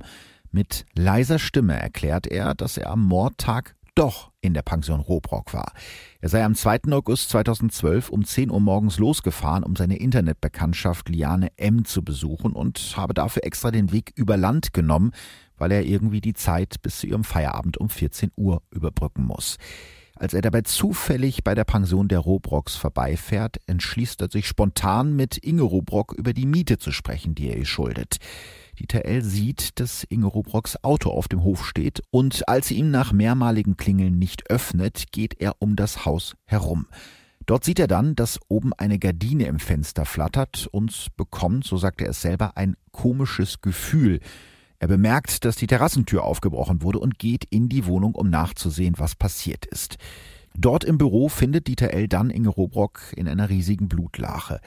Mit 0.51 0.85
leiser 0.93 1.37
Stimme 1.37 1.77
erklärt 1.77 2.27
er, 2.27 2.55
dass 2.55 2.77
er 2.77 2.89
am 2.89 3.03
Mordtag 3.03 3.74
doch 3.95 4.31
in 4.41 4.53
der 4.53 4.62
Pension 4.62 4.99
Robrock 4.99 5.53
war. 5.53 5.73
Er 6.19 6.29
sei 6.29 6.43
am 6.43 6.53
2. 6.53 6.91
August 6.91 7.29
2012 7.29 8.10
um 8.10 8.23
10 8.23 8.51
Uhr 8.51 8.60
morgens 8.60 8.99
losgefahren, 8.99 9.63
um 9.63 9.75
seine 9.75 9.97
Internetbekanntschaft 9.97 11.10
Liane 11.10 11.49
M. 11.58 11.86
zu 11.86 12.03
besuchen 12.03 12.51
und 12.51 12.93
habe 12.95 13.13
dafür 13.13 13.43
extra 13.43 13.71
den 13.71 13.91
Weg 13.91 14.12
über 14.15 14.38
Land 14.38 14.73
genommen, 14.73 15.12
weil 15.58 15.71
er 15.71 15.86
irgendwie 15.86 16.21
die 16.21 16.34
Zeit 16.34 16.81
bis 16.81 16.99
zu 16.99 17.08
ihrem 17.08 17.23
Feierabend 17.23 17.77
um 17.77 17.89
14 17.89 18.31
Uhr 18.36 18.62
überbrücken 18.69 19.23
muss. 19.23 19.58
Als 20.17 20.34
er 20.34 20.41
dabei 20.41 20.62
zufällig 20.62 21.43
bei 21.43 21.55
der 21.55 21.65
Pension 21.65 22.08
der 22.08 22.19
Robrocks 22.19 22.75
vorbeifährt, 22.75 23.58
entschließt 23.67 24.21
er 24.21 24.31
sich 24.31 24.47
spontan 24.47 25.13
mit 25.13 25.38
Inge 25.38 25.63
Robrock 25.63 26.13
über 26.13 26.34
die 26.34 26.45
Miete 26.45 26.77
zu 26.77 26.91
sprechen, 26.91 27.36
die 27.36 27.49
er 27.49 27.58
ihr 27.58 27.65
schuldet. 27.65 28.17
Dieter 28.79 29.05
L. 29.05 29.23
sieht, 29.23 29.79
dass 29.79 30.03
Inge 30.03 30.27
Rubrocks 30.27 30.83
Auto 30.83 31.09
auf 31.09 31.27
dem 31.27 31.43
Hof 31.43 31.65
steht 31.65 32.03
und 32.11 32.47
als 32.47 32.67
sie 32.67 32.75
ihm 32.75 32.91
nach 32.91 33.13
mehrmaligen 33.13 33.77
Klingeln 33.77 34.19
nicht 34.19 34.49
öffnet, 34.49 35.05
geht 35.11 35.39
er 35.39 35.55
um 35.59 35.75
das 35.75 36.05
Haus 36.05 36.35
herum. 36.45 36.88
Dort 37.45 37.63
sieht 37.63 37.79
er 37.79 37.88
dann, 37.88 38.15
dass 38.15 38.39
oben 38.47 38.73
eine 38.73 38.99
Gardine 38.99 39.45
im 39.45 39.59
Fenster 39.59 40.05
flattert 40.05 40.67
und 40.71 41.15
bekommt, 41.15 41.65
so 41.65 41.77
sagt 41.77 42.01
er 42.01 42.09
es 42.09 42.21
selber, 42.21 42.57
ein 42.57 42.75
komisches 42.91 43.61
Gefühl. 43.61 44.19
Er 44.79 44.88
bemerkt, 44.88 45.45
dass 45.45 45.55
die 45.55 45.67
Terrassentür 45.67 46.23
aufgebrochen 46.23 46.81
wurde 46.81 46.99
und 46.99 47.19
geht 47.19 47.45
in 47.45 47.69
die 47.69 47.85
Wohnung, 47.85 48.15
um 48.15 48.29
nachzusehen, 48.29 48.95
was 48.97 49.15
passiert 49.15 49.65
ist. 49.65 49.97
Dort 50.57 50.83
im 50.83 50.97
Büro 50.97 51.29
findet 51.29 51.67
Dieter 51.67 51.91
L. 51.91 52.07
dann 52.07 52.29
Inge 52.29 52.49
Robrock 52.49 53.13
in 53.15 53.27
einer 53.27 53.49
riesigen 53.49 53.88
Blutlache. 53.88 54.59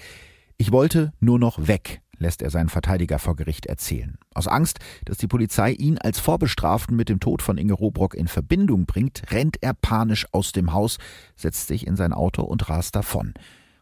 Ich 0.56 0.72
wollte 0.72 1.12
nur 1.20 1.38
noch 1.38 1.66
weg, 1.66 2.00
lässt 2.18 2.42
er 2.42 2.50
seinen 2.50 2.68
Verteidiger 2.68 3.18
vor 3.18 3.36
Gericht 3.36 3.66
erzählen. 3.66 4.18
Aus 4.34 4.48
Angst, 4.48 4.78
dass 5.04 5.18
die 5.18 5.28
Polizei 5.28 5.72
ihn 5.72 5.98
als 5.98 6.18
Vorbestraften 6.18 6.96
mit 6.96 7.08
dem 7.08 7.20
Tod 7.20 7.42
von 7.42 7.58
Inge 7.58 7.74
Robrock 7.74 8.14
in 8.14 8.28
Verbindung 8.28 8.86
bringt, 8.86 9.22
rennt 9.30 9.62
er 9.62 9.74
panisch 9.74 10.26
aus 10.32 10.52
dem 10.52 10.72
Haus, 10.72 10.98
setzt 11.36 11.68
sich 11.68 11.86
in 11.86 11.96
sein 11.96 12.12
Auto 12.12 12.42
und 12.42 12.68
rast 12.68 12.96
davon. 12.96 13.34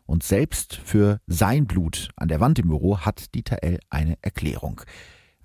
Und 0.06 0.22
selbst 0.22 0.76
für 0.76 1.20
sein 1.26 1.66
Blut 1.66 2.10
an 2.16 2.28
der 2.28 2.40
Wand 2.40 2.58
im 2.58 2.68
Büro 2.68 2.98
hat 2.98 3.34
Dieter 3.34 3.62
L. 3.62 3.80
eine 3.90 4.16
Erklärung. 4.22 4.82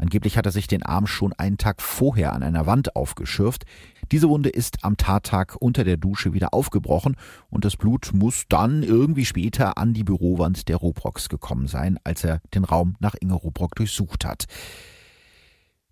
Angeblich 0.01 0.35
hat 0.35 0.47
er 0.47 0.51
sich 0.51 0.65
den 0.65 0.81
Arm 0.81 1.05
schon 1.05 1.31
einen 1.33 1.59
Tag 1.59 1.79
vorher 1.79 2.33
an 2.33 2.41
einer 2.41 2.65
Wand 2.65 2.95
aufgeschürft. 2.95 3.65
Diese 4.11 4.29
Wunde 4.29 4.49
ist 4.49 4.83
am 4.83 4.97
Tattag 4.97 5.57
unter 5.59 5.83
der 5.83 5.97
Dusche 5.97 6.33
wieder 6.33 6.55
aufgebrochen 6.55 7.15
und 7.51 7.65
das 7.65 7.77
Blut 7.77 8.09
muss 8.11 8.45
dann 8.49 8.81
irgendwie 8.81 9.25
später 9.25 9.77
an 9.77 9.93
die 9.93 10.03
Bürowand 10.03 10.69
der 10.69 10.77
Robrocks 10.77 11.29
gekommen 11.29 11.67
sein, 11.67 11.99
als 12.03 12.23
er 12.23 12.41
den 12.55 12.63
Raum 12.63 12.95
nach 12.99 13.13
Inge 13.19 13.35
Robrock 13.35 13.75
durchsucht 13.75 14.25
hat. 14.25 14.45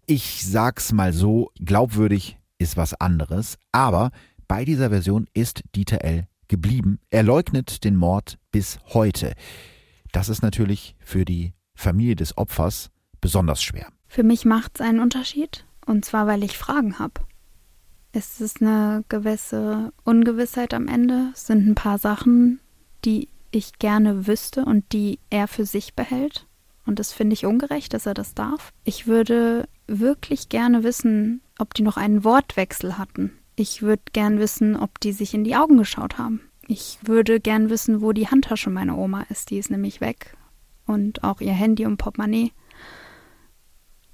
Ich 0.07 0.43
sag's 0.43 0.91
mal 0.91 1.13
so, 1.13 1.51
glaubwürdig 1.63 2.39
ist 2.57 2.77
was 2.77 2.95
anderes, 2.95 3.59
aber 3.71 4.09
bei 4.47 4.65
dieser 4.65 4.89
Version 4.89 5.27
ist 5.35 5.61
Dieter 5.75 6.03
L. 6.03 6.27
geblieben. 6.47 6.97
Er 7.11 7.21
leugnet 7.21 7.83
den 7.83 7.95
Mord 7.95 8.39
bis 8.51 8.79
heute. 8.87 9.33
Das 10.11 10.29
ist 10.29 10.41
natürlich 10.41 10.95
für 10.99 11.25
die 11.25 11.53
Familie 11.75 12.15
des 12.15 12.35
Opfers 12.39 12.89
besonders 13.21 13.61
schwer. 13.61 13.91
Für 14.09 14.23
mich 14.23 14.43
macht 14.43 14.73
es 14.75 14.81
einen 14.81 14.99
Unterschied. 14.99 15.65
Und 15.85 16.03
zwar, 16.03 16.27
weil 16.27 16.43
ich 16.43 16.57
Fragen 16.57 16.99
habe. 16.99 17.21
Es 18.11 18.41
ist 18.41 18.61
eine 18.61 19.03
gewisse 19.07 19.93
Ungewissheit 20.03 20.73
am 20.73 20.87
Ende. 20.87 21.29
Es 21.33 21.47
sind 21.47 21.67
ein 21.67 21.75
paar 21.75 21.99
Sachen, 21.99 22.59
die 23.05 23.29
ich 23.51 23.79
gerne 23.79 24.27
wüsste 24.27 24.65
und 24.65 24.91
die 24.93 25.19
er 25.29 25.47
für 25.47 25.65
sich 25.65 25.93
behält. 25.93 26.47
Und 26.85 26.99
das 26.99 27.13
finde 27.13 27.35
ich 27.35 27.45
ungerecht, 27.45 27.93
dass 27.93 28.07
er 28.07 28.15
das 28.15 28.33
darf. 28.33 28.71
Ich 28.83 29.05
würde 29.05 29.67
wirklich 29.87 30.49
gerne 30.49 30.83
wissen, 30.83 31.41
ob 31.59 31.75
die 31.75 31.83
noch 31.83 31.97
einen 31.97 32.23
Wortwechsel 32.23 32.97
hatten. 32.97 33.31
Ich 33.55 33.81
würde 33.81 34.03
gern 34.13 34.39
wissen, 34.39 34.75
ob 34.75 34.99
die 34.99 35.11
sich 35.11 35.33
in 35.33 35.43
die 35.43 35.55
Augen 35.55 35.77
geschaut 35.77 36.17
haben. 36.17 36.41
Ich 36.67 36.97
würde 37.03 37.39
gern 37.39 37.69
wissen, 37.69 38.01
wo 38.01 38.11
die 38.11 38.27
Handtasche 38.27 38.69
meiner 38.69 38.97
Oma 38.97 39.23
ist. 39.29 39.49
Die 39.49 39.57
ist 39.57 39.69
nämlich 39.69 40.01
weg. 40.01 40.35
Und 40.85 41.23
auch 41.23 41.41
ihr 41.41 41.53
Handy 41.53 41.85
und 41.85 41.97
Portemonnaie. 41.97 42.53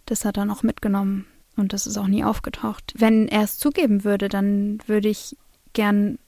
Das 0.06 0.26
hat 0.26 0.38
er 0.38 0.46
noch 0.46 0.64
mitgenommen. 0.64 1.26
Und 1.56 1.74
das 1.74 1.88
ist 1.88 1.98
auch 1.98 2.08
nie 2.08 2.24
aufgetaucht. 2.24 2.94
Wenn 2.98 3.28
er 3.28 3.44
es 3.44 3.58
zugeben 3.58 4.04
würde, 4.04 4.28
dann 4.28 4.80
würde 4.88 5.08
ich 5.08 5.38
gern 5.74 6.20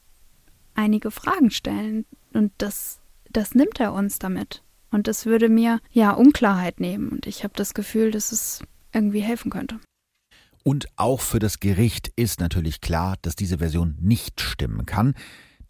einige 0.74 1.10
Fragen 1.10 1.50
stellen. 1.50 2.06
Und 2.32 2.52
das, 2.58 3.00
das 3.30 3.54
nimmt 3.54 3.78
er 3.80 3.92
uns 3.92 4.18
damit. 4.18 4.62
Und 4.90 5.06
das 5.06 5.26
würde 5.26 5.48
mir 5.48 5.80
ja 5.90 6.12
Unklarheit 6.12 6.80
nehmen. 6.80 7.10
Und 7.10 7.26
ich 7.26 7.44
habe 7.44 7.54
das 7.56 7.74
Gefühl, 7.74 8.10
dass 8.10 8.32
es 8.32 8.62
irgendwie 8.92 9.20
helfen 9.20 9.50
könnte. 9.50 9.78
Und 10.64 10.86
auch 10.96 11.20
für 11.20 11.38
das 11.38 11.60
Gericht 11.60 12.10
ist 12.16 12.40
natürlich 12.40 12.80
klar, 12.80 13.16
dass 13.22 13.36
diese 13.36 13.58
Version 13.58 13.96
nicht 14.00 14.40
stimmen 14.40 14.86
kann. 14.86 15.14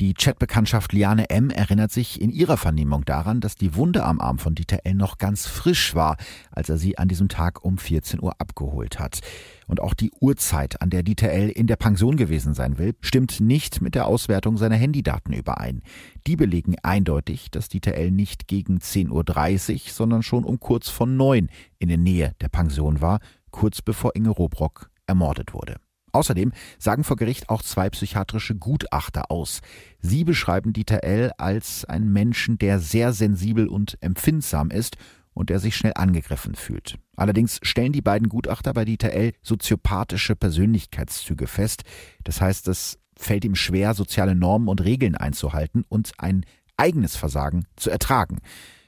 Die 0.01 0.15
Chatbekanntschaft 0.15 0.93
Liane 0.93 1.29
M. 1.29 1.51
erinnert 1.51 1.91
sich 1.91 2.21
in 2.21 2.31
ihrer 2.31 2.57
Vernehmung 2.57 3.05
daran, 3.05 3.41
dass 3.41 3.57
die 3.57 3.75
Wunde 3.75 4.05
am 4.05 4.21
Arm 4.21 4.39
von 4.39 4.55
Dieter 4.55 4.79
L. 4.85 4.95
noch 4.95 5.19
ganz 5.19 5.49
frisch 5.49 5.97
war, 5.97 6.17
als 6.53 6.69
er 6.69 6.79
sie 6.79 6.99
an 6.99 7.09
diesem 7.09 7.29
Tag 7.29 7.65
um 7.65 7.79
14 7.79 8.23
Uhr 8.23 8.41
abgeholt 8.41 9.01
hat. 9.01 9.19
Und 9.67 9.81
auch 9.81 9.95
die 9.95 10.13
Uhrzeit, 10.21 10.81
an 10.83 10.91
der 10.91 11.03
Dieter 11.03 11.31
L. 11.31 11.49
in 11.49 11.67
der 11.67 11.75
Pension 11.75 12.17
gewesen 12.17 12.55
sein 12.55 12.79
will, 12.79 12.95
stimmt 13.01 13.41
nicht 13.41 13.81
mit 13.81 13.97
der 13.97 14.07
Auswertung 14.07 14.57
seiner 14.57 14.77
Handydaten 14.77 15.35
überein. 15.35 15.83
Die 16.29 16.37
belegen 16.37 16.77
eindeutig, 16.85 17.51
dass 17.51 17.69
Dieter 17.69 17.95
L. 17.95 18.13
nicht 18.13 18.47
gegen 18.47 18.79
10.30 18.79 19.73
Uhr, 19.73 19.81
sondern 19.93 20.23
schon 20.23 20.45
um 20.45 20.61
kurz 20.61 20.89
vor 20.89 21.09
neun 21.09 21.49
in 21.81 21.89
der 21.89 21.99
Nähe 21.99 22.37
der 22.41 22.51
Pension 22.51 23.01
war, 23.01 23.19
kurz 23.51 23.83
bevor 23.83 24.15
Inge 24.15 24.31
Robrock 24.31 24.91
ermordet 25.09 25.55
wurde. 25.55 25.81
Außerdem 26.19 26.51
sagen 26.81 27.05
vor 27.05 27.17
Gericht 27.17 27.49
auch 27.49 27.63
zwei 27.63 27.89
psychiatrische 27.91 28.57
Gutachter 28.57 29.31
aus. 29.31 29.61
Sie 30.01 30.25
beschreiben 30.25 30.73
Dieter 30.73 31.05
L. 31.05 31.31
als 31.39 31.85
einen 31.85 32.13
Menschen, 32.13 32.59
der 32.59 32.81
sehr 32.81 33.13
sensibel 33.13 33.69
und 33.69 33.97
empfindsam 34.01 34.73
ist 34.73 34.97
und 35.33 35.49
der 35.49 35.61
sich 35.61 35.77
schnell 35.77 35.93
angegriffen 35.95 36.57
fühlt. 36.57 36.99
Allerdings 37.15 37.61
stellen 37.63 37.93
die 37.93 38.03
beiden 38.03 38.29
Gutachter 38.29 38.73
bei 38.73 38.85
Dieter 38.85 39.13
L. 39.13 39.33
soziopathische 39.43 40.35
Persönlichkeitszüge 40.35 41.47
fest. 41.47 41.85
Das 42.25 42.41
heißt, 42.41 42.67
es 42.67 42.99
fällt 43.17 43.45
ihm 43.45 43.55
schwer, 43.55 43.95
soziale 43.95 44.35
Normen 44.35 44.67
und 44.67 44.83
Regeln 44.83 45.15
einzuhalten 45.15 45.85
und 45.89 46.15
ein 46.19 46.45
eigenes 46.77 47.15
Versagen 47.15 47.67
zu 47.77 47.91
ertragen. 47.91 48.39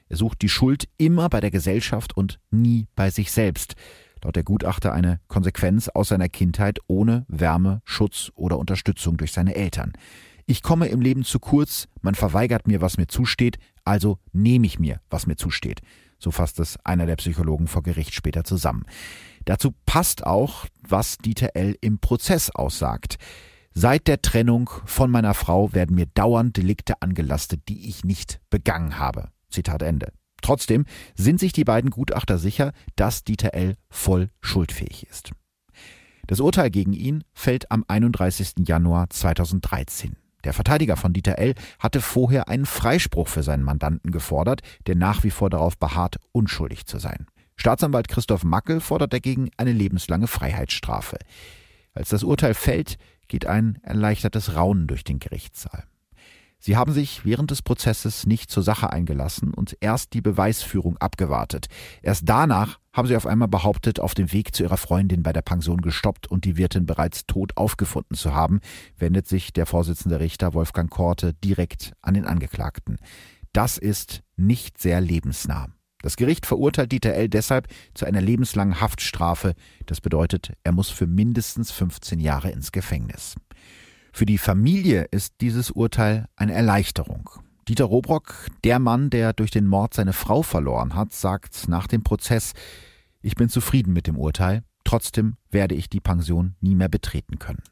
Er 0.09 0.17
sucht 0.17 0.41
die 0.41 0.49
Schuld 0.49 0.89
immer 0.97 1.29
bei 1.29 1.39
der 1.39 1.51
Gesellschaft 1.51 2.17
und 2.17 2.41
nie 2.49 2.87
bei 2.93 3.09
sich 3.09 3.31
selbst 3.31 3.75
laut 4.23 4.35
der 4.35 4.43
Gutachter 4.43 4.93
eine 4.93 5.19
Konsequenz 5.27 5.87
aus 5.89 6.09
seiner 6.09 6.29
Kindheit 6.29 6.79
ohne 6.87 7.25
Wärme, 7.27 7.81
Schutz 7.85 8.31
oder 8.35 8.57
Unterstützung 8.57 9.17
durch 9.17 9.31
seine 9.31 9.55
Eltern. 9.55 9.93
Ich 10.45 10.63
komme 10.63 10.87
im 10.87 11.01
Leben 11.01 11.23
zu 11.23 11.39
kurz, 11.39 11.87
man 12.01 12.15
verweigert 12.15 12.67
mir, 12.67 12.81
was 12.81 12.97
mir 12.97 13.07
zusteht, 13.07 13.57
also 13.85 14.17
nehme 14.33 14.67
ich 14.67 14.79
mir, 14.79 14.99
was 15.09 15.27
mir 15.27 15.35
zusteht. 15.35 15.81
So 16.19 16.31
fasst 16.31 16.59
es 16.59 16.77
einer 16.83 17.05
der 17.05 17.15
Psychologen 17.15 17.67
vor 17.67 17.83
Gericht 17.83 18.13
später 18.13 18.43
zusammen. 18.43 18.85
Dazu 19.45 19.71
passt 19.85 20.25
auch, 20.25 20.65
was 20.87 21.17
Dieter 21.17 21.55
L. 21.55 21.75
im 21.81 21.99
Prozess 21.99 22.51
aussagt. 22.51 23.17
Seit 23.73 24.07
der 24.07 24.21
Trennung 24.21 24.69
von 24.85 25.09
meiner 25.09 25.33
Frau 25.33 25.73
werden 25.73 25.95
mir 25.95 26.05
dauernd 26.05 26.57
Delikte 26.57 27.01
angelastet, 27.01 27.61
die 27.69 27.87
ich 27.87 28.03
nicht 28.03 28.41
begangen 28.49 28.99
habe. 28.99 29.29
Zitat 29.49 29.81
Ende. 29.81 30.11
Trotzdem 30.41 30.85
sind 31.15 31.39
sich 31.39 31.53
die 31.53 31.63
beiden 31.63 31.91
Gutachter 31.91 32.37
sicher, 32.37 32.73
dass 32.95 33.23
Dieter 33.23 33.53
L. 33.53 33.75
voll 33.89 34.29
schuldfähig 34.41 35.07
ist. 35.09 35.31
Das 36.27 36.39
Urteil 36.39 36.69
gegen 36.69 36.93
ihn 36.93 37.23
fällt 37.33 37.71
am 37.71 37.83
31. 37.87 38.67
Januar 38.67 39.09
2013. 39.09 40.15
Der 40.43 40.53
Verteidiger 40.53 40.97
von 40.97 41.13
Dieter 41.13 41.37
L. 41.37 41.55
hatte 41.79 42.01
vorher 42.01 42.47
einen 42.47 42.65
Freispruch 42.65 43.27
für 43.27 43.43
seinen 43.43 43.63
Mandanten 43.63 44.11
gefordert, 44.11 44.61
der 44.87 44.95
nach 44.95 45.23
wie 45.23 45.29
vor 45.29 45.49
darauf 45.49 45.77
beharrt, 45.77 46.17
unschuldig 46.31 46.85
zu 46.85 46.97
sein. 46.99 47.27
Staatsanwalt 47.55 48.07
Christoph 48.07 48.43
Mackel 48.43 48.79
fordert 48.79 49.13
dagegen 49.13 49.51
eine 49.57 49.71
lebenslange 49.71 50.27
Freiheitsstrafe. 50.27 51.17
Als 51.93 52.09
das 52.09 52.23
Urteil 52.23 52.53
fällt, 52.53 52.97
geht 53.27 53.45
ein 53.45 53.79
erleichtertes 53.83 54.55
Raunen 54.55 54.87
durch 54.87 55.03
den 55.03 55.19
Gerichtssaal. 55.19 55.83
Sie 56.63 56.77
haben 56.77 56.93
sich 56.93 57.25
während 57.25 57.49
des 57.49 57.63
Prozesses 57.63 58.27
nicht 58.27 58.51
zur 58.51 58.61
Sache 58.61 58.91
eingelassen 58.91 59.51
und 59.51 59.75
erst 59.81 60.13
die 60.13 60.21
Beweisführung 60.21 60.95
abgewartet. 60.97 61.65
Erst 62.03 62.29
danach 62.29 62.79
haben 62.93 63.07
sie 63.07 63.15
auf 63.15 63.25
einmal 63.25 63.47
behauptet, 63.47 63.99
auf 63.99 64.13
dem 64.13 64.31
Weg 64.31 64.53
zu 64.53 64.61
ihrer 64.61 64.77
Freundin 64.77 65.23
bei 65.23 65.33
der 65.33 65.41
Pension 65.41 65.81
gestoppt 65.81 66.27
und 66.27 66.45
die 66.45 66.57
Wirtin 66.57 66.85
bereits 66.85 67.25
tot 67.25 67.57
aufgefunden 67.57 68.15
zu 68.15 68.35
haben, 68.35 68.59
wendet 68.95 69.27
sich 69.27 69.53
der 69.53 69.65
Vorsitzende 69.65 70.19
Richter 70.19 70.53
Wolfgang 70.53 70.91
Korte 70.91 71.33
direkt 71.33 71.93
an 72.03 72.13
den 72.13 72.25
Angeklagten. 72.25 72.97
Das 73.53 73.79
ist 73.79 74.21
nicht 74.37 74.79
sehr 74.79 75.01
lebensnah. 75.01 75.67
Das 76.03 76.15
Gericht 76.15 76.45
verurteilt 76.45 76.91
Dieter 76.91 77.13
L. 77.13 77.29
deshalb 77.29 77.67
zu 77.93 78.05
einer 78.05 78.21
lebenslangen 78.21 78.81
Haftstrafe. 78.81 79.53
Das 79.87 79.99
bedeutet, 79.99 80.53
er 80.63 80.71
muss 80.71 80.89
für 80.89 81.07
mindestens 81.07 81.71
15 81.71 82.19
Jahre 82.19 82.51
ins 82.51 82.71
Gefängnis. 82.71 83.35
Für 84.11 84.25
die 84.25 84.37
Familie 84.37 85.07
ist 85.11 85.35
dieses 85.41 85.71
Urteil 85.71 86.27
eine 86.35 86.53
Erleichterung. 86.53 87.29
Dieter 87.67 87.85
Robrock, 87.85 88.47
der 88.63 88.79
Mann, 88.79 89.09
der 89.09 89.33
durch 89.33 89.51
den 89.51 89.67
Mord 89.67 89.93
seine 89.93 90.13
Frau 90.13 90.41
verloren 90.41 90.95
hat, 90.95 91.13
sagt 91.13 91.67
nach 91.67 91.87
dem 91.87 92.03
Prozess, 92.03 92.53
ich 93.21 93.35
bin 93.35 93.49
zufrieden 93.49 93.93
mit 93.93 94.07
dem 94.07 94.17
Urteil, 94.17 94.63
trotzdem 94.83 95.37
werde 95.49 95.75
ich 95.75 95.89
die 95.89 96.01
Pension 96.01 96.55
nie 96.59 96.75
mehr 96.75 96.89
betreten 96.89 97.39
können. 97.39 97.63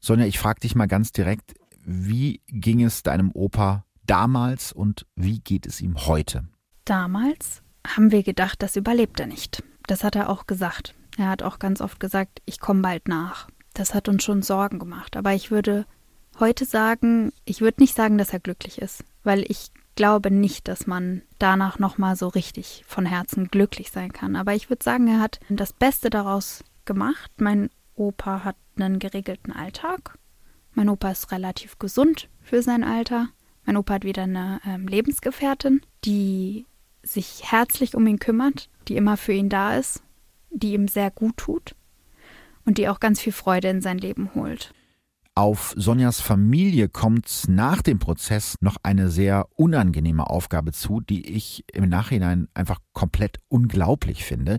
Sonja, 0.00 0.26
ich 0.26 0.38
frage 0.38 0.60
dich 0.60 0.74
mal 0.74 0.86
ganz 0.86 1.12
direkt, 1.12 1.54
wie 1.84 2.40
ging 2.46 2.82
es 2.82 3.02
deinem 3.02 3.32
Opa 3.32 3.84
damals 4.06 4.72
und 4.72 5.06
wie 5.16 5.40
geht 5.40 5.66
es 5.66 5.80
ihm 5.80 6.06
heute? 6.06 6.48
Damals 6.84 7.62
haben 7.86 8.12
wir 8.12 8.22
gedacht, 8.22 8.62
das 8.62 8.76
überlebt 8.76 9.20
er 9.20 9.26
nicht. 9.26 9.62
Das 9.86 10.04
hat 10.04 10.16
er 10.16 10.30
auch 10.30 10.46
gesagt. 10.46 10.94
Er 11.16 11.28
hat 11.28 11.42
auch 11.42 11.58
ganz 11.58 11.80
oft 11.80 11.98
gesagt, 11.98 12.40
ich 12.46 12.60
komme 12.60 12.82
bald 12.82 13.08
nach. 13.08 13.48
Das 13.78 13.94
hat 13.94 14.08
uns 14.08 14.24
schon 14.24 14.42
Sorgen 14.42 14.80
gemacht. 14.80 15.16
Aber 15.16 15.34
ich 15.34 15.52
würde 15.52 15.86
heute 16.40 16.64
sagen, 16.64 17.32
ich 17.44 17.60
würde 17.60 17.80
nicht 17.80 17.94
sagen, 17.94 18.18
dass 18.18 18.32
er 18.32 18.40
glücklich 18.40 18.82
ist, 18.82 19.04
weil 19.22 19.44
ich 19.48 19.70
glaube 19.94 20.32
nicht, 20.32 20.66
dass 20.66 20.88
man 20.88 21.22
danach 21.38 21.78
nochmal 21.78 22.16
so 22.16 22.26
richtig 22.26 22.82
von 22.88 23.06
Herzen 23.06 23.52
glücklich 23.52 23.92
sein 23.92 24.12
kann. 24.12 24.34
Aber 24.34 24.52
ich 24.52 24.68
würde 24.68 24.82
sagen, 24.82 25.06
er 25.06 25.20
hat 25.20 25.38
das 25.48 25.72
Beste 25.72 26.10
daraus 26.10 26.64
gemacht. 26.86 27.30
Mein 27.36 27.70
Opa 27.94 28.42
hat 28.42 28.56
einen 28.76 28.98
geregelten 28.98 29.52
Alltag. 29.52 30.18
Mein 30.74 30.88
Opa 30.88 31.12
ist 31.12 31.30
relativ 31.30 31.78
gesund 31.78 32.28
für 32.42 32.64
sein 32.64 32.82
Alter. 32.82 33.28
Mein 33.64 33.76
Opa 33.76 33.94
hat 33.94 34.04
wieder 34.04 34.24
eine 34.24 34.60
ähm, 34.66 34.88
Lebensgefährtin, 34.88 35.82
die 36.04 36.66
sich 37.04 37.52
herzlich 37.52 37.94
um 37.94 38.08
ihn 38.08 38.18
kümmert, 38.18 38.70
die 38.88 38.96
immer 38.96 39.16
für 39.16 39.34
ihn 39.34 39.48
da 39.48 39.76
ist, 39.76 40.02
die 40.50 40.72
ihm 40.72 40.88
sehr 40.88 41.12
gut 41.12 41.36
tut 41.36 41.76
und 42.68 42.76
die 42.76 42.90
auch 42.90 43.00
ganz 43.00 43.18
viel 43.18 43.32
Freude 43.32 43.68
in 43.68 43.80
sein 43.80 43.96
Leben 43.96 44.34
holt. 44.34 44.74
Auf 45.34 45.72
Sonjas 45.76 46.20
Familie 46.20 46.90
kommt 46.90 47.44
nach 47.48 47.80
dem 47.80 47.98
Prozess 47.98 48.56
noch 48.60 48.76
eine 48.82 49.08
sehr 49.08 49.46
unangenehme 49.56 50.28
Aufgabe 50.28 50.72
zu, 50.72 51.00
die 51.00 51.30
ich 51.30 51.64
im 51.72 51.88
Nachhinein 51.88 52.48
einfach 52.52 52.80
komplett 52.92 53.38
unglaublich 53.48 54.24
finde. 54.24 54.58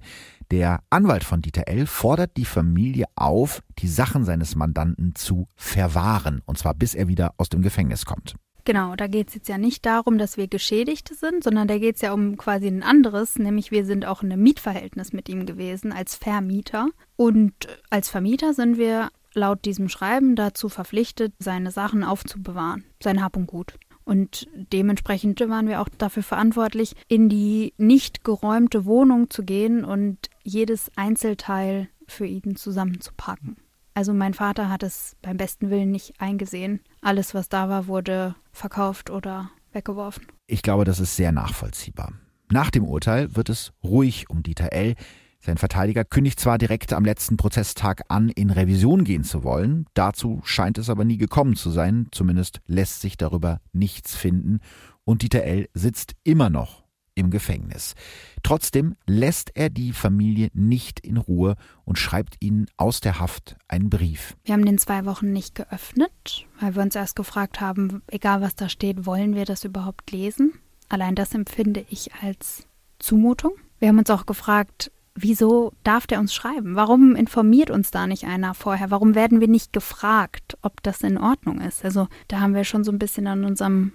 Der 0.50 0.80
Anwalt 0.90 1.24
von 1.24 1.44
Dieter 1.44 1.68
L. 1.68 1.86
fordert 1.86 2.36
die 2.36 2.46
Familie 2.46 3.06
auf, 3.14 3.62
die 3.78 3.88
Sachen 3.88 4.26
seines 4.26 4.56
Mandanten 4.56 5.14
zu 5.14 5.48
verwahren, 5.56 6.42
und 6.46 6.58
zwar 6.58 6.74
bis 6.74 6.96
er 6.96 7.10
wieder 7.10 7.36
aus 7.38 7.50
dem 7.50 7.62
Gefängnis 7.62 8.06
kommt. 8.06 8.36
Genau, 8.70 8.96
da 8.96 9.08
geht 9.08 9.30
es 9.30 9.34
jetzt 9.34 9.50
ja 9.50 9.58
nicht 9.58 9.84
darum, 9.88 10.20
dass 10.20 10.38
wir 10.38 10.48
Geschädigte 10.48 11.16
sind, 11.16 11.44
sondern 11.44 11.68
da 11.68 11.80
geht 11.80 11.96
es 11.96 12.04
ja 12.04 12.14
um 12.14 12.38
quasi 12.38 12.68
ein 12.68 12.84
anderes, 12.84 13.40
nämlich 13.40 13.72
wir 13.72 13.84
sind 13.84 14.06
auch 14.06 14.22
in 14.22 14.32
einem 14.32 14.44
Mietverhältnis 14.44 15.12
mit 15.12 15.28
ihm 15.28 15.48
gewesen 15.48 15.92
als 15.92 16.14
Vermieter. 16.14 16.90
Und 17.16 17.52
als 17.90 18.10
Vermieter 18.10 18.54
sind 18.54 18.78
wir 18.78 19.10
laut 19.34 19.66
diesem 19.66 19.90
Schreiben 19.90 20.36
dazu 20.36 20.70
verpflichtet, 20.70 21.34
seine 21.40 21.72
Sachen 21.72 22.04
aufzubewahren, 22.04 22.84
sein 23.02 23.24
Hab 23.24 23.38
und 23.38 23.48
Gut. 23.48 23.74
Und 24.04 24.48
dementsprechend 24.54 25.40
waren 25.40 25.68
wir 25.68 25.82
auch 25.82 25.90
dafür 25.98 26.22
verantwortlich, 26.22 26.94
in 27.08 27.28
die 27.28 27.74
nicht 27.78 28.24
geräumte 28.24 28.86
Wohnung 28.86 29.32
zu 29.32 29.42
gehen 29.42 29.84
und 29.84 30.30
jedes 30.44 30.92
Einzelteil 30.96 31.90
für 32.06 32.28
ihn 32.28 32.56
zusammenzupacken. 32.56 33.58
Also 34.00 34.14
mein 34.14 34.34
Vater 34.34 34.70
hat 34.70 34.82
es 34.82 35.18
beim 35.22 35.36
besten 35.36 35.70
Willen 35.70 35.92
nicht 35.92 36.14
eingesehen. 36.22 36.80
Alles, 37.02 37.34
was 37.34 37.50
da 37.50 37.68
war, 37.68 37.88
wurde 37.88 38.34
verkauft 38.54 39.10
oder 39.10 39.52
weggeworfen. 39.74 40.26
Ich 40.48 40.62
glaube, 40.62 40.86
das 40.86 41.02
ist 41.02 41.18
sehr 41.18 41.34
nachvollziehbar. 41.34 42.14
Nach 42.50 42.72
dem 42.72 42.86
Urteil 42.86 43.36
wird 43.36 43.50
es 43.50 43.74
ruhig 43.84 44.30
um 44.30 44.42
Dieter 44.42 44.72
L. 44.72 44.96
Sein 45.42 45.58
Verteidiger 45.58 46.06
kündigt 46.06 46.40
zwar 46.40 46.58
direkt 46.58 46.94
am 46.94 47.04
letzten 47.04 47.36
Prozesstag 47.36 48.04
an, 48.08 48.30
in 48.30 48.52
Revision 48.52 49.04
gehen 49.04 49.26
zu 49.26 49.44
wollen, 49.44 49.86
dazu 49.96 50.40
scheint 50.46 50.78
es 50.78 50.90
aber 50.90 51.04
nie 51.04 51.18
gekommen 51.18 51.58
zu 51.58 51.70
sein, 51.70 52.08
zumindest 52.14 52.62
lässt 52.68 53.02
sich 53.02 53.18
darüber 53.18 53.60
nichts 53.74 54.16
finden, 54.16 54.62
und 55.04 55.24
Dieter 55.24 55.44
L. 55.44 55.68
sitzt 55.74 56.16
immer 56.24 56.50
noch 56.50 56.79
im 57.20 57.30
Gefängnis. 57.30 57.96
Trotzdem 58.44 58.96
lässt 59.06 59.52
er 59.56 59.70
die 59.70 59.94
Familie 59.94 60.50
nicht 60.54 61.00
in 61.00 61.18
Ruhe 61.18 61.56
und 61.86 61.98
schreibt 61.98 62.38
ihnen 62.40 62.68
aus 62.78 63.02
der 63.02 63.20
Haft 63.20 63.58
einen 63.68 63.90
Brief. 63.90 64.36
Wir 64.46 64.54
haben 64.54 64.66
den 64.66 64.78
zwei 64.78 65.06
Wochen 65.06 65.32
nicht 65.32 65.56
geöffnet, 65.56 66.46
weil 66.60 66.76
wir 66.76 66.82
uns 66.82 66.96
erst 66.96 67.16
gefragt 67.16 67.62
haben, 67.62 68.02
egal 68.08 68.42
was 68.42 68.56
da 68.56 68.70
steht, 68.70 69.06
wollen 69.06 69.36
wir 69.36 69.46
das 69.46 69.64
überhaupt 69.64 70.12
lesen? 70.12 70.54
Allein 70.88 71.16
das 71.16 71.34
empfinde 71.36 71.86
ich 71.90 72.14
als 72.22 72.66
Zumutung. 72.98 73.54
Wir 73.80 73.90
haben 73.90 74.00
uns 74.00 74.10
auch 74.10 74.26
gefragt, 74.26 74.92
wieso 75.16 75.74
darf 75.84 76.08
der 76.08 76.20
uns 76.20 76.34
schreiben? 76.34 76.76
Warum 76.76 77.16
informiert 77.16 77.70
uns 77.70 77.92
da 77.92 78.08
nicht 78.08 78.26
einer 78.26 78.54
vorher? 78.54 78.92
Warum 78.92 79.16
werden 79.16 79.40
wir 79.40 79.48
nicht 79.48 79.74
gefragt, 79.74 80.58
ob 80.62 80.82
das 80.84 81.02
in 81.02 81.18
Ordnung 81.18 81.62
ist? 81.62 81.84
Also 81.84 82.08
da 82.28 82.40
haben 82.40 82.56
wir 82.56 82.64
schon 82.64 82.84
so 82.84 82.92
ein 82.92 83.00
bisschen 83.00 83.28
an 83.28 83.46
unserem 83.46 83.94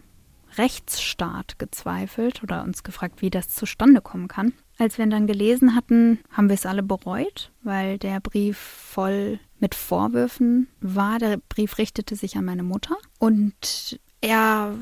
Rechtsstaat 0.59 1.59
gezweifelt 1.59 2.43
oder 2.43 2.63
uns 2.63 2.83
gefragt, 2.83 3.23
wie 3.23 3.31
das 3.31 3.49
zustande 3.49 4.01
kommen 4.01 4.29
kann. 4.29 4.53
Als 4.79 4.99
wir 4.99 5.05
ihn 5.05 5.11
dann 5.11 5.27
gelesen 5.27 5.75
hatten, 5.75 6.19
haben 6.31 6.49
wir 6.49 6.55
es 6.55 6.67
alle 6.67 6.83
bereut, 6.83 7.53
weil 7.63 7.99
der 7.99 8.21
Brief 8.21 8.59
voll 8.59 9.39
mit 9.61 9.75
Vorwürfen 9.75 10.69
war. 10.81 11.19
Der 11.19 11.39
Brief 11.49 11.79
richtete 11.79 12.17
sich 12.17 12.37
an 12.37 12.45
meine 12.45 12.65
Mutter 12.65 12.97
und 13.19 14.01
er 14.21 14.75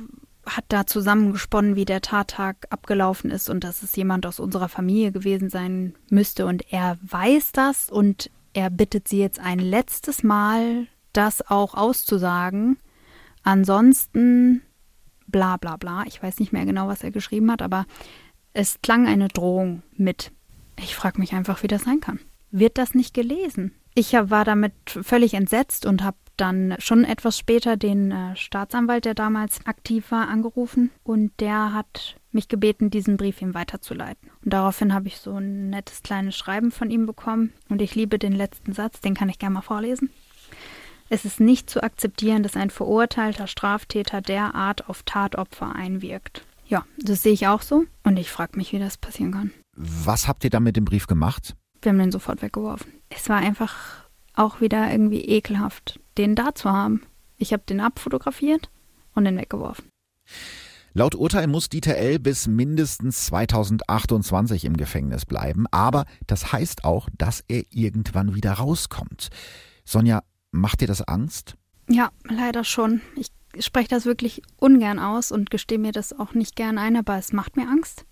hat 0.47 0.65
da 0.69 0.87
zusammengesponnen, 0.87 1.77
wie 1.77 1.85
der 1.85 2.01
Tattag 2.01 2.67
abgelaufen 2.71 3.31
ist 3.31 3.49
und 3.49 3.65
dass 3.65 3.83
es 3.83 3.95
jemand 3.95 4.27
aus 4.27 4.41
unserer 4.41 4.69
Familie 4.69 5.13
gewesen 5.13 5.51
sein 5.51 5.95
müsste. 6.11 6.47
Und 6.47 6.73
er 6.73 6.99
weiß 7.03 7.53
das 7.53 7.91
und 7.91 8.31
er 8.53 8.71
bittet 8.71 9.09
sie 9.09 9.19
jetzt 9.19 9.39
ein 9.39 9.59
letztes 9.59 10.23
Mal, 10.23 10.87
das 11.13 11.49
auch 11.49 11.75
auszusagen. 11.75 12.79
Ansonsten 13.43 14.63
bla 15.33 15.57
bla 15.57 15.77
bla. 15.77 16.05
Ich 16.07 16.23
weiß 16.23 16.39
nicht 16.39 16.53
mehr 16.53 16.65
genau, 16.65 16.87
was 16.87 17.03
er 17.03 17.11
geschrieben 17.11 17.51
hat, 17.51 17.63
aber 17.63 17.87
es 18.53 18.81
klang 18.83 19.07
eine 19.07 19.29
Drohung 19.29 19.83
mit. 19.97 20.31
Ich 20.79 20.95
frage 20.95 21.19
mich 21.19 21.33
einfach, 21.33 21.63
wie 21.63 21.69
das 21.69 21.85
sein 21.85 22.01
kann. 22.01 22.21
Wird 22.51 22.79
das 22.79 22.95
nicht 22.95 23.15
gelesen? 23.15 23.73
Ich 23.95 24.13
war 24.13 24.45
damit 24.45 24.73
völlig 24.87 25.35
entsetzt 25.35 25.85
und 25.85 26.03
habe 26.03 26.17
dann 26.37 26.75
schon 26.79 27.05
etwas 27.05 27.39
später 27.39 27.77
den 27.77 28.11
äh, 28.11 28.37
Staatsanwalt, 28.37 29.05
der 29.05 29.15
damals 29.15 29.67
aktiv 29.67 30.11
war, 30.11 30.29
angerufen 30.29 30.91
und 31.03 31.33
der 31.41 31.75
hat 31.75 32.17
mich 32.31 32.49
gebeten, 32.49 32.89
diesen 32.89 33.19
Brief 33.19 33.43
ihm 33.43 33.55
weiterzuleiten. 33.55 34.31
Und 34.43 34.53
daraufhin 34.53 34.95
habe 34.95 35.09
ich 35.09 35.19
so 35.19 35.37
ein 35.37 35.69
nettes 35.71 36.03
kleines 36.03 36.35
Schreiben 36.35 36.71
von 36.71 36.91
ihm 36.91 37.05
bekommen 37.05 37.53
und 37.69 37.83
ich 37.83 37.95
liebe 37.95 38.19
den 38.19 38.33
letzten 38.33 38.73
Satz, 38.73 39.01
den 39.03 39.15
kann 39.15 39.29
ich 39.29 39.39
gerne 39.39 39.55
mal 39.55 39.61
vorlesen. 39.61 40.11
Es 41.13 41.27
ist 41.27 41.41
nicht 41.41 41.69
zu 41.69 41.83
akzeptieren, 41.83 42.43
dass 42.43 42.57
ein 42.57 42.71
verurteilter 42.71 43.47
Straftäter 43.47 44.23
derart 44.23 44.89
auf 44.89 45.03
Tatopfer 45.03 45.75
einwirkt. 45.75 46.47
Ja, 46.67 46.87
das 46.97 47.23
sehe 47.23 47.35
ich 47.35 47.49
auch 47.49 47.61
so 47.61 47.85
und 48.03 48.17
ich 48.17 48.31
frage 48.31 48.57
mich, 48.57 48.73
wie 48.73 48.79
das 48.79 48.97
passieren 48.97 49.33
kann. 49.33 49.51
Was 49.77 50.27
habt 50.27 50.43
ihr 50.43 50.49
dann 50.49 50.63
mit 50.63 50.75
dem 50.75 50.87
Brief 50.87 51.07
gemacht? 51.07 51.55
Wir 51.83 51.91
haben 51.91 51.99
den 51.99 52.13
sofort 52.13 52.41
weggeworfen. 52.41 52.91
Es 53.11 53.29
war 53.29 53.37
einfach 53.37 54.07
auch 54.33 54.63
wieder 54.63 54.91
irgendwie 54.91 55.21
ekelhaft, 55.21 56.01
den 56.17 56.35
da 56.35 56.55
zu 56.55 56.73
haben. 56.73 57.03
Ich 57.37 57.53
habe 57.53 57.65
den 57.69 57.81
abfotografiert 57.81 58.71
und 59.15 59.27
den 59.27 59.37
weggeworfen. 59.37 59.85
Laut 60.95 61.15
Urteil 61.15 61.47
muss 61.47 61.69
Dieter 61.69 61.95
L. 61.95 62.21
bis 62.21 62.47
mindestens 62.47 63.27
2028 63.27 64.65
im 64.65 64.79
Gefängnis 64.79 65.27
bleiben, 65.27 65.67
aber 65.73 66.07
das 66.27 66.55
heißt 66.55 66.85
auch, 66.85 67.11
dass 67.19 67.45
er 67.49 67.65
irgendwann 67.69 68.35
wieder 68.35 68.55
rauskommt. 68.55 69.29
Sonja, 69.85 70.23
macht 70.53 70.81
dir 70.81 70.87
das 70.87 71.03
Angst? 71.03 71.57
Ja, 71.89 72.11
leider 72.25 72.63
schon. 72.63 73.01
Ich 73.17 73.29
spreche 73.65 73.89
das 73.89 74.07
wirklich 74.07 74.43
ungern 74.57 75.01
aus 75.01 75.33
und 75.33 75.51
gestehe 75.51 75.79
mir 75.79 75.93
das 75.93 76.19
auch 76.19 76.35
nicht 76.35 76.55
gern 76.55 76.79
ein, 76.79 76.97
aber 76.97 77.19
es 77.19 77.33
macht 77.33 77.57
mir 77.57 77.69
Angst. 77.69 78.07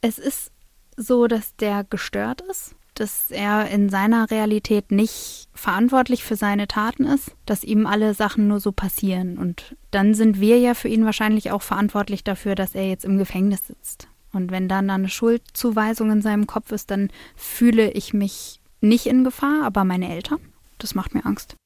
Es 0.00 0.18
ist 0.18 0.50
so, 0.96 1.28
dass 1.28 1.54
der 1.56 1.84
gestört 1.84 2.40
ist 2.42 2.74
dass 3.00 3.30
er 3.30 3.68
in 3.70 3.88
seiner 3.88 4.30
Realität 4.30 4.92
nicht 4.92 5.48
verantwortlich 5.54 6.22
für 6.22 6.36
seine 6.36 6.68
Taten 6.68 7.04
ist, 7.04 7.34
dass 7.46 7.64
ihm 7.64 7.86
alle 7.86 8.12
Sachen 8.12 8.46
nur 8.46 8.60
so 8.60 8.72
passieren. 8.72 9.38
Und 9.38 9.74
dann 9.90 10.12
sind 10.12 10.38
wir 10.38 10.58
ja 10.58 10.74
für 10.74 10.88
ihn 10.88 11.06
wahrscheinlich 11.06 11.50
auch 11.50 11.62
verantwortlich 11.62 12.24
dafür, 12.24 12.54
dass 12.54 12.74
er 12.74 12.86
jetzt 12.86 13.06
im 13.06 13.16
Gefängnis 13.16 13.66
sitzt. 13.66 14.08
Und 14.32 14.50
wenn 14.50 14.68
dann 14.68 14.90
eine 14.90 15.08
Schuldzuweisung 15.08 16.10
in 16.10 16.20
seinem 16.20 16.46
Kopf 16.46 16.72
ist, 16.72 16.90
dann 16.90 17.08
fühle 17.36 17.90
ich 17.90 18.12
mich 18.12 18.60
nicht 18.82 19.06
in 19.06 19.24
Gefahr, 19.24 19.64
aber 19.64 19.84
meine 19.84 20.14
Eltern. 20.14 20.40
Das 20.80 20.94
macht 20.94 21.14
mir 21.14 21.24
Angst. 21.24 21.56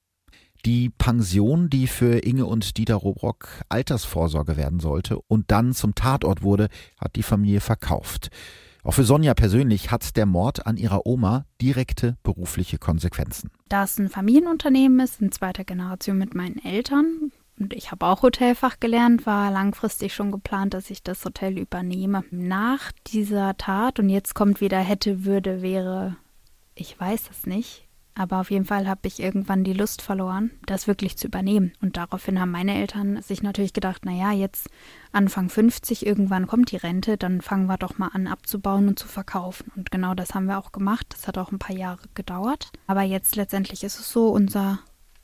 Die 0.65 0.89
Pension, 0.89 1.69
die 1.69 1.87
für 1.87 2.25
Inge 2.25 2.47
und 2.47 2.79
Dieter 2.79 2.95
Robrock 2.95 3.49
Altersvorsorge 3.69 4.57
werden 4.57 4.81
sollte 4.81 5.19
und 5.29 5.51
dann 5.51 5.73
zum 5.73 5.95
Tatort 5.95 6.43
wurde, 6.43 6.69
hat 6.99 7.17
die 7.17 7.23
Familie 7.23 7.61
verkauft. 7.61 8.31
Auch 8.83 8.93
für 8.93 9.05
Sonja 9.05 9.35
persönlich 9.35 9.91
hat 9.91 10.17
der 10.17 10.27
Mord 10.27 10.67
an 10.67 10.77
ihrer 10.77 11.07
Oma 11.07 11.47
direkte 11.61 12.17
berufliche 12.23 12.79
Konsequenzen. 12.79 13.51
Da 13.69 13.85
es 13.85 13.99
ein 13.99 14.09
Familienunternehmen 14.11 15.01
ist, 15.01 15.21
in 15.21 15.33
zweiter 15.33 15.65
Generation 15.65 16.19
mit 16.19 16.35
meinen 16.35 16.63
Eltern, 16.63 17.31
und 17.59 17.73
ich 17.73 17.93
habe 17.93 18.07
auch 18.07 18.23
Hotelfach 18.23 18.81
gelernt, 18.81 19.27
war 19.27 19.51
langfristig 19.51 20.13
schon 20.13 20.33
geplant, 20.33 20.75
dass 20.75 20.91
ich 20.91 21.03
das 21.03 21.25
Hotel 21.25 21.59
übernehme. 21.59 22.25
Nach 22.31 22.91
dieser 23.07 23.57
Tat, 23.57 24.01
und 24.01 24.09
jetzt 24.09 24.35
kommt 24.35 24.61
wieder 24.61 24.81
hätte, 24.81 25.25
würde, 25.25 25.63
wäre, 25.63 26.17
ich 26.75 26.99
weiß 26.99 27.31
es 27.31 27.47
nicht, 27.47 27.84
aber 28.15 28.41
auf 28.41 28.51
jeden 28.51 28.65
Fall 28.65 28.87
habe 28.87 29.01
ich 29.05 29.21
irgendwann 29.21 29.65
die 29.65 29.73
Lust 29.73 30.01
verloren, 30.01 30.53
das 30.67 30.87
wirklich 30.87 31.17
zu 31.17 31.27
übernehmen. 31.27 31.73
Und 31.81 31.97
daraufhin 31.97 32.41
haben 32.41 32.53
meine 32.53 32.75
Eltern 32.77 33.21
sich 33.23 33.43
natürlich 33.43 33.73
gedacht, 33.73 34.05
naja, 34.05 34.33
jetzt 34.33 34.69
Anfang 35.13 35.49
50, 35.49 36.07
irgendwann 36.07 36.47
kommt 36.47 36.71
die 36.71 36.77
Rente, 36.77 37.17
dann 37.17 37.41
fangen 37.41 37.67
wir 37.67 37.77
doch 37.77 37.99
mal 37.99 38.11
an 38.13 38.27
abzubauen 38.27 38.89
und 38.89 38.99
zu 38.99 39.09
verkaufen. 39.09 39.73
Und 39.75 39.91
genau 39.91 40.15
das 40.15 40.35
haben 40.35 40.47
wir 40.47 40.59
auch 40.59 40.71
gemacht. 40.71 41.07
Das 41.11 41.27
hat 41.27 41.39
auch 41.39 41.51
ein 41.51 41.59
paar 41.59 41.77
Jahre 41.77 42.03
gedauert. 42.15 42.71
Aber 42.87 43.03
jetzt 43.03 43.35
letztendlich 43.35 43.83
ist 43.83 43.99
es 43.99 44.11
so, 44.11 44.29
unser 44.29 44.79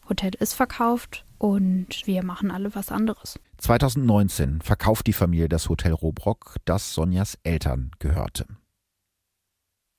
Hotel 0.09 0.33
ist 0.41 0.55
verkauft 0.55 1.25
und 1.39 2.07
wir 2.07 2.25
machen 2.25 2.51
alle 2.51 2.75
was 2.75 2.91
anderes. 2.91 3.39
2019 3.59 4.61
verkauft 4.63 5.07
die 5.07 5.13
Familie 5.13 5.49
das 5.49 5.69
Hotel 5.69 5.93
Robrock, 5.93 6.57
das 6.65 6.93
Sonjas 6.93 7.39
Eltern 7.45 7.93
gehörte. 7.99 8.47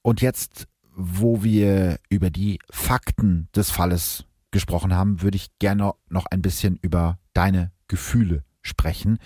Und 0.03 0.21
jetzt 0.21 0.67
wo 1.03 1.43
wir 1.43 1.97
über 2.09 2.29
die 2.29 2.59
Fakten 2.69 3.47
des 3.55 3.71
Falles 3.71 4.25
gesprochen 4.51 4.95
haben, 4.95 5.21
würde 5.21 5.37
ich 5.37 5.47
gerne 5.59 5.93
noch 6.09 6.25
ein 6.29 6.41
bisschen 6.41 6.77
über 6.81 7.17
deine 7.33 7.71
Gefühle 7.87 8.43
sprechen. 8.61 9.17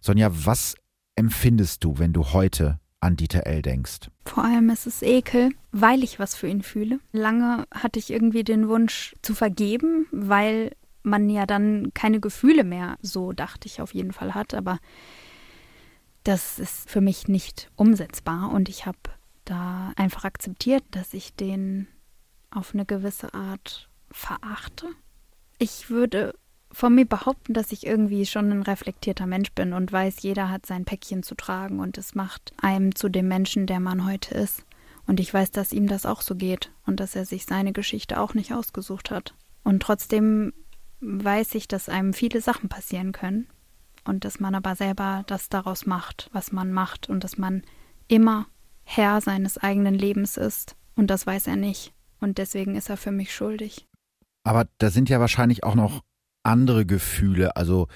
Sonja, 0.00 0.30
was 0.32 0.76
empfindest 1.16 1.82
du, 1.82 1.98
wenn 1.98 2.12
du 2.12 2.32
heute 2.32 2.78
an 3.00 3.16
Dieter 3.16 3.46
L. 3.46 3.62
denkst? 3.62 4.10
Vor 4.24 4.44
allem 4.44 4.70
ist 4.70 4.86
es 4.86 5.02
Ekel, 5.02 5.50
weil 5.72 6.02
ich 6.02 6.18
was 6.18 6.34
für 6.34 6.48
ihn 6.48 6.62
fühle. 6.62 7.00
Lange 7.12 7.66
hatte 7.72 7.98
ich 7.98 8.10
irgendwie 8.10 8.44
den 8.44 8.68
Wunsch 8.68 9.14
zu 9.22 9.34
vergeben, 9.34 10.06
weil 10.12 10.72
man 11.02 11.30
ja 11.30 11.46
dann 11.46 11.92
keine 11.94 12.20
Gefühle 12.20 12.64
mehr, 12.64 12.96
so 13.00 13.32
dachte 13.32 13.66
ich 13.66 13.80
auf 13.80 13.94
jeden 13.94 14.12
Fall 14.12 14.34
hat. 14.34 14.54
Aber 14.54 14.78
das 16.24 16.58
ist 16.58 16.90
für 16.90 17.00
mich 17.00 17.28
nicht 17.28 17.70
umsetzbar 17.76 18.50
und 18.50 18.68
ich 18.68 18.86
habe 18.86 18.98
da 19.46 19.92
einfach 19.96 20.24
akzeptiert, 20.24 20.84
dass 20.90 21.14
ich 21.14 21.34
den 21.34 21.88
auf 22.50 22.74
eine 22.74 22.84
gewisse 22.84 23.32
Art 23.34 23.88
verachte. 24.10 24.88
Ich 25.58 25.90
würde 25.90 26.34
von 26.70 26.94
mir 26.94 27.06
behaupten, 27.06 27.54
dass 27.54 27.72
ich 27.72 27.86
irgendwie 27.86 28.26
schon 28.26 28.50
ein 28.50 28.62
reflektierter 28.62 29.26
Mensch 29.26 29.52
bin 29.52 29.72
und 29.72 29.90
weiß, 29.90 30.22
jeder 30.22 30.50
hat 30.50 30.66
sein 30.66 30.84
Päckchen 30.84 31.22
zu 31.22 31.34
tragen 31.34 31.80
und 31.80 31.96
es 31.96 32.14
macht 32.14 32.52
einem 32.60 32.94
zu 32.94 33.08
dem 33.08 33.28
Menschen, 33.28 33.66
der 33.66 33.80
man 33.80 34.04
heute 34.04 34.34
ist. 34.34 34.64
Und 35.06 35.20
ich 35.20 35.32
weiß, 35.32 35.52
dass 35.52 35.72
ihm 35.72 35.86
das 35.86 36.04
auch 36.04 36.20
so 36.20 36.34
geht 36.34 36.72
und 36.84 37.00
dass 37.00 37.14
er 37.14 37.24
sich 37.24 37.46
seine 37.46 37.72
Geschichte 37.72 38.20
auch 38.20 38.34
nicht 38.34 38.52
ausgesucht 38.52 39.10
hat. 39.10 39.34
Und 39.62 39.82
trotzdem 39.82 40.52
weiß 41.00 41.54
ich, 41.54 41.68
dass 41.68 41.88
einem 41.88 42.12
viele 42.12 42.40
Sachen 42.40 42.68
passieren 42.68 43.12
können 43.12 43.46
und 44.04 44.24
dass 44.24 44.40
man 44.40 44.54
aber 44.54 44.74
selber 44.74 45.24
das 45.26 45.48
daraus 45.48 45.86
macht, 45.86 46.28
was 46.32 46.52
man 46.52 46.72
macht 46.72 47.08
und 47.08 47.22
dass 47.22 47.38
man 47.38 47.62
immer 48.08 48.46
Herr 48.88 49.20
seines 49.20 49.58
eigenen 49.58 49.94
Lebens 49.94 50.36
ist. 50.38 50.76
Und 50.94 51.08
das 51.08 51.26
weiß 51.26 51.48
er 51.48 51.56
nicht. 51.56 51.92
Und 52.20 52.38
deswegen 52.38 52.76
ist 52.76 52.88
er 52.88 52.96
für 52.96 53.10
mich 53.10 53.34
schuldig. 53.34 53.86
Aber 54.44 54.66
da 54.78 54.90
sind 54.90 55.10
ja 55.10 55.20
wahrscheinlich 55.20 55.64
auch 55.64 55.74
noch 55.74 56.02
andere 56.44 56.86
Gefühle, 56.86 57.56
also 57.56 57.88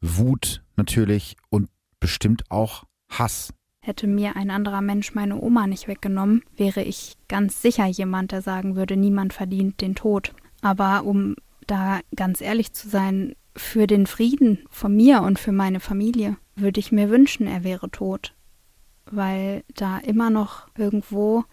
Wut 0.00 0.62
natürlich 0.76 1.36
und 1.50 1.68
bestimmt 1.98 2.44
auch 2.50 2.84
Hass. 3.10 3.52
Hätte 3.80 4.06
mir 4.06 4.36
ein 4.36 4.50
anderer 4.50 4.80
Mensch 4.80 5.14
meine 5.14 5.40
Oma 5.40 5.66
nicht 5.66 5.88
weggenommen, 5.88 6.44
wäre 6.56 6.82
ich 6.82 7.16
ganz 7.26 7.60
sicher 7.60 7.86
jemand, 7.86 8.30
der 8.30 8.40
sagen 8.40 8.76
würde, 8.76 8.96
niemand 8.96 9.32
verdient 9.32 9.80
den 9.80 9.96
Tod. 9.96 10.34
Aber 10.62 11.04
um 11.04 11.34
da 11.66 12.00
ganz 12.14 12.40
ehrlich 12.40 12.72
zu 12.72 12.88
sein, 12.88 13.34
für 13.56 13.88
den 13.88 14.06
Frieden 14.06 14.60
von 14.70 14.94
mir 14.94 15.22
und 15.22 15.40
für 15.40 15.52
meine 15.52 15.80
Familie 15.80 16.36
würde 16.54 16.78
ich 16.78 16.92
mir 16.92 17.10
wünschen, 17.10 17.48
er 17.48 17.64
wäre 17.64 17.90
tot 17.90 18.34
weil 19.10 19.64
da 19.74 19.98
immer 19.98 20.30
noch 20.30 20.68
irgendwo 20.76 21.44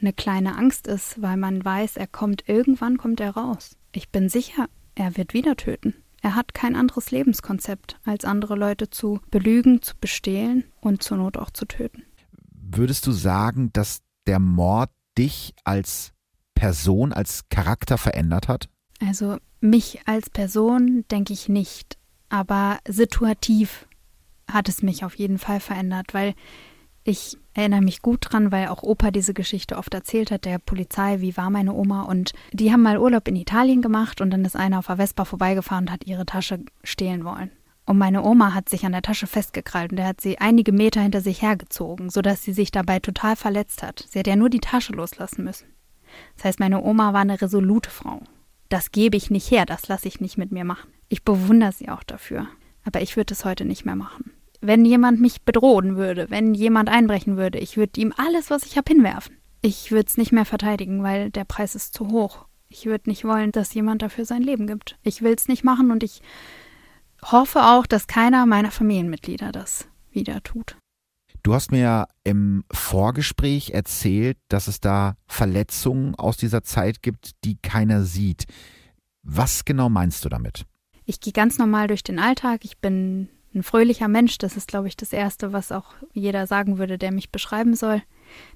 eine 0.00 0.12
kleine 0.12 0.56
Angst 0.56 0.86
ist, 0.86 1.20
weil 1.20 1.36
man 1.36 1.64
weiß, 1.64 1.96
er 1.96 2.06
kommt 2.06 2.48
irgendwann 2.48 2.98
kommt 2.98 3.20
er 3.20 3.32
raus. 3.32 3.76
Ich 3.92 4.10
bin 4.10 4.28
sicher, 4.28 4.66
er 4.94 5.16
wird 5.16 5.34
wieder 5.34 5.56
töten. 5.56 5.94
Er 6.22 6.34
hat 6.34 6.54
kein 6.54 6.76
anderes 6.76 7.10
Lebenskonzept, 7.10 7.98
als 8.04 8.24
andere 8.24 8.54
Leute 8.54 8.90
zu 8.90 9.20
belügen, 9.30 9.82
zu 9.82 9.94
bestehlen 10.00 10.64
und 10.80 11.02
zur 11.02 11.16
Not 11.16 11.36
auch 11.36 11.50
zu 11.50 11.64
töten. 11.64 12.04
Würdest 12.52 13.06
du 13.06 13.12
sagen, 13.12 13.72
dass 13.72 14.02
der 14.26 14.38
Mord 14.38 14.90
dich 15.16 15.54
als 15.64 16.12
Person, 16.54 17.12
als 17.12 17.48
Charakter 17.48 17.96
verändert 17.96 18.48
hat? 18.48 18.68
Also 19.00 19.38
mich 19.60 20.00
als 20.06 20.28
Person 20.28 21.04
denke 21.10 21.32
ich 21.32 21.48
nicht, 21.48 21.96
aber 22.28 22.78
situativ 22.86 23.86
hat 24.50 24.68
es 24.68 24.82
mich 24.82 25.04
auf 25.04 25.14
jeden 25.14 25.38
Fall 25.38 25.60
verändert, 25.60 26.12
weil 26.12 26.34
ich 27.02 27.38
erinnere 27.54 27.80
mich 27.80 28.02
gut 28.02 28.20
dran, 28.20 28.52
weil 28.52 28.68
auch 28.68 28.82
Opa 28.82 29.10
diese 29.10 29.34
Geschichte 29.34 29.76
oft 29.76 29.92
erzählt 29.94 30.30
hat, 30.30 30.44
der 30.44 30.58
Polizei, 30.58 31.20
wie 31.20 31.36
war 31.36 31.50
meine 31.50 31.72
Oma. 31.72 32.02
Und 32.02 32.32
die 32.52 32.72
haben 32.72 32.82
mal 32.82 32.98
Urlaub 32.98 33.26
in 33.26 33.36
Italien 33.36 33.82
gemacht 33.82 34.20
und 34.20 34.30
dann 34.30 34.44
ist 34.44 34.56
einer 34.56 34.78
auf 34.78 34.86
der 34.86 34.96
Vespa 34.96 35.24
vorbeigefahren 35.24 35.86
und 35.86 35.90
hat 35.92 36.06
ihre 36.06 36.26
Tasche 36.26 36.60
stehlen 36.84 37.24
wollen. 37.24 37.50
Und 37.86 37.98
meine 37.98 38.22
Oma 38.22 38.54
hat 38.54 38.68
sich 38.68 38.84
an 38.84 38.92
der 38.92 39.02
Tasche 39.02 39.26
festgekrallt 39.26 39.90
und 39.92 39.98
er 39.98 40.06
hat 40.06 40.20
sie 40.20 40.38
einige 40.38 40.72
Meter 40.72 41.00
hinter 41.00 41.20
sich 41.20 41.42
hergezogen, 41.42 42.10
sodass 42.10 42.44
sie 42.44 42.52
sich 42.52 42.70
dabei 42.70 43.00
total 43.00 43.34
verletzt 43.34 43.82
hat. 43.82 44.04
Sie 44.08 44.18
hat 44.18 44.26
ja 44.26 44.36
nur 44.36 44.50
die 44.50 44.60
Tasche 44.60 44.92
loslassen 44.92 45.42
müssen. 45.42 45.66
Das 46.36 46.44
heißt, 46.44 46.60
meine 46.60 46.82
Oma 46.82 47.12
war 47.12 47.22
eine 47.22 47.40
resolute 47.40 47.90
Frau. 47.90 48.20
Das 48.68 48.92
gebe 48.92 49.16
ich 49.16 49.30
nicht 49.30 49.50
her, 49.50 49.66
das 49.66 49.88
lasse 49.88 50.06
ich 50.06 50.20
nicht 50.20 50.38
mit 50.38 50.52
mir 50.52 50.64
machen. 50.64 50.90
Ich 51.08 51.24
bewundere 51.24 51.72
sie 51.72 51.88
auch 51.88 52.04
dafür. 52.04 52.46
Aber 52.84 53.00
ich 53.00 53.16
würde 53.16 53.34
es 53.34 53.44
heute 53.44 53.64
nicht 53.64 53.84
mehr 53.84 53.96
machen 53.96 54.32
wenn 54.60 54.84
jemand 54.84 55.20
mich 55.20 55.42
bedrohen 55.42 55.96
würde, 55.96 56.30
wenn 56.30 56.54
jemand 56.54 56.88
einbrechen 56.88 57.36
würde, 57.36 57.58
ich 57.58 57.76
würde 57.76 58.00
ihm 58.00 58.12
alles, 58.16 58.50
was 58.50 58.64
ich 58.64 58.76
habe, 58.76 58.92
hinwerfen. 58.92 59.36
Ich 59.62 59.90
würde 59.90 60.06
es 60.06 60.16
nicht 60.16 60.32
mehr 60.32 60.44
verteidigen, 60.44 61.02
weil 61.02 61.30
der 61.30 61.44
Preis 61.44 61.74
ist 61.74 61.94
zu 61.94 62.08
hoch. 62.08 62.46
Ich 62.68 62.86
würde 62.86 63.10
nicht 63.10 63.24
wollen, 63.24 63.52
dass 63.52 63.74
jemand 63.74 64.02
dafür 64.02 64.24
sein 64.24 64.42
Leben 64.42 64.66
gibt. 64.66 64.96
Ich 65.02 65.22
will 65.22 65.34
es 65.34 65.48
nicht 65.48 65.64
machen 65.64 65.90
und 65.90 66.02
ich 66.02 66.22
hoffe 67.22 67.62
auch, 67.62 67.86
dass 67.86 68.06
keiner 68.06 68.46
meiner 68.46 68.70
Familienmitglieder 68.70 69.52
das 69.52 69.88
wieder 70.10 70.42
tut. 70.42 70.76
Du 71.42 71.54
hast 71.54 71.72
mir 71.72 71.80
ja 71.80 72.08
im 72.22 72.64
Vorgespräch 72.70 73.70
erzählt, 73.70 74.36
dass 74.48 74.68
es 74.68 74.80
da 74.80 75.16
Verletzungen 75.26 76.14
aus 76.14 76.36
dieser 76.36 76.62
Zeit 76.62 77.02
gibt, 77.02 77.32
die 77.44 77.56
keiner 77.56 78.04
sieht. 78.04 78.44
Was 79.22 79.64
genau 79.64 79.88
meinst 79.88 80.24
du 80.24 80.28
damit? 80.28 80.64
Ich 81.06 81.20
gehe 81.20 81.32
ganz 81.32 81.58
normal 81.58 81.88
durch 81.88 82.02
den 82.02 82.18
Alltag. 82.18 82.64
Ich 82.64 82.78
bin 82.78 83.28
ein 83.54 83.62
fröhlicher 83.62 84.08
Mensch, 84.08 84.38
das 84.38 84.56
ist, 84.56 84.68
glaube 84.68 84.88
ich, 84.88 84.96
das 84.96 85.12
Erste, 85.12 85.52
was 85.52 85.72
auch 85.72 85.94
jeder 86.12 86.46
sagen 86.46 86.78
würde, 86.78 86.98
der 86.98 87.12
mich 87.12 87.30
beschreiben 87.30 87.74
soll. 87.74 88.02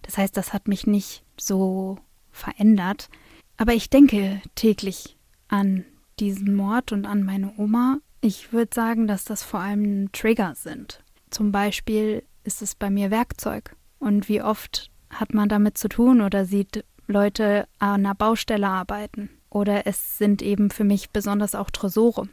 Das 0.02 0.18
heißt, 0.18 0.36
das 0.36 0.52
hat 0.52 0.68
mich 0.68 0.86
nicht 0.86 1.24
so 1.38 1.98
verändert. 2.30 3.08
Aber 3.56 3.72
ich 3.72 3.90
denke 3.90 4.40
täglich 4.54 5.16
an 5.48 5.84
diesen 6.20 6.54
Mord 6.54 6.92
und 6.92 7.06
an 7.06 7.24
meine 7.24 7.52
Oma. 7.56 7.98
Ich 8.20 8.52
würde 8.52 8.74
sagen, 8.74 9.06
dass 9.06 9.24
das 9.24 9.42
vor 9.42 9.60
allem 9.60 10.10
Trigger 10.12 10.54
sind. 10.54 11.02
Zum 11.30 11.52
Beispiel 11.52 12.22
ist 12.44 12.62
es 12.62 12.74
bei 12.74 12.90
mir 12.90 13.10
Werkzeug. 13.10 13.76
Und 13.98 14.28
wie 14.28 14.42
oft 14.42 14.90
hat 15.10 15.34
man 15.34 15.48
damit 15.48 15.78
zu 15.78 15.88
tun 15.88 16.20
oder 16.20 16.44
sieht 16.44 16.84
Leute 17.06 17.66
an 17.78 18.06
einer 18.06 18.14
Baustelle 18.14 18.68
arbeiten. 18.68 19.30
Oder 19.50 19.86
es 19.86 20.18
sind 20.18 20.42
eben 20.42 20.70
für 20.70 20.84
mich 20.84 21.10
besonders 21.10 21.54
auch 21.54 21.70
Tresore. 21.70 22.28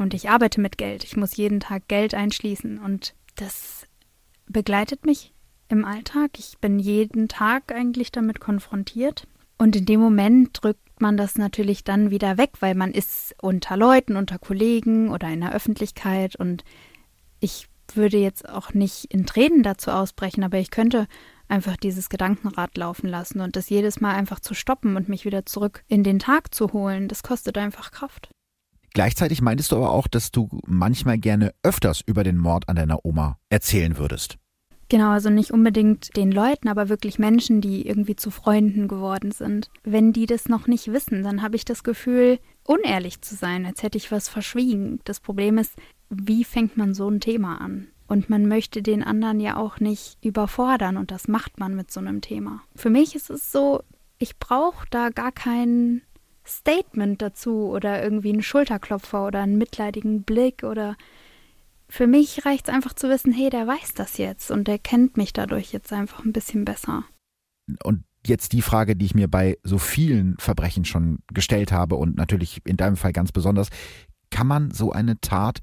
Und 0.00 0.14
ich 0.14 0.30
arbeite 0.30 0.62
mit 0.62 0.78
Geld. 0.78 1.04
Ich 1.04 1.18
muss 1.18 1.36
jeden 1.36 1.60
Tag 1.60 1.86
Geld 1.86 2.14
einschließen. 2.14 2.78
Und 2.78 3.14
das 3.36 3.86
begleitet 4.46 5.04
mich 5.04 5.34
im 5.68 5.84
Alltag. 5.84 6.38
Ich 6.38 6.56
bin 6.58 6.78
jeden 6.78 7.28
Tag 7.28 7.70
eigentlich 7.70 8.10
damit 8.10 8.40
konfrontiert. 8.40 9.28
Und 9.58 9.76
in 9.76 9.84
dem 9.84 10.00
Moment 10.00 10.58
drückt 10.62 11.02
man 11.02 11.18
das 11.18 11.36
natürlich 11.36 11.84
dann 11.84 12.10
wieder 12.10 12.38
weg, 12.38 12.52
weil 12.60 12.74
man 12.74 12.92
ist 12.92 13.34
unter 13.42 13.76
Leuten, 13.76 14.16
unter 14.16 14.38
Kollegen 14.38 15.10
oder 15.10 15.28
in 15.28 15.42
der 15.42 15.52
Öffentlichkeit. 15.52 16.34
Und 16.34 16.64
ich 17.38 17.68
würde 17.92 18.16
jetzt 18.16 18.48
auch 18.48 18.72
nicht 18.72 19.04
in 19.12 19.26
Tränen 19.26 19.62
dazu 19.62 19.90
ausbrechen, 19.90 20.42
aber 20.44 20.56
ich 20.56 20.70
könnte 20.70 21.08
einfach 21.46 21.76
dieses 21.76 22.08
Gedankenrad 22.08 22.74
laufen 22.78 23.06
lassen 23.06 23.40
und 23.40 23.54
das 23.54 23.68
jedes 23.68 24.00
Mal 24.00 24.14
einfach 24.14 24.40
zu 24.40 24.54
stoppen 24.54 24.96
und 24.96 25.10
mich 25.10 25.26
wieder 25.26 25.44
zurück 25.44 25.84
in 25.88 26.04
den 26.04 26.20
Tag 26.20 26.54
zu 26.54 26.72
holen, 26.72 27.06
das 27.06 27.22
kostet 27.22 27.58
einfach 27.58 27.90
Kraft. 27.90 28.30
Gleichzeitig 28.92 29.40
meintest 29.40 29.72
du 29.72 29.76
aber 29.76 29.92
auch, 29.92 30.08
dass 30.08 30.30
du 30.30 30.48
manchmal 30.66 31.18
gerne 31.18 31.52
öfters 31.62 32.00
über 32.04 32.24
den 32.24 32.36
Mord 32.36 32.68
an 32.68 32.76
deiner 32.76 33.04
Oma 33.04 33.38
erzählen 33.48 33.98
würdest. 33.98 34.36
Genau, 34.90 35.10
also 35.10 35.30
nicht 35.30 35.52
unbedingt 35.52 36.16
den 36.16 36.32
Leuten, 36.32 36.66
aber 36.66 36.88
wirklich 36.88 37.20
Menschen, 37.20 37.60
die 37.60 37.86
irgendwie 37.86 38.16
zu 38.16 38.32
Freunden 38.32 38.88
geworden 38.88 39.30
sind. 39.30 39.70
Wenn 39.84 40.12
die 40.12 40.26
das 40.26 40.48
noch 40.48 40.66
nicht 40.66 40.88
wissen, 40.92 41.22
dann 41.22 41.42
habe 41.42 41.54
ich 41.54 41.64
das 41.64 41.84
Gefühl, 41.84 42.40
unehrlich 42.64 43.20
zu 43.22 43.36
sein, 43.36 43.64
als 43.64 43.84
hätte 43.84 43.98
ich 43.98 44.10
was 44.10 44.28
verschwiegen. 44.28 44.98
Das 45.04 45.20
Problem 45.20 45.58
ist, 45.58 45.74
wie 46.08 46.42
fängt 46.42 46.76
man 46.76 46.92
so 46.92 47.08
ein 47.08 47.20
Thema 47.20 47.60
an? 47.60 47.86
Und 48.08 48.28
man 48.28 48.48
möchte 48.48 48.82
den 48.82 49.04
anderen 49.04 49.38
ja 49.38 49.56
auch 49.56 49.78
nicht 49.78 50.18
überfordern 50.24 50.96
und 50.96 51.12
das 51.12 51.28
macht 51.28 51.60
man 51.60 51.76
mit 51.76 51.92
so 51.92 52.00
einem 52.00 52.20
Thema. 52.20 52.62
Für 52.74 52.90
mich 52.90 53.14
ist 53.14 53.30
es 53.30 53.52
so, 53.52 53.84
ich 54.18 54.40
brauche 54.40 54.88
da 54.90 55.10
gar 55.10 55.30
keinen 55.30 56.02
Statement 56.58 57.22
dazu 57.22 57.70
oder 57.70 58.02
irgendwie 58.02 58.32
einen 58.32 58.42
Schulterklopfer 58.42 59.26
oder 59.26 59.42
einen 59.42 59.58
mitleidigen 59.58 60.22
Blick 60.22 60.62
oder 60.62 60.96
für 61.88 62.06
mich 62.06 62.46
reicht 62.46 62.68
es 62.68 62.74
einfach 62.74 62.94
zu 62.94 63.08
wissen, 63.08 63.32
hey, 63.32 63.50
der 63.50 63.66
weiß 63.66 63.94
das 63.94 64.18
jetzt 64.18 64.50
und 64.50 64.68
der 64.68 64.78
kennt 64.78 65.16
mich 65.16 65.32
dadurch 65.32 65.72
jetzt 65.72 65.92
einfach 65.92 66.24
ein 66.24 66.32
bisschen 66.32 66.64
besser. 66.64 67.04
Und 67.82 68.04
jetzt 68.26 68.52
die 68.52 68.62
Frage, 68.62 68.96
die 68.96 69.06
ich 69.06 69.14
mir 69.14 69.28
bei 69.28 69.58
so 69.64 69.78
vielen 69.78 70.36
Verbrechen 70.38 70.84
schon 70.84 71.20
gestellt 71.32 71.72
habe 71.72 71.96
und 71.96 72.16
natürlich 72.16 72.60
in 72.64 72.76
deinem 72.76 72.96
Fall 72.96 73.12
ganz 73.12 73.32
besonders, 73.32 73.70
kann 74.30 74.46
man 74.46 74.70
so 74.70 74.92
eine 74.92 75.20
Tat 75.20 75.58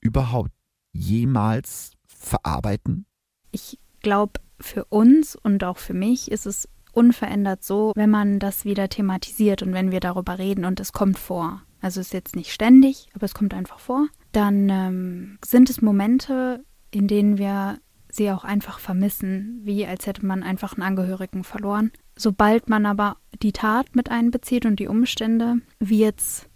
überhaupt 0.00 0.52
jemals 0.92 1.92
verarbeiten? 2.06 3.06
Ich 3.50 3.78
glaube, 4.00 4.40
für 4.60 4.84
uns 4.84 5.34
und 5.34 5.64
auch 5.64 5.78
für 5.78 5.94
mich 5.94 6.30
ist 6.30 6.46
es 6.46 6.68
unverändert 6.92 7.64
so, 7.64 7.92
wenn 7.94 8.10
man 8.10 8.38
das 8.38 8.64
wieder 8.64 8.88
thematisiert 8.88 9.62
und 9.62 9.72
wenn 9.72 9.90
wir 9.90 10.00
darüber 10.00 10.38
reden 10.38 10.64
und 10.64 10.78
es 10.80 10.92
kommt 10.92 11.18
vor. 11.18 11.62
Also 11.80 12.00
ist 12.00 12.12
jetzt 12.12 12.36
nicht 12.36 12.52
ständig, 12.52 13.08
aber 13.14 13.24
es 13.24 13.34
kommt 13.34 13.54
einfach 13.54 13.80
vor. 13.80 14.06
Dann 14.30 14.68
ähm, 14.68 15.38
sind 15.44 15.68
es 15.68 15.82
Momente, 15.82 16.64
in 16.90 17.08
denen 17.08 17.38
wir 17.38 17.78
sie 18.08 18.30
auch 18.30 18.44
einfach 18.44 18.78
vermissen, 18.78 19.60
wie 19.64 19.86
als 19.86 20.06
hätte 20.06 20.24
man 20.24 20.42
einfach 20.42 20.74
einen 20.74 20.82
Angehörigen 20.82 21.44
verloren. 21.44 21.90
Sobald 22.14 22.68
man 22.68 22.86
aber 22.86 23.16
die 23.42 23.52
Tat 23.52 23.96
mit 23.96 24.10
einbezieht 24.10 24.66
und 24.66 24.78
die 24.78 24.86
Umstände, 24.86 25.56
wird 25.80 26.20
es 26.20 26.46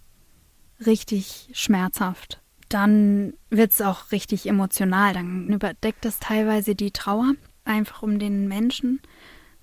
richtig 0.85 1.49
schmerzhaft. 1.53 2.41
Dann 2.69 3.33
wird 3.49 3.71
es 3.71 3.81
auch 3.81 4.11
richtig 4.11 4.47
emotional. 4.47 5.13
Dann 5.13 5.47
überdeckt 5.47 6.05
es 6.05 6.19
teilweise 6.19 6.75
die 6.75 6.91
Trauer, 6.91 7.33
einfach 7.65 8.03
um 8.03 8.19
den 8.19 8.47
Menschen 8.47 9.01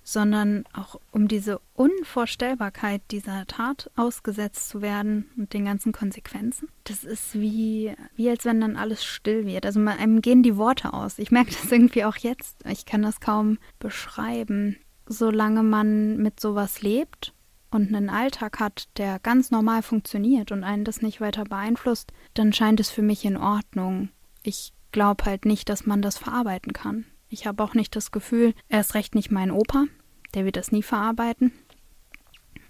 sondern 0.05 0.65
auch 0.71 1.01
um 1.11 1.27
diese 1.27 1.59
Unvorstellbarkeit 1.73 3.01
dieser 3.09 3.47
Tat 3.47 3.89
ausgesetzt 3.95 4.69
zu 4.69 4.83
werden 4.83 5.29
und 5.35 5.51
den 5.51 5.65
ganzen 5.65 5.91
Konsequenzen. 5.91 6.69
Das 6.83 7.03
ist 7.03 7.33
wie, 7.33 7.91
wie 8.15 8.29
als 8.29 8.45
wenn 8.45 8.61
dann 8.61 8.77
alles 8.77 9.03
still 9.03 9.47
wird. 9.47 9.65
Also 9.65 9.79
einem 9.79 10.21
gehen 10.21 10.43
die 10.43 10.57
Worte 10.57 10.93
aus. 10.93 11.17
Ich 11.17 11.31
merke 11.31 11.51
das 11.51 11.71
irgendwie 11.71 12.05
auch 12.05 12.17
jetzt. 12.17 12.63
Ich 12.69 12.85
kann 12.85 13.01
das 13.01 13.19
kaum 13.19 13.57
beschreiben. 13.79 14.77
Solange 15.07 15.63
man 15.63 16.17
mit 16.17 16.39
sowas 16.39 16.83
lebt 16.83 17.33
und 17.71 17.93
einen 17.93 18.11
Alltag 18.11 18.59
hat, 18.59 18.87
der 18.97 19.17
ganz 19.19 19.49
normal 19.49 19.81
funktioniert 19.81 20.51
und 20.51 20.63
einen 20.63 20.83
das 20.83 21.01
nicht 21.01 21.19
weiter 21.19 21.45
beeinflusst, 21.45 22.13
dann 22.35 22.53
scheint 22.53 22.79
es 22.79 22.91
für 22.91 23.01
mich 23.01 23.25
in 23.25 23.37
Ordnung. 23.37 24.09
Ich 24.43 24.71
glaube 24.91 25.25
halt 25.25 25.45
nicht, 25.45 25.67
dass 25.67 25.87
man 25.87 26.03
das 26.03 26.19
verarbeiten 26.19 26.73
kann. 26.73 27.05
Ich 27.35 27.45
habe 27.45 27.61
auch 27.61 27.73
nicht 27.73 27.97
das 27.97 28.11
Gefühl, 28.11 28.53
er 28.69 28.79
ist 28.79 28.95
recht 28.95 29.13
nicht 29.13 29.29
mein 29.29 29.51
Opa, 29.51 29.87
der 30.33 30.45
wird 30.45 30.55
das 30.55 30.71
nie 30.71 30.83
verarbeiten. 30.83 31.51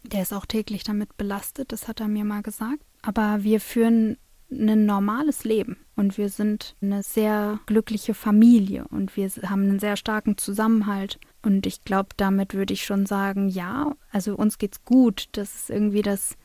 Der 0.02 0.24
ist 0.24 0.34
auch 0.34 0.48
täglich 0.48 0.84
damit 0.84 1.18
belastet, 1.18 1.72
das 1.72 1.88
hat 1.88 2.00
er 2.00 2.08
mir 2.08 2.26
mal 2.26 2.42
gesagt. 2.42 2.82
Aber 3.04 3.44
wir 3.44 3.62
führen 3.62 4.18
ein 4.50 4.88
normales 4.88 5.44
Leben 5.44 5.78
und 5.96 6.18
wir 6.18 6.30
sind 6.30 6.76
eine 6.82 7.04
sehr 7.04 7.60
glückliche 7.68 8.16
Familie 8.16 8.88
und 8.90 9.16
wir 9.16 9.30
haben 9.44 9.62
einen 9.62 9.80
sehr 9.80 9.98
starken 9.98 10.40
Zusammenhalt. 10.40 11.20
Und 11.44 11.68
ich 11.68 11.84
glaube, 11.84 12.10
damit 12.18 12.56
würde 12.56 12.74
ich 12.74 12.86
schon 12.86 13.06
sagen, 13.06 13.50
ja, 13.50 13.96
also 14.12 14.36
uns 14.36 14.58
geht's 14.58 14.84
gut. 14.84 15.28
Das 15.34 15.54
ist 15.54 15.70
irgendwie 15.70 16.02
das, 16.02 16.38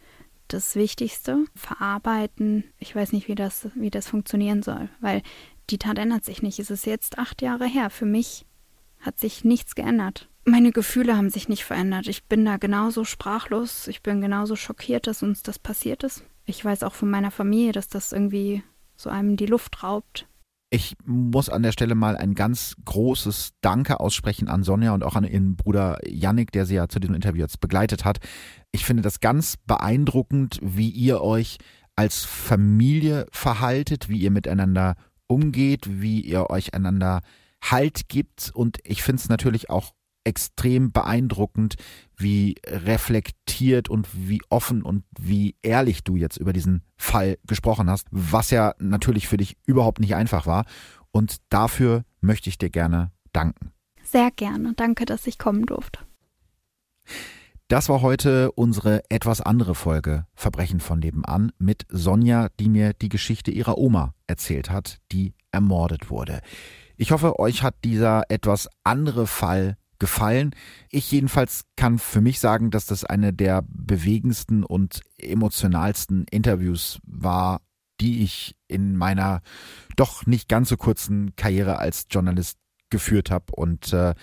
das 0.49 0.77
Wichtigste. 0.77 1.47
Verarbeiten. 1.55 2.65
Ich 2.79 2.95
weiß 2.95 3.13
nicht, 3.13 3.29
wie 3.29 3.35
das, 3.35 3.71
wie 3.75 3.91
das 3.91 4.09
funktionieren 4.09 4.63
soll, 4.63 4.91
weil 5.01 5.23
die 5.71 5.79
Tat 5.79 5.99
ändert 5.99 6.25
sich 6.25 6.43
nicht. 6.43 6.59
Es 6.59 6.71
ist 6.71 6.87
jetzt 6.87 7.19
acht 7.19 7.43
Jahre 7.43 7.67
her. 7.67 7.91
Für 7.91 8.07
mich 8.07 8.47
hat 8.99 9.19
sich 9.19 9.45
nichts 9.45 9.75
geändert. 9.75 10.29
Meine 10.45 10.73
Gefühle 10.73 11.17
haben 11.17 11.31
sich 11.31 11.49
nicht 11.49 11.65
verändert. 11.65 12.09
Ich 12.09 12.25
bin 12.25 12.45
da 12.45 12.57
genauso 12.57 13.05
sprachlos. 13.05 13.89
Ich 13.89 14.03
bin 14.03 14.21
genauso 14.21 14.57
schockiert, 14.57 15.07
dass 15.07 15.23
uns 15.23 15.43
das 15.43 15.59
passiert 15.59 16.03
ist. 16.03 16.25
Ich 16.45 16.65
weiß 16.65 16.83
auch 16.83 16.95
von 16.95 17.11
meiner 17.11 17.31
Familie, 17.31 17.73
dass 17.73 17.89
das 17.89 18.13
irgendwie 18.13 18.63
so 18.97 19.11
einem 19.11 19.37
die 19.37 19.47
Luft 19.47 19.83
raubt. 19.83 20.27
Ich 20.73 20.97
muss 21.05 21.49
an 21.49 21.63
der 21.63 21.73
Stelle 21.73 21.97
mal 21.97 22.17
ein 22.17 22.35
ganz 22.35 22.77
großes 22.85 23.55
Danke 23.61 23.99
aussprechen 23.99 24.49
an 24.49 24.63
Sonja 24.63 24.95
und 24.95 25.03
auch 25.03 25.17
an 25.17 25.25
ihren 25.25 25.57
Bruder 25.57 25.99
Yannick, 26.07 26.53
der 26.53 26.65
sie 26.65 26.77
ja 26.77 26.89
zu 26.89 27.01
diesem 27.01 27.17
Interview 27.17 27.41
jetzt 27.41 27.61
begleitet 27.61 28.05
hat. 28.05 28.21
Ich 28.71 28.85
finde 28.85 29.03
das 29.03 29.19
ganz 29.19 29.57
beeindruckend, 29.67 30.61
wie 30.63 30.89
ihr 30.89 31.23
euch 31.23 31.59
als 31.97 32.25
Familie 32.25 33.27
verhaltet, 33.33 34.09
wie 34.09 34.19
ihr 34.19 34.31
miteinander 34.31 34.95
umgeht, 35.31 36.03
wie 36.03 36.21
ihr 36.21 36.51
euch 36.51 36.75
einander 36.75 37.21
Halt 37.63 38.09
gibt. 38.09 38.51
Und 38.53 38.79
ich 38.85 39.03
finde 39.03 39.21
es 39.21 39.29
natürlich 39.29 39.71
auch 39.71 39.93
extrem 40.25 40.93
beeindruckend, 40.93 41.77
wie 42.17 42.57
reflektiert 42.67 43.89
und 43.89 44.09
wie 44.13 44.41
offen 44.51 44.83
und 44.83 45.05
wie 45.19 45.57
ehrlich 45.63 46.05
du 46.05 46.17
jetzt 46.17 46.37
über 46.37 46.53
diesen 46.53 46.83
Fall 46.97 47.39
gesprochen 47.47 47.89
hast, 47.89 48.07
was 48.11 48.51
ja 48.51 48.75
natürlich 48.79 49.29
für 49.29 49.37
dich 49.37 49.57
überhaupt 49.67 50.01
nicht 50.01 50.15
einfach 50.15 50.47
war. 50.47 50.65
Und 51.11 51.37
dafür 51.49 52.05
möchte 52.21 52.51
ich 52.51 52.59
dir 52.59 52.71
gerne 52.71 53.13
danken. 53.33 53.73
Sehr 54.03 54.31
gerne. 54.31 54.75
Danke, 54.75 55.05
dass 55.05 55.27
ich 55.27 55.39
kommen 55.39 55.65
durfte. 55.65 56.01
Das 57.71 57.89
war 57.89 58.03
heute 58.03 58.51
unsere 58.51 59.01
etwas 59.11 59.41
andere 59.41 59.77
Folge 59.77 60.27
Verbrechen 60.35 60.81
von 60.81 60.99
nebenan 60.99 61.53
mit 61.61 61.87
Sonja, 61.89 62.49
die 62.59 62.69
mir 62.69 62.95
die 62.95 63.09
Geschichte 63.09 63.53
ihrer 63.53 63.79
Oma 63.79 64.13
erzählt 64.27 64.71
hat, 64.71 64.99
die 65.13 65.35
ermordet 65.53 66.11
wurde. 66.11 66.41
Ich 66.97 67.13
hoffe, 67.13 67.39
euch 67.39 67.63
hat 67.63 67.77
dieser 67.85 68.25
etwas 68.29 68.69
andere 68.83 69.29
Fall 69.29 69.77
gefallen. 70.01 70.51
Ich 70.91 71.13
jedenfalls 71.13 71.63
kann 71.77 72.01
für 72.01 72.21
mich 72.21 72.41
sagen, 72.41 72.73
dass 72.73 72.87
das 72.87 73.05
eine 73.05 73.33
der 73.33 73.63
bewegendsten 73.69 74.65
und 74.65 75.03
emotionalsten 75.17 76.27
Interviews 76.29 76.99
war, 77.05 77.61
die 78.01 78.25
ich 78.25 78.57
in 78.67 78.97
meiner 78.97 79.43
doch 79.95 80.27
nicht 80.27 80.49
ganz 80.49 80.71
so 80.71 80.77
kurzen 80.77 81.37
Karriere 81.37 81.79
als 81.79 82.07
Journalist 82.11 82.59
geführt 82.91 83.31
habe. 83.31 83.47
Und 83.53 83.93
äh, 83.93 84.15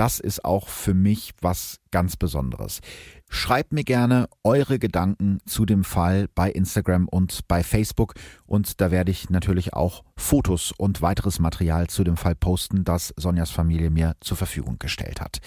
das 0.00 0.18
ist 0.18 0.46
auch 0.46 0.68
für 0.68 0.94
mich 0.94 1.34
was 1.42 1.78
ganz 1.90 2.16
Besonderes. 2.16 2.80
Schreibt 3.28 3.74
mir 3.74 3.84
gerne 3.84 4.30
eure 4.42 4.78
Gedanken 4.78 5.40
zu 5.44 5.66
dem 5.66 5.84
Fall 5.84 6.26
bei 6.34 6.50
Instagram 6.50 7.06
und 7.06 7.46
bei 7.48 7.62
Facebook 7.62 8.14
und 8.46 8.80
da 8.80 8.90
werde 8.90 9.10
ich 9.10 9.28
natürlich 9.28 9.74
auch 9.74 10.02
Fotos 10.16 10.72
und 10.74 11.02
weiteres 11.02 11.38
Material 11.38 11.88
zu 11.88 12.02
dem 12.02 12.16
Fall 12.16 12.34
posten, 12.34 12.82
das 12.82 13.12
Sonjas 13.18 13.50
Familie 13.50 13.90
mir 13.90 14.16
zur 14.20 14.38
Verfügung 14.38 14.78
gestellt 14.78 15.20
hat. 15.20 15.40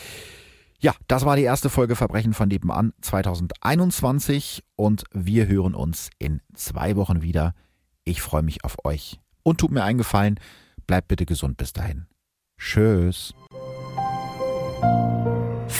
Ja, 0.79 0.93
das 1.07 1.25
war 1.25 1.35
die 1.35 1.41
erste 1.41 1.71
Folge 1.71 1.95
Verbrechen 1.95 2.35
von 2.35 2.47
nebenan 2.47 2.93
2021 3.01 4.63
und 4.75 5.05
wir 5.11 5.47
hören 5.47 5.73
uns 5.73 6.11
in 6.19 6.41
zwei 6.53 6.95
Wochen 6.95 7.23
wieder. 7.23 7.55
Ich 8.03 8.21
freue 8.21 8.43
mich 8.43 8.63
auf 8.63 8.85
euch 8.85 9.19
und 9.41 9.59
tut 9.59 9.71
mir 9.71 9.83
einen 9.83 9.97
Gefallen, 9.97 10.39
bleibt 10.85 11.07
bitte 11.07 11.25
gesund 11.25 11.57
bis 11.57 11.73
dahin. 11.73 12.05
Tschüss. 12.59 13.33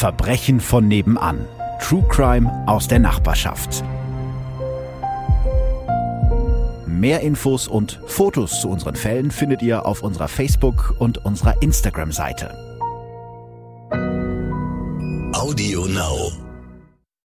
Verbrechen 0.03 0.59
von 0.59 0.89
nebenan. 0.89 1.47
True 1.79 2.03
Crime 2.09 2.51
aus 2.67 2.89
der 2.89 2.99
Nachbarschaft. 2.99 3.85
Mehr 6.85 7.21
Infos 7.21 7.69
und 7.69 8.01
Fotos 8.05 8.59
zu 8.59 8.67
unseren 8.67 8.97
Fällen 8.97 9.31
findet 9.31 9.61
ihr 9.61 9.85
auf 9.85 10.03
unserer 10.03 10.27
Facebook- 10.27 10.93
und 10.99 11.23
unserer 11.23 11.61
Instagram-Seite. 11.61 12.53
Audio 15.31 15.85
Now. 15.85 16.42